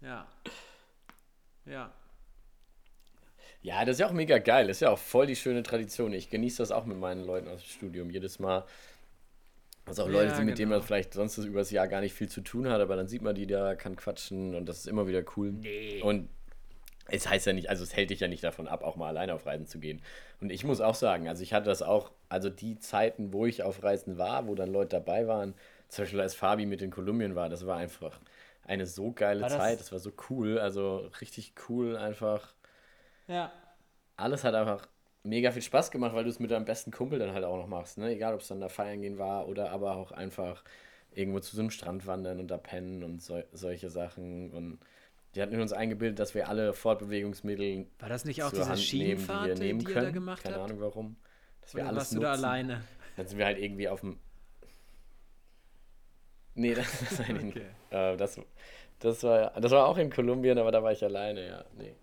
Ja. 0.00 0.26
Ja. 1.66 1.92
Ja, 3.62 3.82
das 3.86 3.94
ist 3.94 4.00
ja 4.00 4.08
auch 4.08 4.12
mega 4.12 4.36
geil. 4.38 4.66
Das 4.68 4.76
ist 4.76 4.80
ja 4.82 4.90
auch 4.90 4.98
voll 4.98 5.26
die 5.26 5.36
schöne 5.36 5.62
Tradition. 5.62 6.12
Ich 6.12 6.28
genieße 6.28 6.58
das 6.58 6.70
auch 6.70 6.84
mit 6.84 6.98
meinen 6.98 7.24
Leuten 7.24 7.48
aus 7.48 7.62
dem 7.62 7.70
Studium. 7.70 8.10
Jedes 8.10 8.38
Mal, 8.38 8.66
was 9.86 9.98
auch 9.98 10.08
Leute 10.08 10.28
Ja, 10.30 10.34
sind, 10.36 10.46
mit 10.46 10.58
denen 10.58 10.70
man 10.70 10.78
genau. 10.78 10.86
vielleicht 10.86 11.12
sonst 11.14 11.36
über 11.38 11.58
das 11.60 11.70
Jahr 11.70 11.88
gar 11.88 12.00
nicht 12.00 12.14
viel 12.14 12.28
zu 12.28 12.40
tun 12.40 12.68
hat, 12.68 12.80
aber 12.80 12.96
dann 12.96 13.08
sieht 13.08 13.22
man 13.22 13.34
die 13.34 13.46
da, 13.46 13.74
kann 13.74 13.96
quatschen 13.96 14.54
und 14.54 14.66
das 14.66 14.78
ist 14.78 14.86
immer 14.88 15.06
wieder 15.06 15.22
cool. 15.36 15.52
Nee. 15.52 16.00
Und 16.02 16.28
es 17.08 17.28
heißt 17.28 17.46
ja 17.46 17.52
nicht, 17.52 17.68
also 17.68 17.84
es 17.84 17.94
hält 17.94 18.08
dich 18.10 18.20
ja 18.20 18.28
nicht 18.28 18.42
davon 18.42 18.66
ab, 18.66 18.82
auch 18.82 18.96
mal 18.96 19.08
alleine 19.08 19.34
auf 19.34 19.44
Reisen 19.44 19.66
zu 19.66 19.78
gehen. 19.78 20.00
Und 20.40 20.50
ich 20.50 20.64
muss 20.64 20.80
auch 20.80 20.94
sagen, 20.94 21.28
also 21.28 21.42
ich 21.42 21.52
hatte 21.52 21.66
das 21.66 21.82
auch, 21.82 22.12
also 22.30 22.48
die 22.48 22.78
Zeiten, 22.78 23.32
wo 23.34 23.44
ich 23.44 23.62
auf 23.62 23.82
Reisen 23.82 24.16
war, 24.16 24.46
wo 24.46 24.54
dann 24.54 24.72
Leute 24.72 24.90
dabei 24.96 25.26
waren, 25.26 25.54
zum 25.88 26.04
Beispiel 26.04 26.20
als 26.22 26.34
Fabi 26.34 26.64
mit 26.64 26.80
in 26.80 26.90
Kolumbien 26.90 27.34
war, 27.34 27.50
das 27.50 27.66
war 27.66 27.76
einfach 27.76 28.18
eine 28.66 28.86
so 28.86 29.12
geile 29.12 29.42
War 29.42 29.50
das- 29.50 29.58
Zeit, 29.58 29.80
das 29.80 29.92
war 29.92 29.98
so 29.98 30.12
cool, 30.30 30.58
also 30.58 31.10
richtig 31.20 31.52
cool 31.68 31.96
einfach 31.98 32.54
Ja. 33.28 33.52
alles 34.16 34.42
hat 34.44 34.54
einfach 34.54 34.88
mega 35.24 35.50
viel 35.50 35.62
Spaß 35.62 35.90
gemacht, 35.90 36.14
weil 36.14 36.24
du 36.24 36.30
es 36.30 36.38
mit 36.38 36.50
deinem 36.52 36.64
besten 36.66 36.90
Kumpel 36.92 37.18
dann 37.18 37.32
halt 37.34 37.44
auch 37.44 37.56
noch 37.56 37.66
machst, 37.66 37.98
ne? 37.98 38.10
Egal, 38.10 38.34
ob 38.34 38.40
es 38.40 38.48
dann 38.48 38.60
da 38.60 38.68
feiern 38.68 39.00
gehen 39.02 39.18
war 39.18 39.48
oder 39.48 39.70
aber 39.70 39.96
auch 39.96 40.12
einfach 40.12 40.64
irgendwo 41.12 41.40
zu 41.40 41.56
so 41.56 41.62
einem 41.62 41.70
Strand 41.70 42.06
wandern 42.06 42.40
und 42.40 42.48
da 42.50 42.58
pennen 42.58 43.02
und 43.04 43.22
so, 43.22 43.42
solche 43.52 43.90
Sachen. 43.90 44.50
Und 44.52 44.78
die 45.34 45.42
hatten 45.42 45.60
uns 45.60 45.72
eingebildet, 45.72 46.18
dass 46.18 46.34
wir 46.34 46.48
alle 46.48 46.72
Fortbewegungsmittel 46.74 47.86
War 47.98 48.08
das 48.08 48.24
nicht 48.24 48.42
auch 48.42 48.50
diese 48.50 48.68
Hand 48.68 48.92
nehmen, 48.92 49.18
die 49.18 49.26
Schienenfahrt, 49.26 49.46
wir 49.48 49.54
die, 49.54 49.62
nehmen 49.62 49.80
ihr 49.80 49.86
können. 49.86 50.06
da 50.06 50.10
gemacht 50.10 50.42
Keine 50.42 50.56
habt? 50.56 50.64
Ahnung 50.64 50.80
warum. 50.80 51.16
Dass 51.62 51.74
wir 51.74 51.82
Oder 51.82 51.88
alles 51.90 51.98
warst 52.00 52.12
du 52.12 52.16
nutzen. 52.16 52.22
da 52.22 52.32
alleine? 52.32 52.84
Dann 53.16 53.26
sind 53.26 53.38
wir 53.38 53.46
halt 53.46 53.58
irgendwie 53.58 53.88
auf 53.88 54.00
dem. 54.00 54.18
Nee, 56.54 56.74
das, 56.74 57.00
das. 57.00 57.20
Okay. 57.20 57.66
Äh, 57.90 58.16
das, 58.16 58.40
das, 59.00 59.22
war, 59.22 59.60
das 59.60 59.72
war 59.72 59.86
auch 59.86 59.98
in 59.98 60.10
Kolumbien, 60.10 60.58
aber 60.58 60.70
da 60.72 60.82
war 60.82 60.92
ich 60.92 61.02
alleine, 61.02 61.46
ja. 61.46 61.64
Nee. 61.76 61.94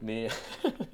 Nee. 0.00 0.28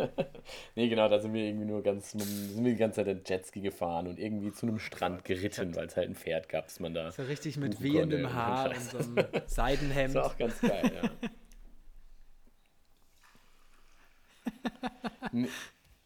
nee, 0.74 0.88
genau, 0.88 1.08
da 1.08 1.18
sind 1.20 1.32
wir 1.32 1.44
irgendwie 1.44 1.66
nur 1.66 1.82
ganz, 1.82 2.10
sind 2.12 2.64
wir 2.64 2.72
die 2.72 2.78
ganze 2.78 2.96
Zeit 2.96 3.06
der 3.06 3.20
Jetski 3.24 3.60
gefahren 3.60 4.06
und 4.06 4.18
irgendwie 4.18 4.52
zu 4.52 4.66
einem 4.66 4.78
Strand 4.78 5.24
geritten, 5.24 5.74
weil 5.76 5.86
es 5.86 5.96
halt 5.96 6.08
ein 6.08 6.14
Pferd 6.14 6.48
gab, 6.48 6.66
das 6.66 6.80
man 6.80 6.94
da. 6.94 7.10
So 7.12 7.22
richtig 7.22 7.56
mit 7.56 7.82
wehendem. 7.82 8.32
Haar 8.32 8.70
und 8.70 8.80
so 8.80 8.98
einem 8.98 9.16
Seidenhemd. 9.46 10.14
Das 10.14 10.22
war 10.22 10.26
auch 10.26 10.36
ganz 10.36 10.60
geil, 10.60 10.92
ja. 10.94 11.10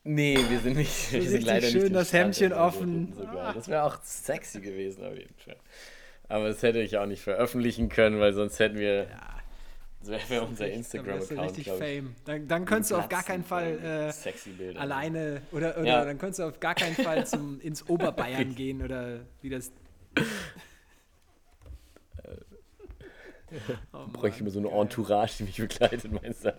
Nee, 0.02 0.38
wir 0.48 0.58
sind 0.60 0.76
nicht. 0.76 1.12
Wir 1.12 1.22
sind 1.22 1.44
leider 1.44 1.68
schön 1.68 1.82
nicht 1.82 1.94
das 1.94 2.08
Strand 2.08 2.24
Hemdchen 2.24 2.52
offen. 2.52 3.12
sogar. 3.12 3.54
Das 3.54 3.68
wäre 3.68 3.84
auch 3.84 4.02
sexy 4.02 4.60
gewesen 4.60 5.04
auf 5.04 5.16
jeden 5.16 5.34
Fall. 5.36 5.56
Aber 6.28 6.48
das 6.48 6.62
hätte 6.62 6.80
ich 6.80 6.96
auch 6.96 7.06
nicht 7.06 7.22
veröffentlichen 7.22 7.88
können, 7.88 8.18
weil 8.20 8.32
sonst 8.32 8.58
hätten 8.58 8.78
wir. 8.78 9.08
Das 10.02 10.30
wäre 10.30 10.44
unser 10.46 10.68
Instagram-Account, 10.70 11.58
richtig. 11.58 11.68
Fame. 11.68 12.14
Dann, 12.24 12.48
dann 12.48 12.64
könntest 12.64 12.90
du 12.90 12.96
auf 12.96 13.08
gar 13.08 13.22
keinen 13.22 13.44
Fall 13.44 13.78
äh, 13.78 14.12
Sexy 14.12 14.50
Bilder. 14.50 14.80
alleine 14.80 15.42
oder, 15.52 15.76
oder 15.76 15.86
Ja. 15.86 16.04
dann 16.04 16.16
könntest 16.16 16.38
du 16.38 16.44
auf 16.44 16.58
gar 16.58 16.74
keinen 16.74 16.94
Fall 16.94 17.26
zum, 17.26 17.60
ins 17.62 17.86
Oberbayern 17.88 18.54
gehen 18.54 18.82
oder 18.82 19.20
wie 19.42 19.50
das. 19.50 19.72
Oh 23.92 24.06
Bräuchte 24.12 24.38
ich 24.38 24.44
mir 24.44 24.50
so 24.50 24.60
eine. 24.60 24.70
Entourage, 24.70 25.38
die 25.38 25.42
mich 25.42 25.56
begleitet, 25.56 26.12
meinst 26.12 26.44
du? 26.44 26.54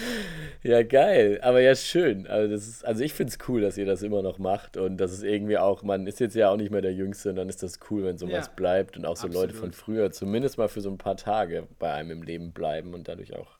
Ja, 0.65 0.81
geil, 0.81 1.39
aber 1.43 1.59
ja, 1.61 1.75
schön. 1.75 2.25
Also, 2.25 2.51
das 2.51 2.67
ist, 2.67 2.85
also 2.85 3.03
ich 3.03 3.13
finde 3.13 3.31
es 3.31 3.47
cool, 3.47 3.61
dass 3.61 3.77
ihr 3.77 3.85
das 3.85 4.01
immer 4.01 4.23
noch 4.23 4.39
macht 4.39 4.77
und 4.77 4.97
das 4.97 5.13
ist 5.13 5.21
irgendwie 5.21 5.59
auch, 5.59 5.83
man 5.83 6.07
ist 6.07 6.19
jetzt 6.19 6.35
ja 6.35 6.49
auch 6.49 6.57
nicht 6.57 6.71
mehr 6.71 6.81
der 6.81 6.93
Jüngste 6.93 7.29
und 7.29 7.35
dann 7.35 7.49
ist 7.49 7.61
das 7.61 7.77
cool, 7.91 8.03
wenn 8.03 8.17
sowas 8.17 8.47
Ja, 8.47 8.53
bleibt 8.55 8.97
und 8.97 9.05
auch 9.05 9.15
so 9.15 9.27
Leute 9.27 9.53
von 9.53 9.69
absolut. 9.69 9.75
früher 9.75 10.11
zumindest 10.11 10.57
mal 10.57 10.67
für 10.67 10.81
so 10.81 10.89
ein 10.89 10.97
paar 10.97 11.17
Tage 11.17 11.67
bei 11.77 11.93
einem 11.93 12.09
im 12.09 12.23
Leben 12.23 12.51
bleiben 12.51 12.95
und 12.95 13.07
dadurch 13.07 13.35
auch 13.35 13.59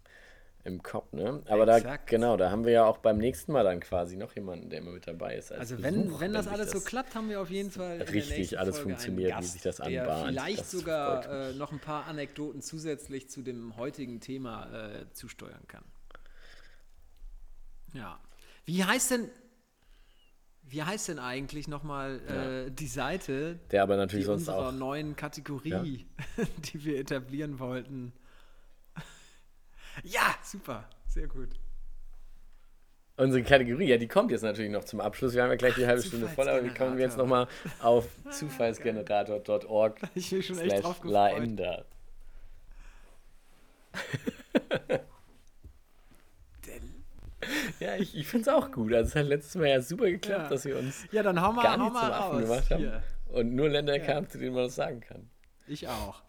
im 0.64 0.82
Kopf, 0.82 1.14
ne? 1.14 1.44
Aber 1.46 1.68
da, 1.68 1.78
Exakt. 1.78 2.10
genau, 2.10 2.38
da 2.38 2.50
haben 2.50 2.66
wir 2.66 2.72
ja 2.72 2.86
auch 2.86 2.98
beim 2.98 3.20
nächsten 3.20 3.52
Mal 3.52 3.64
dann 3.64 3.82
quasi 3.82 4.18
noch 4.18 4.34
jemanden, 4.34 4.72
der 4.72 4.80
immer 4.80 4.90
mit 4.90 5.06
dabei 5.06 5.36
ist. 5.36 5.52
als 5.52 5.74
Also 5.74 5.84
wenn, 5.84 6.06
Besuch, 6.06 6.22
wenn 6.22 6.34
das 6.34 6.48
alles 6.48 6.72
so 6.72 6.80
klappt, 6.82 7.14
haben 7.14 7.30
wir 7.30 7.40
auf 7.40 7.52
jeden 7.52 7.70
Fall 7.70 8.02
richtig 8.02 8.58
alles 8.58 8.80
Folge 8.80 8.90
funktioniert, 8.90 9.30
wie 9.30 9.36
Gast, 9.36 9.54
sich 9.54 9.62
das 9.62 9.80
anbahnt. 9.80 10.30
vielleicht 10.30 10.58
Das 10.58 10.72
sogar 10.72 11.50
äh, 11.50 11.54
noch 11.54 11.72
ein 11.72 11.80
paar 11.80 12.08
Anekdoten 12.08 12.64
zusätzlich 12.64 13.30
zu 13.30 13.44
dem 13.44 13.78
heutigen 13.78 14.22
Thema 14.22 14.66
äh, 14.74 15.06
zusteuern 15.14 15.68
kann. 15.68 15.84
Ja. 17.96 18.20
Wie 18.66 18.84
heißt 18.84 19.12
denn 19.12 19.30
wie 20.68 20.82
heißt 20.82 21.10
denn 21.10 21.20
eigentlich 21.20 21.68
nochmal 21.68 22.20
äh, 22.68 22.72
die 22.72 22.88
Seite, 22.88 23.60
Der 23.72 23.84
aber 23.84 23.94
die 23.94 24.00
natürlich 24.00 24.26
sonst 24.26 24.50
unserer 24.50 24.70
auch. 24.70 24.72
neuen 24.72 25.16
Kategorie, 25.16 26.08
die 26.74 26.84
wir 26.84 27.00
etablieren 27.00 27.60
wollten? 27.60 28.14
ja, 30.04 30.36
super, 30.44 30.90
sehr 31.08 31.28
gut. 31.28 31.50
Unsere 33.18 33.44
Kategorie, 33.44 33.90
ja, 33.90 33.98
die 33.98 34.08
kommt 34.08 34.32
jetzt 34.32 34.42
natürlich 34.42 34.72
noch 34.72 34.84
zum 34.84 35.00
Abschluss. 35.00 35.36
Wir 35.36 35.44
haben 35.44 35.52
ja 35.52 35.56
gleich 35.56 35.76
die 35.76 35.86
halbe 35.86 36.02
Stunde 36.02 36.28
voll, 36.28 36.50
aber 36.50 36.64
wie 36.66 36.74
kommen 36.74 36.98
wir 36.98 37.06
jetzt 37.06 37.18
nochmal 37.18 37.48
auf 37.80 38.08
zufallsgenerator.org 38.32 40.02
Ich 40.16 40.32
bin 40.32 40.44
schon 40.44 40.60
echt 40.60 40.84
drauf 40.84 41.02
laender. 41.04 41.86
Ja, 47.80 47.96
ich, 47.96 48.16
ich 48.16 48.28
finde 48.28 48.50
es 48.50 48.56
auch 48.56 48.72
gut. 48.72 48.94
Also 48.94 49.10
es 49.10 49.16
hat 49.16 49.26
letztes 49.28 49.56
Mal 49.56 49.68
ja 49.68 49.82
super 49.82 50.06
geklappt, 50.10 50.44
Ja. 50.44 50.50
dass 50.50 50.66
wir 50.66 50.78
uns 50.78 51.06
Ja, 51.12 51.24
dann 51.24 51.42
hau 51.42 51.52
mal, 51.52 51.64
gar 51.64 51.78
hau 51.78 51.84
nicht 51.86 51.94
mal 51.94 52.02
zum 52.06 52.14
Affen 52.14 52.40
gemacht 52.42 52.70
haben 52.72 52.80
Hier. 52.80 53.04
und 53.28 53.54
nur 53.56 53.70
Länder 53.70 53.98
Ja. 53.98 54.06
kamen, 54.06 54.30
zu 54.30 54.38
denen 54.38 54.56
man 54.56 54.64
das 54.66 54.76
sagen 54.76 55.02
kann. 55.02 55.30
Ich 55.68 55.88
auch. 55.88 56.22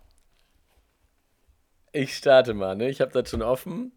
Ich 1.92 2.16
starte 2.16 2.52
mal, 2.54 2.74
ne? 2.76 2.88
Ich 2.88 3.00
habe 3.00 3.12
das 3.12 3.30
schon 3.30 3.42
offen. 3.42 3.92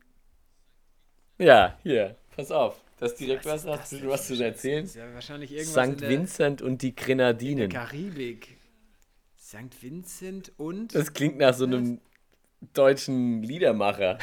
Ja, 1.37 1.77
hier, 1.83 2.15
pass 2.35 2.51
auf. 2.51 2.81
Das 2.99 3.11
ist 3.13 3.19
direkt 3.21 3.45
was, 3.45 3.65
hast 3.65 3.93
du 3.93 4.07
was 4.09 4.27
zu 4.27 4.41
erzählen? 4.43 4.83
Ist 4.83 4.95
ja 4.95 5.13
wahrscheinlich 5.13 5.51
irgendwas 5.53 5.93
St. 5.95 6.01
Vincent 6.01 6.61
und 6.61 6.81
die 6.81 6.89
in 6.89 6.95
der 6.95 7.05
Grenadinen. 7.05 7.69
Karibik. 7.69 8.57
St. 9.37 9.81
Vincent 9.81 10.51
und 10.57 10.93
Das 10.93 11.13
klingt 11.13 11.37
nach 11.37 11.53
so 11.53 11.63
einem 11.65 12.01
deutschen 12.73 13.41
Liedermacher. 13.41 14.17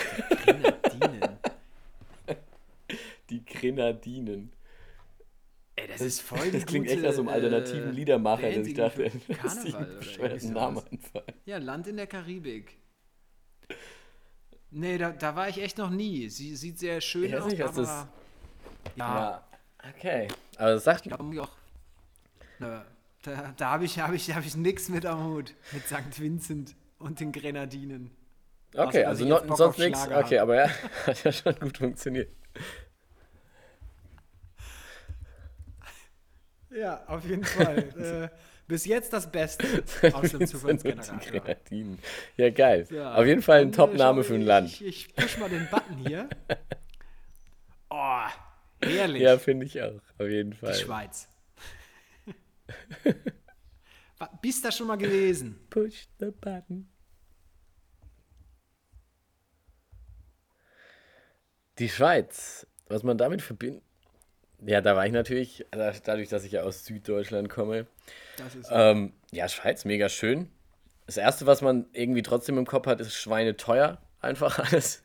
Die 3.30 3.44
Grenadinen. 3.44 4.52
Ey, 5.76 5.84
Ey, 5.84 5.88
das 5.92 6.00
ist 6.00 6.20
voll 6.22 6.50
Das 6.50 6.64
klingt 6.64 6.86
echt 6.86 6.96
gute, 6.96 7.06
nach 7.08 7.12
so 7.14 7.20
einem 7.20 7.28
alternativen 7.28 7.88
äh, 7.88 7.92
Liedermacher, 7.92 8.42
Band 8.42 8.56
dass 8.58 8.66
ich 8.66 8.74
dachte, 8.74 9.10
die 9.10 9.34
Karneval 9.34 9.84
oder 9.86 9.98
bescheuerten 9.98 10.52
Namen 10.52 10.82
einfallen. 10.90 11.24
Ja, 11.44 11.58
Land 11.58 11.86
in 11.86 11.96
der 11.96 12.06
Karibik. 12.06 12.78
Nee, 14.70 14.98
da, 14.98 15.10
da 15.10 15.36
war 15.36 15.48
ich 15.48 15.58
echt 15.62 15.78
noch 15.78 15.90
nie. 15.90 16.28
Sie 16.28 16.56
sieht 16.56 16.78
sehr 16.78 17.00
schön 17.00 17.24
Ich 17.24 17.32
weiß 17.32 17.42
aus, 17.42 17.50
nicht, 17.52 17.62
was 17.62 17.68
aber 17.70 17.80
das- 17.82 18.06
ja, 18.96 19.14
Ja, 19.20 19.48
okay. 19.90 20.28
Aber 20.56 20.70
das 20.70 20.84
sagt, 20.84 21.06
ich 21.06 21.12
glaube 21.14 21.42
auch. 21.42 21.50
Na, 22.58 22.84
da 23.22 23.52
da 23.56 23.70
habe 23.70 23.84
ich, 23.84 23.98
hab 23.98 24.12
ich, 24.12 24.34
hab 24.34 24.44
ich 24.44 24.56
nichts 24.56 24.88
mit 24.88 25.04
am 25.04 25.24
Hut. 25.24 25.54
Mit 25.72 25.86
St. 25.86 26.20
Vincent 26.20 26.74
und 26.98 27.20
den 27.20 27.32
Grenadinen. 27.32 28.10
okay, 28.74 29.04
also 29.04 29.24
ich 29.24 29.30
no, 29.30 29.36
jetzt 29.36 29.46
Bock 29.48 29.56
sonst 29.58 29.78
nichts. 29.78 30.08
Okay, 30.08 30.38
aber 30.38 30.56
ja, 30.56 30.68
hat 31.06 31.22
ja 31.24 31.32
schon 31.32 31.54
gut 31.60 31.78
funktioniert. 31.78 32.30
Ja, 36.78 37.04
auf 37.06 37.24
jeden 37.24 37.44
Fall. 37.44 37.78
äh, 38.32 38.36
bis 38.68 38.84
jetzt 38.84 39.12
das 39.12 39.30
Beste 39.30 39.66
aus 40.12 40.30
dem 40.30 40.40
die 40.40 40.46
Zufallsgenerator. 40.46 41.20
Ja, 42.36 42.50
geil. 42.50 42.86
Ja, 42.90 43.14
Auf 43.14 43.24
jeden 43.26 43.42
Fall 43.42 43.60
ein 43.62 43.68
äh, 43.68 43.72
Top-Name 43.72 44.24
für 44.24 44.34
ein 44.34 44.42
Land. 44.42 44.68
Ich, 44.80 44.84
ich 44.84 45.14
push 45.14 45.38
mal 45.38 45.48
den 45.48 45.66
Button 45.70 45.96
hier. 46.06 46.28
Oh, 47.88 48.26
herrlich. 48.82 49.22
Ja, 49.22 49.38
finde 49.38 49.64
ich 49.64 49.80
auch. 49.80 50.00
Auf 50.18 50.28
jeden 50.28 50.50
Die 50.50 50.56
Fall. 50.56 50.74
Schweiz. 50.74 51.28
Wa- 54.18 54.38
Bist 54.42 54.64
da 54.64 54.72
schon 54.72 54.88
mal 54.88 54.96
gewesen? 54.98 55.58
Push 55.70 56.08
the 56.18 56.32
button. 56.32 56.88
Die 61.78 61.88
Schweiz, 61.88 62.66
was 62.88 63.02
man 63.04 63.16
damit 63.16 63.40
verbindet. 63.40 63.82
Ja, 64.64 64.80
da 64.80 64.96
war 64.96 65.06
ich 65.06 65.12
natürlich, 65.12 65.66
dadurch, 65.70 66.28
dass 66.28 66.44
ich 66.44 66.52
ja 66.52 66.62
aus 66.62 66.84
Süddeutschland 66.86 67.48
komme. 67.48 67.86
Das 68.38 68.54
ist 68.54 68.68
Ähm, 68.72 69.12
ja, 69.30 69.48
Schweiz, 69.48 69.84
mega 69.84 70.08
schön. 70.08 70.48
Das 71.06 71.16
Erste, 71.16 71.46
was 71.46 71.62
man 71.62 71.86
irgendwie 71.92 72.22
trotzdem 72.22 72.58
im 72.58 72.66
Kopf 72.66 72.86
hat, 72.86 73.00
ist 73.00 73.14
Schweine 73.14 73.56
teuer. 73.56 73.98
Einfach 74.20 74.58
alles. 74.72 75.04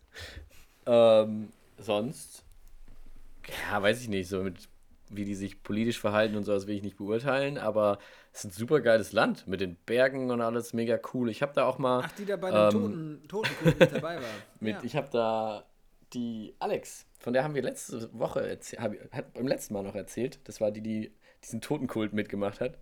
Ähm, 0.86 1.50
sonst, 1.78 2.44
ja, 3.70 3.82
weiß 3.82 4.02
ich 4.02 4.10
nicht, 4.10 4.30
so 4.30 4.42
mit 4.42 4.70
wie 5.14 5.26
die 5.26 5.36
sich 5.36 5.62
politisch 5.62 6.00
verhalten 6.00 6.36
und 6.36 6.44
sowas 6.44 6.68
will 6.68 6.76
ich 6.76 6.84
nicht 6.84 6.98
beurteilen, 6.98 7.58
aber 7.58 8.00
es 8.32 8.40
ist 8.40 8.46
ein 8.46 8.52
super 8.52 8.80
geiles 8.80 9.12
Land 9.12 9.46
mit 9.48 9.60
den 9.60 9.76
Bergen 9.86 10.32
und 10.32 10.42
alles 10.42 10.74
mega 10.74 10.98
cool. 11.14 11.30
Ich 11.30 11.42
habe 11.42 11.52
da 11.54 11.66
auch 11.66 11.78
mal 11.78 12.04
Ach, 12.06 12.12
die 12.14 12.26
da 12.26 12.38
bei 12.38 12.50
Ähm, 12.50 12.70
den 12.70 12.72
Toten, 12.72 13.28
Totenkult 13.28 13.80
mit 13.80 13.92
dabei 13.92 14.16
war. 14.16 14.30
mit, 14.60 14.76
ja. 14.76 14.84
ich 14.84 14.96
habe 14.96 15.10
da 15.12 15.66
die 16.14 16.56
Alex, 16.60 17.06
von 17.20 17.34
der 17.34 17.44
haben 17.44 17.56
wir 17.56 17.62
letzte 17.62 18.10
Woche 18.14 18.48
erzählt, 18.48 18.82
hat 19.12 19.34
beim 19.34 19.48
letzten 19.48 19.74
Mal 19.74 19.84
noch 19.84 19.96
erzählt. 19.96 20.40
Das 20.46 20.62
war 20.62 20.72
die, 20.72 20.82
die 20.82 21.12
diesen 21.44 21.62
Totenkult 21.62 22.14
mitgemacht 22.14 22.60
hat. 22.60 22.78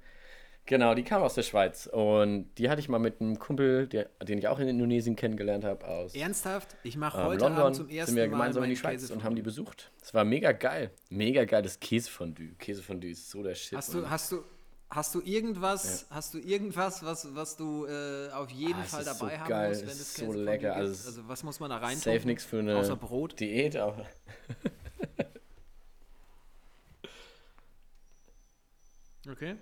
Genau, 0.65 0.93
die 0.93 1.03
kam 1.03 1.23
aus 1.23 1.33
der 1.33 1.41
Schweiz 1.41 1.89
und 1.91 2.53
die 2.59 2.69
hatte 2.69 2.79
ich 2.79 2.89
mal 2.89 2.99
mit 2.99 3.21
einem 3.21 3.39
Kumpel, 3.39 3.87
der, 3.87 4.09
den 4.21 4.37
ich 4.37 4.47
auch 4.47 4.59
in 4.59 4.67
Indonesien 4.67 5.15
kennengelernt 5.15 5.63
habe, 5.63 5.87
aus 5.87 6.13
Ernsthaft? 6.13 6.75
Ich 6.83 6.95
mache 6.95 7.19
ähm, 7.19 7.25
heute 7.25 7.45
London. 7.45 7.61
Abend 7.61 7.75
zum 7.75 7.89
ersten 7.89 8.11
sind 8.11 8.15
wir 8.17 8.27
Mal 8.27 8.29
gemeinsam 8.29 8.63
in 8.65 8.69
die 8.69 8.75
Schweiz 8.75 9.09
und 9.09 9.23
haben 9.23 9.35
die 9.35 9.41
besucht. 9.41 9.91
Es 9.99 10.13
war 10.13 10.23
mega 10.23 10.51
geil. 10.51 10.91
Mega 11.09 11.45
geiles 11.45 11.79
Käsefondue. 11.79 12.53
Käsefondue 12.59 13.09
ist 13.09 13.31
so 13.31 13.41
der 13.41 13.55
Shit. 13.55 13.79
Hast 13.79 13.95
du, 13.95 14.07
hast 14.07 14.31
du, 14.31 14.43
hast 14.89 15.13
du 15.15 15.21
irgendwas, 15.21 16.07
hast 16.09 16.33
du 16.33 16.39
irgendwas, 16.39 17.03
was, 17.03 17.35
was 17.35 17.55
du 17.57 17.85
äh, 17.85 18.29
auf 18.31 18.49
jeden 18.49 18.79
Ah, 18.79 18.83
es 18.83 18.91
Fall 18.91 19.01
ist 19.01 19.19
so 19.19 19.25
dabei 19.25 19.39
haben 19.39 19.49
geil, 19.49 19.69
musst, 19.69 19.81
es 19.83 19.87
wenn 19.87 19.93
es 19.93 20.01
ist 20.01 20.15
so 20.17 20.33
lecker, 20.33 20.75
also 20.75 20.91
es 20.91 21.05
Also 21.07 21.27
was 21.27 21.43
muss 21.43 21.59
man 21.59 21.69
da 21.69 21.77
rein 21.77 21.97
Safe 21.97 22.25
nichts 22.25 22.45
für 22.45 22.59
eine 22.59 22.75
Außer 22.75 22.95
Brot? 22.95 23.39
Diät, 23.39 23.75
aber. 23.75 24.05
Okay. 29.29 29.55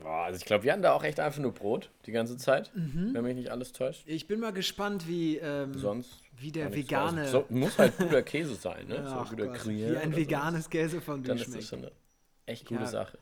Boah, 0.00 0.24
also 0.24 0.38
ich 0.38 0.44
glaube, 0.44 0.64
wir 0.64 0.72
hatten 0.72 0.82
da 0.82 0.92
auch 0.92 1.02
echt 1.04 1.18
einfach 1.20 1.40
nur 1.40 1.52
Brot 1.52 1.90
die 2.06 2.12
ganze 2.12 2.36
Zeit, 2.36 2.70
Mhm. 2.74 3.14
wenn 3.14 3.24
mich 3.24 3.34
nicht 3.36 3.50
alles 3.50 3.72
täuscht. 3.72 4.02
Ich 4.06 4.26
bin 4.28 4.40
mal 4.40 4.52
gespannt, 4.52 5.06
wie, 5.08 5.38
ähm, 5.38 5.74
Sonst. 5.74 6.20
wie 6.38 6.52
der 6.52 6.74
vegane, 6.74 7.26
so, 7.28 7.44
muss 7.48 7.78
halt 7.78 7.96
guter 7.98 8.22
Käse 8.22 8.54
sein, 8.54 8.86
ne? 8.88 9.02
Ach 9.06 9.24
so 9.26 9.30
guter 9.36 9.46
Gott, 9.48 9.66
wie 9.66 9.96
ein 9.96 10.14
veganes 10.14 10.68
Käsefondue 10.70 11.26
So. 11.26 11.28
Dann 11.28 11.36
ist 11.38 11.46
das 11.46 11.52
schmeckt. 11.52 11.66
schon 11.68 11.78
eine 11.80 11.92
echt 12.46 12.66
gute 12.66 12.82
Ja. 12.82 12.86
Sache. 12.86 13.18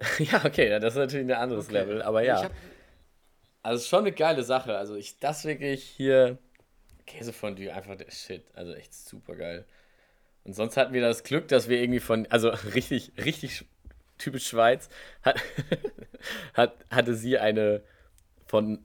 ja, 0.18 0.44
okay, 0.44 0.68
das 0.80 0.94
ist 0.94 0.98
natürlich 0.98 1.26
ein 1.26 1.32
anderes 1.40 1.66
Okay. 1.66 1.74
Level, 1.78 2.02
aber 2.02 2.22
ja. 2.22 2.50
Also 3.62 3.76
es 3.76 3.82
ist 3.84 3.88
schon 3.88 4.00
eine 4.00 4.12
geile 4.12 4.42
Sache. 4.42 4.76
Also 4.76 4.94
ich 4.96 5.18
das 5.18 5.44
wirklich 5.44 5.82
hier 5.84 6.38
Käsefondue 7.06 7.72
einfach 7.72 7.96
der 7.96 8.10
Shit. 8.10 8.44
Also 8.54 8.74
echt 8.74 8.94
super 8.94 9.36
geil. 9.36 9.66
Und 10.44 10.54
sonst 10.54 10.76
hatten 10.76 10.94
wir 10.94 11.02
das 11.02 11.24
Glück, 11.24 11.48
dass 11.48 11.68
wir 11.68 11.80
irgendwie 11.82 12.00
von 12.00 12.26
also 12.30 12.48
richtig 12.74 13.12
richtig 13.18 13.52
sch- 13.52 13.64
typisch 14.18 14.48
Schweiz 14.48 14.88
hat, 15.22 15.40
hat 16.54 16.86
hatte 16.90 17.14
sie 17.14 17.38
eine 17.38 17.82
von 18.46 18.84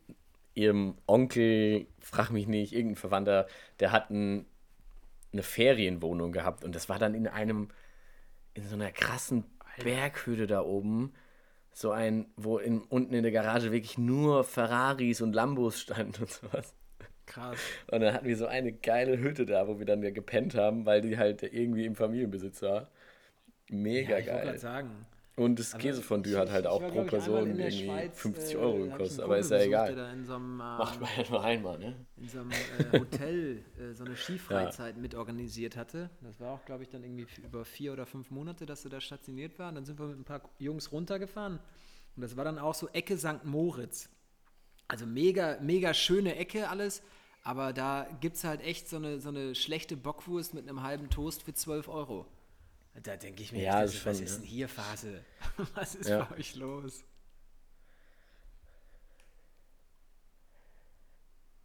ihrem 0.56 0.98
Onkel, 1.08 1.88
frag 2.00 2.32
mich 2.32 2.48
nicht, 2.48 2.74
irgendein 2.74 2.98
Verwandter, 2.98 3.48
der 3.80 3.92
hat 3.92 4.10
ein, 4.12 4.46
eine 5.34 5.44
Ferienwohnung 5.44 6.32
gehabt 6.32 6.64
und 6.64 6.76
das 6.76 6.90
war 6.90 7.00
dann 7.00 7.14
in 7.16 7.28
einem 7.28 7.70
in 8.54 8.68
so 8.68 8.76
einer 8.76 8.92
krassen 8.92 9.46
Berghöhle 9.84 10.48
da 10.48 10.62
oben 10.62 11.14
so 11.74 11.92
ein, 11.92 12.28
wo 12.38 12.60
in, 12.60 12.82
unten 12.82 13.14
in 13.16 13.24
der 13.24 13.32
Garage 13.34 13.72
wirklich 13.72 13.98
nur 13.98 14.44
Ferraris 14.46 15.22
und 15.22 15.34
Lambos 15.34 15.82
standen 15.82 16.22
und 16.24 16.32
sowas. 16.32 16.76
Krass. 17.30 17.58
Und 17.92 18.02
dann 18.02 18.14
hatten 18.14 18.28
wir 18.28 18.38
so 18.38 18.48
eine 18.48 18.74
geile 18.74 19.18
Hütte 19.20 19.46
da, 19.46 19.68
wo 19.68 19.80
wir 19.80 19.86
dann 19.86 20.04
ja 20.04 20.12
gepennt 20.12 20.56
haben, 20.56 20.86
weil 20.86 21.02
die 21.02 21.18
halt 21.18 21.44
irgendwie 21.44 21.86
im 21.86 21.96
Familienbesitz 21.96 22.62
war. 22.62 22.90
Mega 23.70 24.18
Ja, 24.20 24.20
ich 24.20 24.26
geil. 24.26 24.58
sagen. 24.60 25.06
Und 25.36 25.58
das 25.58 25.74
Also, 25.74 25.88
Käsefondue 25.88 26.38
hat 26.38 26.52
halt 26.52 26.68
auch 26.68 26.82
war, 26.82 26.90
pro 26.92 27.04
Person 27.04 27.48
irgendwie 27.48 27.86
Schweiz, 27.86 28.20
50 28.20 28.56
äh, 28.56 28.58
Euro 28.58 28.78
gekostet, 28.80 29.22
aber 29.22 29.38
ist 29.38 29.52
ja 29.52 29.62
egal. 29.62 29.96
so 30.26 30.36
einem, 30.36 30.58
Macht 30.58 30.96
ähm, 30.96 31.02
man 31.02 31.10
ja 31.18 31.30
nur 31.30 31.44
einmal, 31.44 31.80
ne? 31.80 31.96
in 32.18 32.28
so 32.28 32.40
einem 32.42 32.52
äh, 32.52 33.00
Hotel 33.00 33.64
äh, 33.80 33.94
so 33.94 34.04
eine 34.04 34.18
Skifreizeit 34.18 34.98
mit 34.98 35.16
organisiert 35.16 35.78
hatte. 35.78 36.10
Das 36.22 36.42
war 36.42 36.52
auch, 36.52 36.66
glaube 36.66 36.84
ich, 36.84 36.90
dann 36.90 37.04
irgendwie 37.06 37.26
über 37.42 37.64
vier 37.64 37.94
oder 37.94 38.06
fünf 38.06 38.32
Monate, 38.32 38.66
dass 38.66 38.82
sie 38.82 38.90
da 38.90 39.00
stationiert 39.00 39.58
war. 39.60 39.70
Und 39.70 39.76
dann 39.76 39.86
sind 39.86 39.98
wir 39.98 40.08
mit 40.08 40.20
ein 40.20 40.26
paar 40.26 40.42
Jungs 40.60 40.92
runtergefahren. 40.92 41.60
Und 42.18 42.22
das 42.22 42.36
war 42.36 42.44
dann 42.44 42.60
auch 42.60 42.76
so 42.76 42.90
Ecke 42.90 43.18
St. 43.18 43.46
Moritz. 43.46 44.10
Also 44.90 45.06
mega, 45.06 45.58
mega 45.62 45.94
schöne 45.94 46.36
Ecke 46.36 46.68
alles. 46.68 47.02
Aber 47.44 47.74
da 47.74 48.08
gibt 48.22 48.36
es 48.38 48.44
halt 48.44 48.62
echt 48.62 48.88
so 48.90 48.98
eine, 48.98 49.20
so 49.20 49.30
eine 49.30 49.56
schlechte 49.56 49.98
Bockwurst 49.98 50.54
mit 50.54 50.68
einem 50.68 50.84
halben 50.84 51.10
Toast 51.10 51.44
für 51.44 51.54
12 51.54 51.88
Euro. 51.90 52.26
Da 53.02 53.16
denke 53.18 53.42
ich 53.44 53.52
mir, 53.52 53.64
Ja, 53.64 53.84
echt, 53.84 54.06
was 54.06 54.20
ist 54.20 54.34
ne? 54.34 54.38
denn 54.40 54.48
hier 54.48 54.68
Phase? 54.70 55.24
Was 55.76 55.96
ist 55.96 56.10
Ja. 56.10 56.26
bei 56.26 56.38
euch 56.38 56.56
los? 56.56 57.04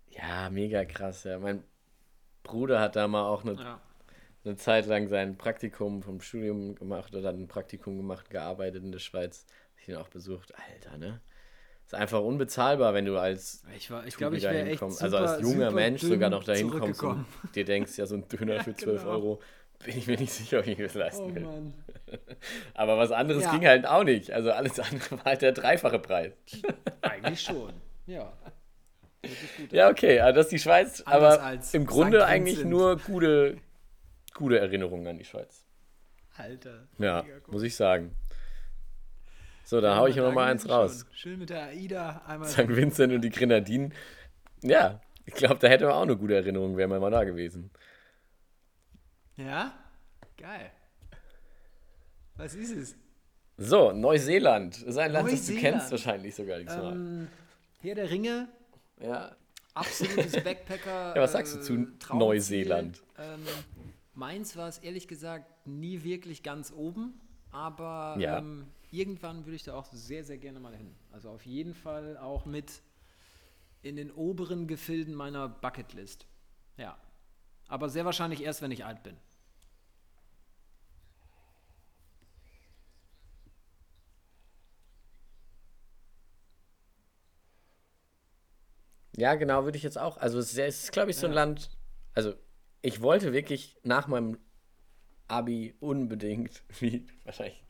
Ja, 0.09 0.49
mega 0.51 0.85
krass, 0.85 1.25
ja. 1.25 1.39
Mein 1.39 1.63
Bruder 2.45 2.81
hat 2.81 2.97
da 2.97 3.09
mal 3.09 3.27
auch 3.29 3.45
eine, 3.45 3.61
Ja. 3.61 3.81
eine 4.45 4.57
Zeit 4.57 4.87
lang 4.87 5.09
sein 5.09 5.39
Praktikum 5.39 6.03
vom 6.03 6.21
Studium 6.21 6.75
gemacht 6.77 7.15
oder 7.15 7.29
hat 7.31 7.37
ein 7.37 7.49
Praktikum 7.49 7.97
gemacht, 7.99 8.31
gearbeitet 8.31 8.85
in 8.85 8.93
der 8.93 9.01
Schweiz. 9.01 9.47
Hab 9.75 9.81
ich 9.83 9.89
ihn 9.89 9.97
auch 9.97 10.09
besucht. 10.09 10.55
Alter, 10.57 10.99
ne? 10.99 11.23
Ist 11.87 11.95
einfach 11.95 12.21
unbezahlbar, 12.23 12.95
wenn 12.95 13.05
du 13.05 13.19
als 13.19 13.63
Ich, 13.77 13.91
war- 13.91 14.07
ich 14.07 14.17
glaube, 14.17 14.37
ich 14.37 14.43
dahin 14.43 14.67
echt 14.67 14.81
kommst. 14.81 14.99
super, 15.01 15.19
Also 15.19 15.33
als 15.35 15.43
junger 15.43 15.71
Mensch 15.71 16.01
sogar 16.03 16.31
noch 16.31 16.43
dahin 16.45 16.71
kommst 16.71 17.03
und 17.03 17.27
dir 17.55 17.65
denkst, 17.65 17.99
ja, 17.99 18.07
so 18.07 18.15
ein 18.17 18.27
Döner 18.29 18.65
für 18.65 18.75
12 18.77 19.01
genau. 19.03 19.13
Euro, 19.13 19.41
bin 19.85 19.99
ich 19.99 20.07
mir 20.07 20.17
nicht 20.19 20.33
sicher, 20.33 20.61
ob 20.61 20.67
ich 20.67 20.79
mir 20.79 20.85
das 20.85 20.95
leisten 20.95 21.31
Oh 21.31 21.35
will. 21.35 21.43
Mann. 21.43 21.75
Aber 22.75 22.97
was 22.97 23.11
anderes 23.13 23.43
Ja. 23.45 23.51
ging 23.53 23.67
halt 23.67 23.87
auch 23.87 24.05
nicht. 24.05 24.31
Also 24.31 24.51
alles 24.53 24.79
andere 24.81 25.11
war 25.19 25.25
halt 25.25 25.43
der 25.43 25.53
dreifache 25.53 25.99
Preis. 25.99 26.33
Eigentlich 27.03 27.43
schon. 27.43 27.73
Ja. 28.07 28.33
Gut. 29.23 29.73
Ja, 29.73 29.89
okay, 29.91 30.21
also 30.21 30.37
das 30.37 30.47
ist 30.47 30.53
die 30.53 30.59
Schweiz, 30.59 31.01
Anders 31.03 31.39
aber 31.41 31.59
im 31.75 31.87
Grunde 31.87 32.21
St. 32.21 32.27
eigentlich 32.27 32.55
Vincent. 32.57 32.71
nur 32.71 32.97
gute, 32.99 33.57
gute 34.35 34.59
Erinnerungen 34.59 35.07
an 35.07 35.19
die 35.19 35.25
Schweiz. 35.25 35.65
Alter. 36.37 36.87
Ja, 36.99 37.25
muss 37.47 37.63
ich 37.63 37.75
sagen. 37.77 38.15
So, 39.65 39.81
da 39.81 39.93
Ja, 39.95 39.97
hau 39.99 40.07
ich 40.07 40.17
noch 40.17 40.33
mal 40.33 40.51
eins 40.51 40.69
raus. 40.69 41.01
schon. 41.09 41.15
Schön 41.17 41.39
mit 41.39 41.51
der 41.51 41.65
AIDA 41.69 42.23
einmal. 42.27 42.49
St. 42.49 42.69
Vincent 42.69 43.13
und 43.13 43.23
die 43.23 43.31
Grenadinen. 43.31 43.93
Ja, 44.63 45.01
ich 45.25 45.35
glaube, 45.35 45.57
da 45.61 45.69
hätte 45.69 45.85
man 45.87 45.95
auch 45.95 46.03
eine 46.03 46.17
gute 46.17 46.35
Erinnerung, 46.35 46.77
wäre 46.77 46.89
man 46.89 47.01
mal 47.01 47.11
da 47.11 47.25
gewesen. 47.25 47.71
Ja? 49.37 49.73
Geil. 50.37 50.71
Was 52.37 52.55
ist 52.55 52.77
es? 52.77 52.97
So, 53.57 53.93
Neuseeland. 53.93 54.83
Ist 54.83 54.99
ein 54.99 55.13
Land, 55.13 55.33
das 55.33 55.47
du 55.47 55.55
kennst 55.57 55.91
wahrscheinlich 55.93 56.35
sogar. 56.35 56.59
Ähm, 56.59 57.29
Herr 57.81 57.95
der 57.95 58.11
Ringe, 58.11 58.49
ja. 59.01 59.35
absolutes 59.75 60.33
Backpacker. 60.45 61.15
Ja, 61.15 61.23
was 61.23 61.33
sagst 61.33 61.55
du 61.57 61.61
zu 61.61 61.77
Traumziel. 61.99 62.19
Neuseeland? 62.19 63.03
Ähm, 63.19 63.41
meins 64.15 64.57
war 64.57 64.69
es 64.69 64.79
ehrlich 64.79 65.07
gesagt 65.07 65.67
nie 65.67 66.03
wirklich 66.03 66.43
ganz 66.43 66.73
oben, 66.73 67.21
aber 67.53 68.17
Ja. 68.19 68.39
ähm, 68.39 68.67
irgendwann 68.95 69.45
würde 69.45 69.57
ich 69.57 69.65
da 69.65 69.75
auch 69.75 69.87
sehr, 69.93 70.25
sehr 70.25 70.39
gerne 70.39 70.61
mal 70.61 70.75
hin. 70.75 70.95
Also 71.11 71.31
auf 71.31 71.45
jeden 71.45 71.75
Fall 71.75 72.17
auch 72.17 72.47
mit 72.47 72.83
in 73.83 73.97
den 73.97 74.11
oberen 74.13 74.67
Gefilden 74.67 75.15
meiner 75.15 75.49
Bucketlist. 75.49 76.27
Ja. 76.77 76.97
Aber 77.69 77.89
sehr 77.89 78.05
wahrscheinlich 78.05 78.43
erst, 78.43 78.63
wenn 78.63 78.71
ich 78.71 78.85
alt 78.85 79.03
bin. 79.03 79.17
Ja, 89.17 89.35
genau, 89.35 89.65
würde 89.65 89.77
ich 89.77 89.85
jetzt 89.85 89.99
auch. 89.99 90.17
Also 90.17 90.39
es 90.39 90.57
ist, 90.57 90.93
glaube 90.93 91.11
ich, 91.11 91.17
so 91.17 91.27
ein 91.27 91.33
Land. 91.33 91.71
Also 92.15 92.35
ich 92.83 93.01
wollte 93.01 93.33
wirklich 93.33 93.77
nach 93.83 94.09
meinem 94.09 94.39
Abi 95.29 95.75
unbedingt, 95.81 96.63
wie 96.81 97.07
wahrscheinlich 97.25 97.65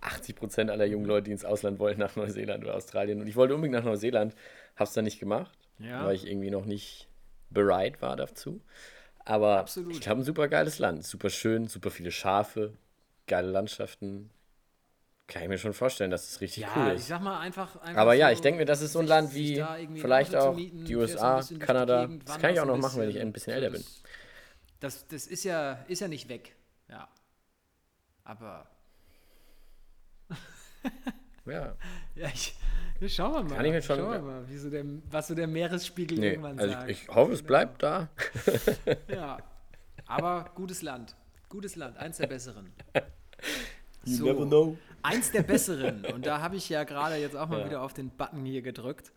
80 0.00 0.34
Prozent 0.36 0.70
aller 0.70 0.86
jungen 0.86 1.04
Leute, 1.06 1.24
die 1.24 1.32
ins 1.32 1.44
Ausland 1.44 1.78
wollten, 1.78 2.00
nach 2.00 2.16
Neuseeland 2.16 2.64
oder 2.64 2.74
Australien. 2.74 3.20
Und 3.20 3.26
ich 3.26 3.36
wollte 3.36 3.54
unbedingt 3.54 3.78
nach 3.78 3.84
Neuseeland, 3.84 4.34
habe 4.76 4.84
es 4.84 4.92
dann 4.94 5.04
nicht 5.04 5.20
gemacht, 5.20 5.58
Ja. 5.78 6.04
weil 6.06 6.14
ich 6.14 6.26
irgendwie 6.26 6.50
noch 6.50 6.64
nicht 6.64 7.08
bereit 7.50 8.00
war 8.00 8.16
dazu. 8.16 8.62
Aber 9.24 9.58
Absolut. 9.58 9.92
ich 9.92 10.00
glaube, 10.00 10.22
ein 10.22 10.24
super 10.24 10.48
geiles 10.48 10.78
Land. 10.78 11.04
Super 11.04 11.28
schön, 11.30 11.66
super 11.68 11.90
viele 11.90 12.10
Schafe, 12.10 12.72
geile 13.26 13.50
Landschaften. 13.50 14.30
Kann 15.26 15.42
ich 15.42 15.48
mir 15.48 15.58
schon 15.58 15.74
vorstellen, 15.74 16.10
dass 16.10 16.28
es 16.28 16.40
richtig 16.40 16.64
Ja, 16.64 16.70
cool 16.76 16.88
ich 16.94 17.00
ist. 17.00 17.08
sag 17.08 17.20
mal 17.22 17.38
einfach. 17.38 17.76
einfach 17.82 18.00
Aber 18.00 18.14
ja, 18.14 18.28
so, 18.28 18.32
ich 18.32 18.40
denke 18.40 18.58
mir, 18.60 18.64
das 18.64 18.80
ist 18.80 18.92
so 18.92 18.98
ein 19.00 19.06
Land 19.06 19.34
wie 19.34 19.62
vielleicht 19.96 20.34
auch 20.34 20.56
mieten, 20.56 20.84
die 20.86 20.96
USA, 20.96 21.40
die 21.42 21.58
Kanada. 21.58 22.06
Gegend, 22.06 22.28
Das 22.28 22.38
kann 22.38 22.52
ich 22.52 22.58
auch 22.60 22.66
noch 22.66 22.78
machen, 22.78 23.00
wenn 23.00 23.10
ich 23.10 23.20
ein 23.20 23.32
bisschen 23.32 23.52
älter 23.52 23.70
bin. 23.70 23.84
das, 24.80 25.00
Das, 25.00 25.06
das 25.08 25.26
ist 25.28 25.44
ja, 25.44 25.74
ist 25.86 26.00
ja 26.00 26.08
nicht 26.08 26.28
weg. 26.28 26.56
Ja. 26.88 27.08
Aber. 28.24 28.66
Ja. 31.46 31.74
Ja, 32.14 32.28
ich, 32.28 32.54
schauen 33.14 33.32
wir 33.32 33.42
mal. 33.42 33.56
Kann 33.56 33.64
ich 33.64 33.72
mir 33.72 33.82
schon- 33.82 33.96
Schauen 33.96 34.12
wir 34.12 34.20
mal, 34.20 34.48
wie 34.48 34.56
so 34.58 34.70
der, 34.70 34.84
was 35.10 35.26
so 35.28 35.34
der 35.34 35.46
Meeresspiegel 35.48 36.18
Nee, 36.18 36.28
irgendwann 36.30 36.58
also 36.60 36.72
sagt. 36.72 36.90
ich, 36.90 37.02
ich 37.02 37.08
hoffe, 37.08 37.32
es 37.32 37.42
bleibt 37.42 37.82
da. 37.82 38.08
Ja. 39.08 39.38
Aber 40.06 40.50
gutes 40.54 40.82
Land. 40.82 41.16
Gutes 41.48 41.76
Land. 41.76 41.96
Eins 41.96 42.18
der 42.18 42.26
besseren. 42.28 42.72
You 44.04 44.14
So. 44.16 44.24
never 44.26 44.46
know. 44.46 44.76
Eins 45.02 45.30
der 45.32 45.42
besseren. 45.42 46.04
Und 46.04 46.26
da 46.26 46.40
habe 46.40 46.56
ich 46.56 46.68
ja 46.68 46.84
gerade 46.84 47.16
jetzt 47.16 47.34
auch 47.36 47.48
mal 47.48 47.60
Ja. 47.60 47.66
wieder 47.66 47.82
auf 47.82 47.94
den 47.94 48.10
Button 48.10 48.44
hier 48.44 48.62
gedrückt. 48.62 49.10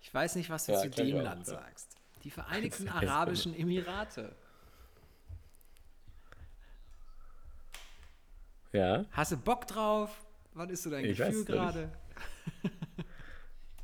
Ich 0.00 0.12
weiß 0.12 0.36
nicht, 0.36 0.50
was 0.50 0.66
du 0.66 0.72
Ja, 0.72 0.80
zu 0.82 0.90
dem 0.90 1.20
Land 1.20 1.46
sagst. 1.46 1.96
Die 2.22 2.30
Vereinigten 2.30 2.88
Arabischen 2.88 3.54
Emirate. 3.58 4.36
Ja. 8.72 9.04
Hast 9.12 9.32
du 9.32 9.36
Bock 9.36 9.66
drauf? 9.66 10.25
Was 10.56 10.70
ist 10.70 10.82
so 10.84 10.90
dein 10.90 11.04
Ich 11.04 11.18
Gefühl 11.18 11.44
gerade? 11.44 11.90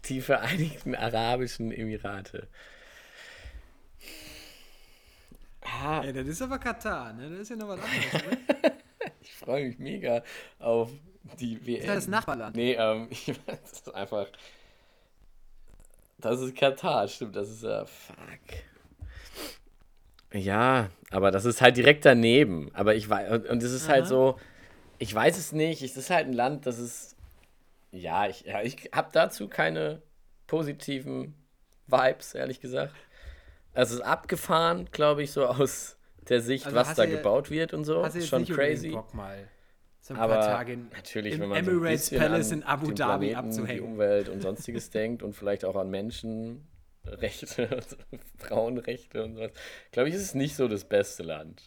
Die 0.06 0.22
Vereinigten 0.22 0.94
Arabischen 0.94 1.70
Emirate. 1.70 2.48
Ah, 5.60 6.00
Ey, 6.02 6.14
das 6.14 6.26
ist 6.26 6.40
aber 6.40 6.58
Katar, 6.58 7.12
ne? 7.12 7.28
Das 7.28 7.40
ist 7.40 7.50
ja 7.50 7.56
noch 7.56 7.68
was 7.68 7.80
anderes, 7.80 8.26
oder? 8.26 8.72
ich 9.20 9.34
freue 9.34 9.66
mich 9.66 9.78
mega 9.78 10.22
auf 10.58 10.90
die 11.38 11.64
WM. 11.66 11.80
Ist 11.80 11.88
das 11.88 11.94
das 11.96 12.08
Nachbarland? 12.08 12.56
Nee, 12.56 12.72
ähm, 12.72 13.08
ich 13.10 13.28
weiß, 13.28 13.36
das 13.46 13.72
ist 13.72 13.94
einfach. 13.94 14.28
Das 16.18 16.40
ist 16.40 16.56
Katar, 16.56 17.06
stimmt, 17.06 17.36
das 17.36 17.50
ist 17.50 17.64
ja. 17.64 17.84
fuck. 17.84 18.16
Ja, 20.32 20.88
aber 21.10 21.30
das 21.30 21.44
ist 21.44 21.60
halt 21.60 21.76
direkt 21.76 22.06
daneben. 22.06 22.70
Aber 22.72 22.94
ich 22.94 23.10
weiß, 23.10 23.50
und, 23.50 23.62
es 23.62 23.72
ist 23.72 23.88
halt 23.90 24.04
Aha. 24.04 24.08
so, 24.08 24.38
ich 24.98 25.14
weiß 25.14 25.36
es 25.38 25.52
nicht, 25.52 25.82
es 25.82 25.96
ist 25.96 26.10
halt 26.10 26.26
ein 26.26 26.32
Land, 26.32 26.66
das 26.66 26.78
ist. 26.78 27.16
Ja, 27.90 28.26
ich, 28.26 28.42
ja, 28.42 28.62
ich 28.62 28.90
habe 28.94 29.10
dazu 29.12 29.48
keine 29.48 30.02
positiven 30.46 31.34
Vibes, 31.86 32.34
ehrlich 32.34 32.60
gesagt. 32.60 32.94
Es 33.74 33.90
ist 33.90 34.00
abgefahren, 34.00 34.88
glaube 34.92 35.22
ich, 35.22 35.30
so 35.32 35.46
aus 35.46 35.96
der 36.28 36.40
Sicht, 36.40 36.66
Also 36.66 36.76
was 36.76 36.94
da 36.94 37.04
du- 37.04 37.10
gebaut 37.10 37.50
wird 37.50 37.74
und 37.74 37.84
so. 37.84 38.02
Hast 38.04 38.14
jetzt 38.14 38.28
Schon 38.28 38.46
crazy. 38.46 38.90
Bock 38.90 39.12
mal 39.14 39.48
so 40.00 40.14
ein 40.14 40.20
Aber 40.20 40.34
paar 40.34 40.46
Tage 40.58 40.72
in, 40.74 40.88
natürlich, 40.94 41.34
im 41.34 41.40
wenn 41.42 41.48
man 41.50 41.64
so 41.64 41.70
ein 41.70 41.76
Emirates 41.76 42.00
bisschen 42.10 42.18
Palace 42.20 42.52
an 42.52 42.58
in 42.58 42.64
Abu 42.64 42.92
Dhabi 42.92 43.26
Planeten, 43.30 43.30
Die 43.30 43.36
abzuhängen. 43.36 43.84
Umwelt 43.84 44.28
und 44.28 44.40
sonstiges 44.42 44.90
denkt 44.90 45.22
und 45.22 45.34
vielleicht 45.34 45.64
auch 45.64 45.76
an 45.76 45.90
Menschenrechte, 45.90 47.80
Frauenrechte 48.38 49.22
und 49.24 49.34
sowas, 49.36 49.52
glaube 49.90 50.08
ich, 50.08 50.14
ist 50.14 50.22
es 50.22 50.34
nicht 50.34 50.56
so 50.56 50.68
das 50.68 50.84
beste 50.84 51.22
Land. 51.22 51.62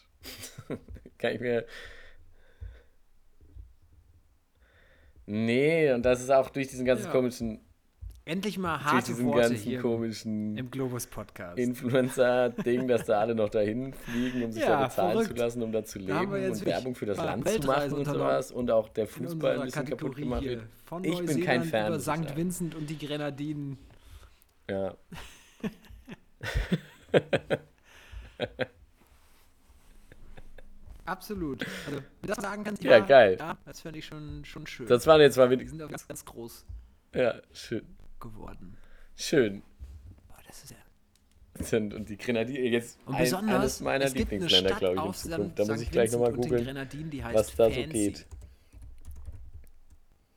Kann 1.18 1.34
ich 1.34 1.40
mir. 1.40 1.66
Nee, 5.26 5.92
und 5.92 6.02
das 6.04 6.20
ist 6.22 6.30
auch 6.30 6.50
durch 6.50 6.68
diesen 6.68 6.84
ganzen 6.86 7.06
Ja. 7.06 7.10
komischen, 7.10 7.60
Endlich 8.28 8.58
mal 8.58 8.78
durch 8.78 8.86
harte 8.92 9.06
diesen 9.12 9.26
Worte 9.26 9.40
ganzen 9.50 9.56
hier 9.56 9.80
komischen 9.80 10.56
im 10.56 10.68
Globus 10.70 11.06
Podcast. 11.06 11.58
Influencer-Ding, 11.58 12.88
dass 12.88 13.04
da 13.04 13.20
alle 13.20 13.36
noch 13.36 13.48
dahin 13.50 13.92
fliegen, 13.94 14.42
um 14.42 14.50
sich 14.50 14.62
Ja, 14.64 14.80
da 14.80 14.86
bezahlen 14.86 15.12
verrückt. 15.12 15.28
zu 15.28 15.34
lassen, 15.36 15.62
um 15.62 15.70
da 15.70 15.84
zu 15.84 16.00
Da 16.00 16.20
leben 16.20 16.34
jetzt 16.42 16.60
und 16.62 16.66
Werbung 16.66 16.94
für 16.96 17.06
das 17.06 17.18
Land 17.18 17.48
zu 17.48 17.60
machen 17.66 17.92
und 17.92 18.04
sowas 18.04 18.50
und 18.50 18.68
auch 18.72 18.88
der 18.88 19.06
Fußball 19.06 19.60
ein 19.60 19.64
bisschen 19.66 19.84
kaputt 19.84 19.98
Kategorie 20.16 20.22
gemacht 20.22 20.42
hier. 20.42 20.50
wird. 20.50 20.64
Von 20.86 21.04
Ich 21.04 21.24
bin 21.24 21.40
kein 21.44 21.62
Fan, 21.62 21.86
über 21.86 22.00
St. 22.00 22.36
Vincent 22.36 22.74
und 22.74 22.90
die 22.90 22.98
Grenadinen. 22.98 23.78
Ja. 24.68 24.96
Absolut. 31.06 31.64
Also, 31.86 31.98
wenn 31.98 32.02
du 32.22 32.28
das 32.28 32.36
sagen 32.38 32.64
kannst, 32.64 32.82
Ja, 32.82 32.98
geil. 33.00 33.36
Ja, 33.38 33.56
das 33.64 33.80
fände 33.80 33.98
ich 33.98 34.06
schon, 34.06 34.44
schon 34.44 34.66
schön. 34.66 34.86
Das 34.86 35.06
waren 35.06 35.20
jetzt 35.20 35.36
mal 35.36 35.46
die 35.46 35.50
wirklich. 35.52 35.70
sind 35.70 35.82
auch 35.82 35.88
ganz, 35.88 36.06
ganz 36.06 36.24
groß 36.24 36.64
Ja, 37.14 37.34
schön. 37.52 37.86
geworden. 38.20 38.76
Schön. 39.16 39.62
Boah, 40.28 40.36
das 40.46 40.64
ist 40.64 40.70
ja. 40.72 40.76
Sind, 41.64 41.94
und 41.94 42.08
die 42.08 42.18
Grenadier, 42.18 42.68
jetzt 42.68 42.98
Und 43.06 43.14
ein, 43.14 43.22
besonders, 43.22 43.56
eines 43.56 43.80
meiner 43.80 44.08
Lieblingsländer, 44.10 44.74
glaube 44.74 44.94
ich, 44.96 45.00
in 45.00 45.08
auf 45.08 45.16
Zukunft. 45.16 45.58
Da 45.58 45.64
muss 45.64 45.80
ich 45.80 45.90
gleich 45.90 46.12
nochmal 46.12 46.32
googeln, 46.32 46.64
Grenadinen, 46.64 47.10
die 47.10 47.24
heißt 47.24 47.34
was 47.34 47.56
da 47.56 47.70
so 47.70 47.70
geht. 47.70 48.26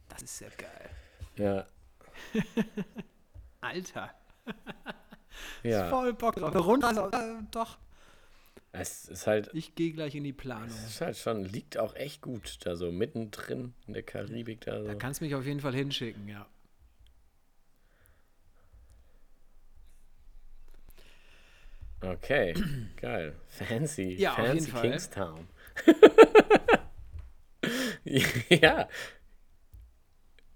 Das 0.07 0.21
ist 0.23 0.39
ja 0.39 0.47
geil. 0.57 0.89
Ja. 1.35 1.65
Alter. 3.61 4.11
Ja. 5.63 5.89
Voll 5.89 6.13
Bock 6.13 6.35
drauf. 6.35 6.51
Eine 6.51 6.59
Rundreise, 6.59 7.09
äh, 7.11 7.43
doch. 7.51 7.77
Es 8.71 9.05
ist 9.05 9.25
halt. 9.25 9.49
Ich 9.53 9.73
gehe 9.73 9.93
gleich 9.93 10.15
in 10.15 10.23
die 10.23 10.33
Planung. 10.33 10.67
Es 10.67 10.85
ist 10.85 11.01
halt 11.01 11.17
schon, 11.17 11.43
liegt 11.43 11.77
auch 11.77 11.95
echt 11.95 12.21
gut 12.21 12.59
da 12.65 12.75
so 12.75 12.91
mittendrin 12.91 13.73
in 13.87 13.93
der 13.93 14.03
Karibik 14.03 14.61
da 14.61 14.81
so. 14.81 14.87
Da 14.87 14.95
kannst 14.95 15.21
du 15.21 15.25
mich 15.25 15.35
auf 15.35 15.45
jeden 15.45 15.59
Fall 15.59 15.73
hinschicken, 15.73 16.27
ja. 16.27 16.47
Okay, 22.01 22.53
geil. 23.01 23.35
Fancy. 23.47 24.15
Ja, 24.15 24.33
Fancy. 24.33 24.71
Kingstown. 24.71 25.47
ja. 28.49 28.87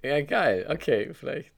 Ja, 0.01 0.21
geil. 0.21 0.65
Okay, 0.69 1.13
vielleicht. 1.13 1.53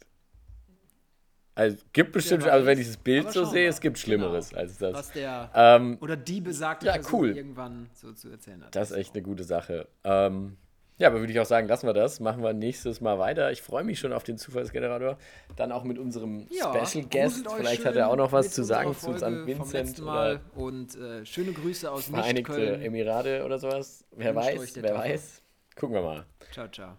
Also, 1.56 1.78
gibt 1.94 2.12
bestimmt, 2.12 2.44
Wer 2.44 2.52
also 2.54 2.66
wenn 2.66 2.78
ich 2.80 2.88
das 2.88 2.98
Bild 2.98 3.32
so 3.32 3.46
sehe, 3.46 3.70
es 3.70 3.80
gibt 3.80 3.98
Schlimmeres 3.98 4.50
Genau. 4.50 4.62
als 4.62 4.78
das. 4.78 4.94
Was 4.94 5.12
der 5.14 5.50
Ähm, 5.56 5.98
oder 6.02 6.18
die 6.18 6.42
besagte 6.42 6.86
Ja, 6.88 6.94
Person 6.94 7.20
cool. 7.22 7.38
irgendwann 7.38 7.90
so 7.94 8.12
zu 8.12 8.30
erzählen 8.30 8.62
hat. 8.64 8.76
das 8.76 8.92
ist 8.92 8.98
echt 8.98 9.14
eine 9.16 9.24
gute 9.24 9.44
Sache. 9.46 9.88
Ähm, 10.04 10.58
ja, 10.98 11.08
aber 11.10 11.20
würde 11.20 11.32
ich 11.34 11.40
auch 11.40 11.46
sagen, 11.46 11.68
lassen 11.68 11.88
wir 11.88 11.94
das. 11.94 12.20
Machen 12.22 12.42
wir 12.44 12.54
nächstes 12.54 13.00
Mal 13.02 13.20
weiter. 13.20 13.52
Ich 13.52 13.62
freue 13.62 13.84
mich 13.84 14.00
schon 14.00 14.12
auf 14.14 14.24
den 14.24 14.38
Zufallsgenerator. 14.38 15.18
Dann 15.58 15.72
auch 15.74 15.84
mit 15.86 15.98
unserem 15.98 16.48
Ja, 16.50 16.86
Special 16.86 17.06
Guest. 17.10 17.46
Vielleicht 17.56 17.86
hat 17.86 17.96
er 17.98 18.10
auch 18.10 18.16
noch 18.18 18.32
was 18.34 18.52
zu 18.52 18.64
sagen 18.64 18.94
zu 18.94 19.00
Folge 19.00 19.20
St. 19.20 19.26
vom 19.26 19.46
Vincent 19.48 19.74
letzten 19.74 20.04
oder 20.04 20.12
Mal 20.12 20.40
und 20.56 20.96
äh, 20.96 21.26
schöne 21.26 21.52
Grüße 21.54 21.90
aus 21.92 22.06
Vereinigte 22.08 22.52
Nicht-Köln. 22.54 22.82
Emirate 22.82 23.44
oder 23.46 23.60
sowas. 23.60 24.06
Wer 24.12 24.36
Wünscht 24.36 24.48
weiß, 24.60 24.76
wer 24.76 24.94
Tafel. 24.94 25.10
weiß. 25.12 25.42
Gucken 25.78 25.96
wir 25.96 26.02
mal. 26.02 26.26
Ciao, 26.54 26.68
ciao. 26.70 26.94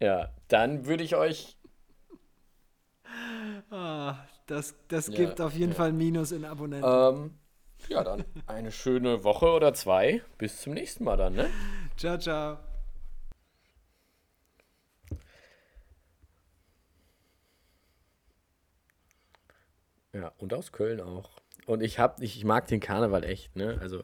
Ja, 0.00 0.28
dann 0.48 0.86
würde 0.86 1.02
ich 1.04 1.16
euch. 1.16 1.56
Ah, 3.70 4.16
das 4.46 4.74
das 4.88 5.08
Ja, 5.08 5.14
gibt 5.14 5.40
auf 5.40 5.54
jeden 5.54 5.72
ja. 5.72 5.76
Fall 5.76 5.88
ein 5.88 5.96
Minus 5.96 6.32
in 6.32 6.44
Abonnenten. 6.44 6.88
Ähm, 6.88 7.38
ja, 7.88 8.04
dann 8.04 8.24
eine 8.46 8.72
schöne 8.72 9.24
Woche 9.24 9.46
oder 9.50 9.74
zwei. 9.74 10.22
Bis 10.38 10.60
zum 10.60 10.74
nächsten 10.74 11.04
Mal 11.04 11.16
dann, 11.16 11.34
ne? 11.34 11.50
Ciao, 11.96 12.18
ciao. 12.18 12.58
Ja, 20.12 20.32
und 20.38 20.52
aus 20.54 20.72
Köln 20.72 21.00
auch. 21.00 21.30
Und 21.66 21.82
ich 21.82 21.98
hab, 21.98 22.20
ich, 22.22 22.36
ich 22.36 22.44
mag 22.44 22.66
den 22.68 22.80
Karneval 22.80 23.24
echt, 23.24 23.54
ne? 23.56 23.78
Also. 23.80 24.02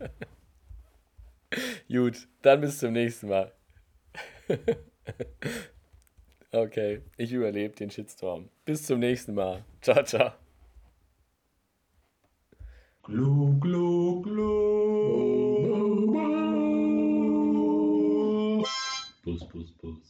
Gut, 1.88 2.28
dann 2.42 2.60
bis 2.60 2.78
zum 2.78 2.92
nächsten 2.92 3.28
Mal. 3.28 3.52
okay, 6.52 7.02
ich 7.16 7.32
überlebe 7.32 7.74
den 7.74 7.90
Shitstorm. 7.90 8.48
Bis 8.64 8.86
zum 8.86 9.00
nächsten 9.00 9.34
Mal. 9.34 9.64
Ciao, 9.80 10.02
ciao. 10.04 10.32
Glu, 13.02 13.58
glu, 13.58 14.22
glu. 14.22 15.40
Bus, 19.24 19.48
bus, 19.48 19.72
bus. 19.80 20.00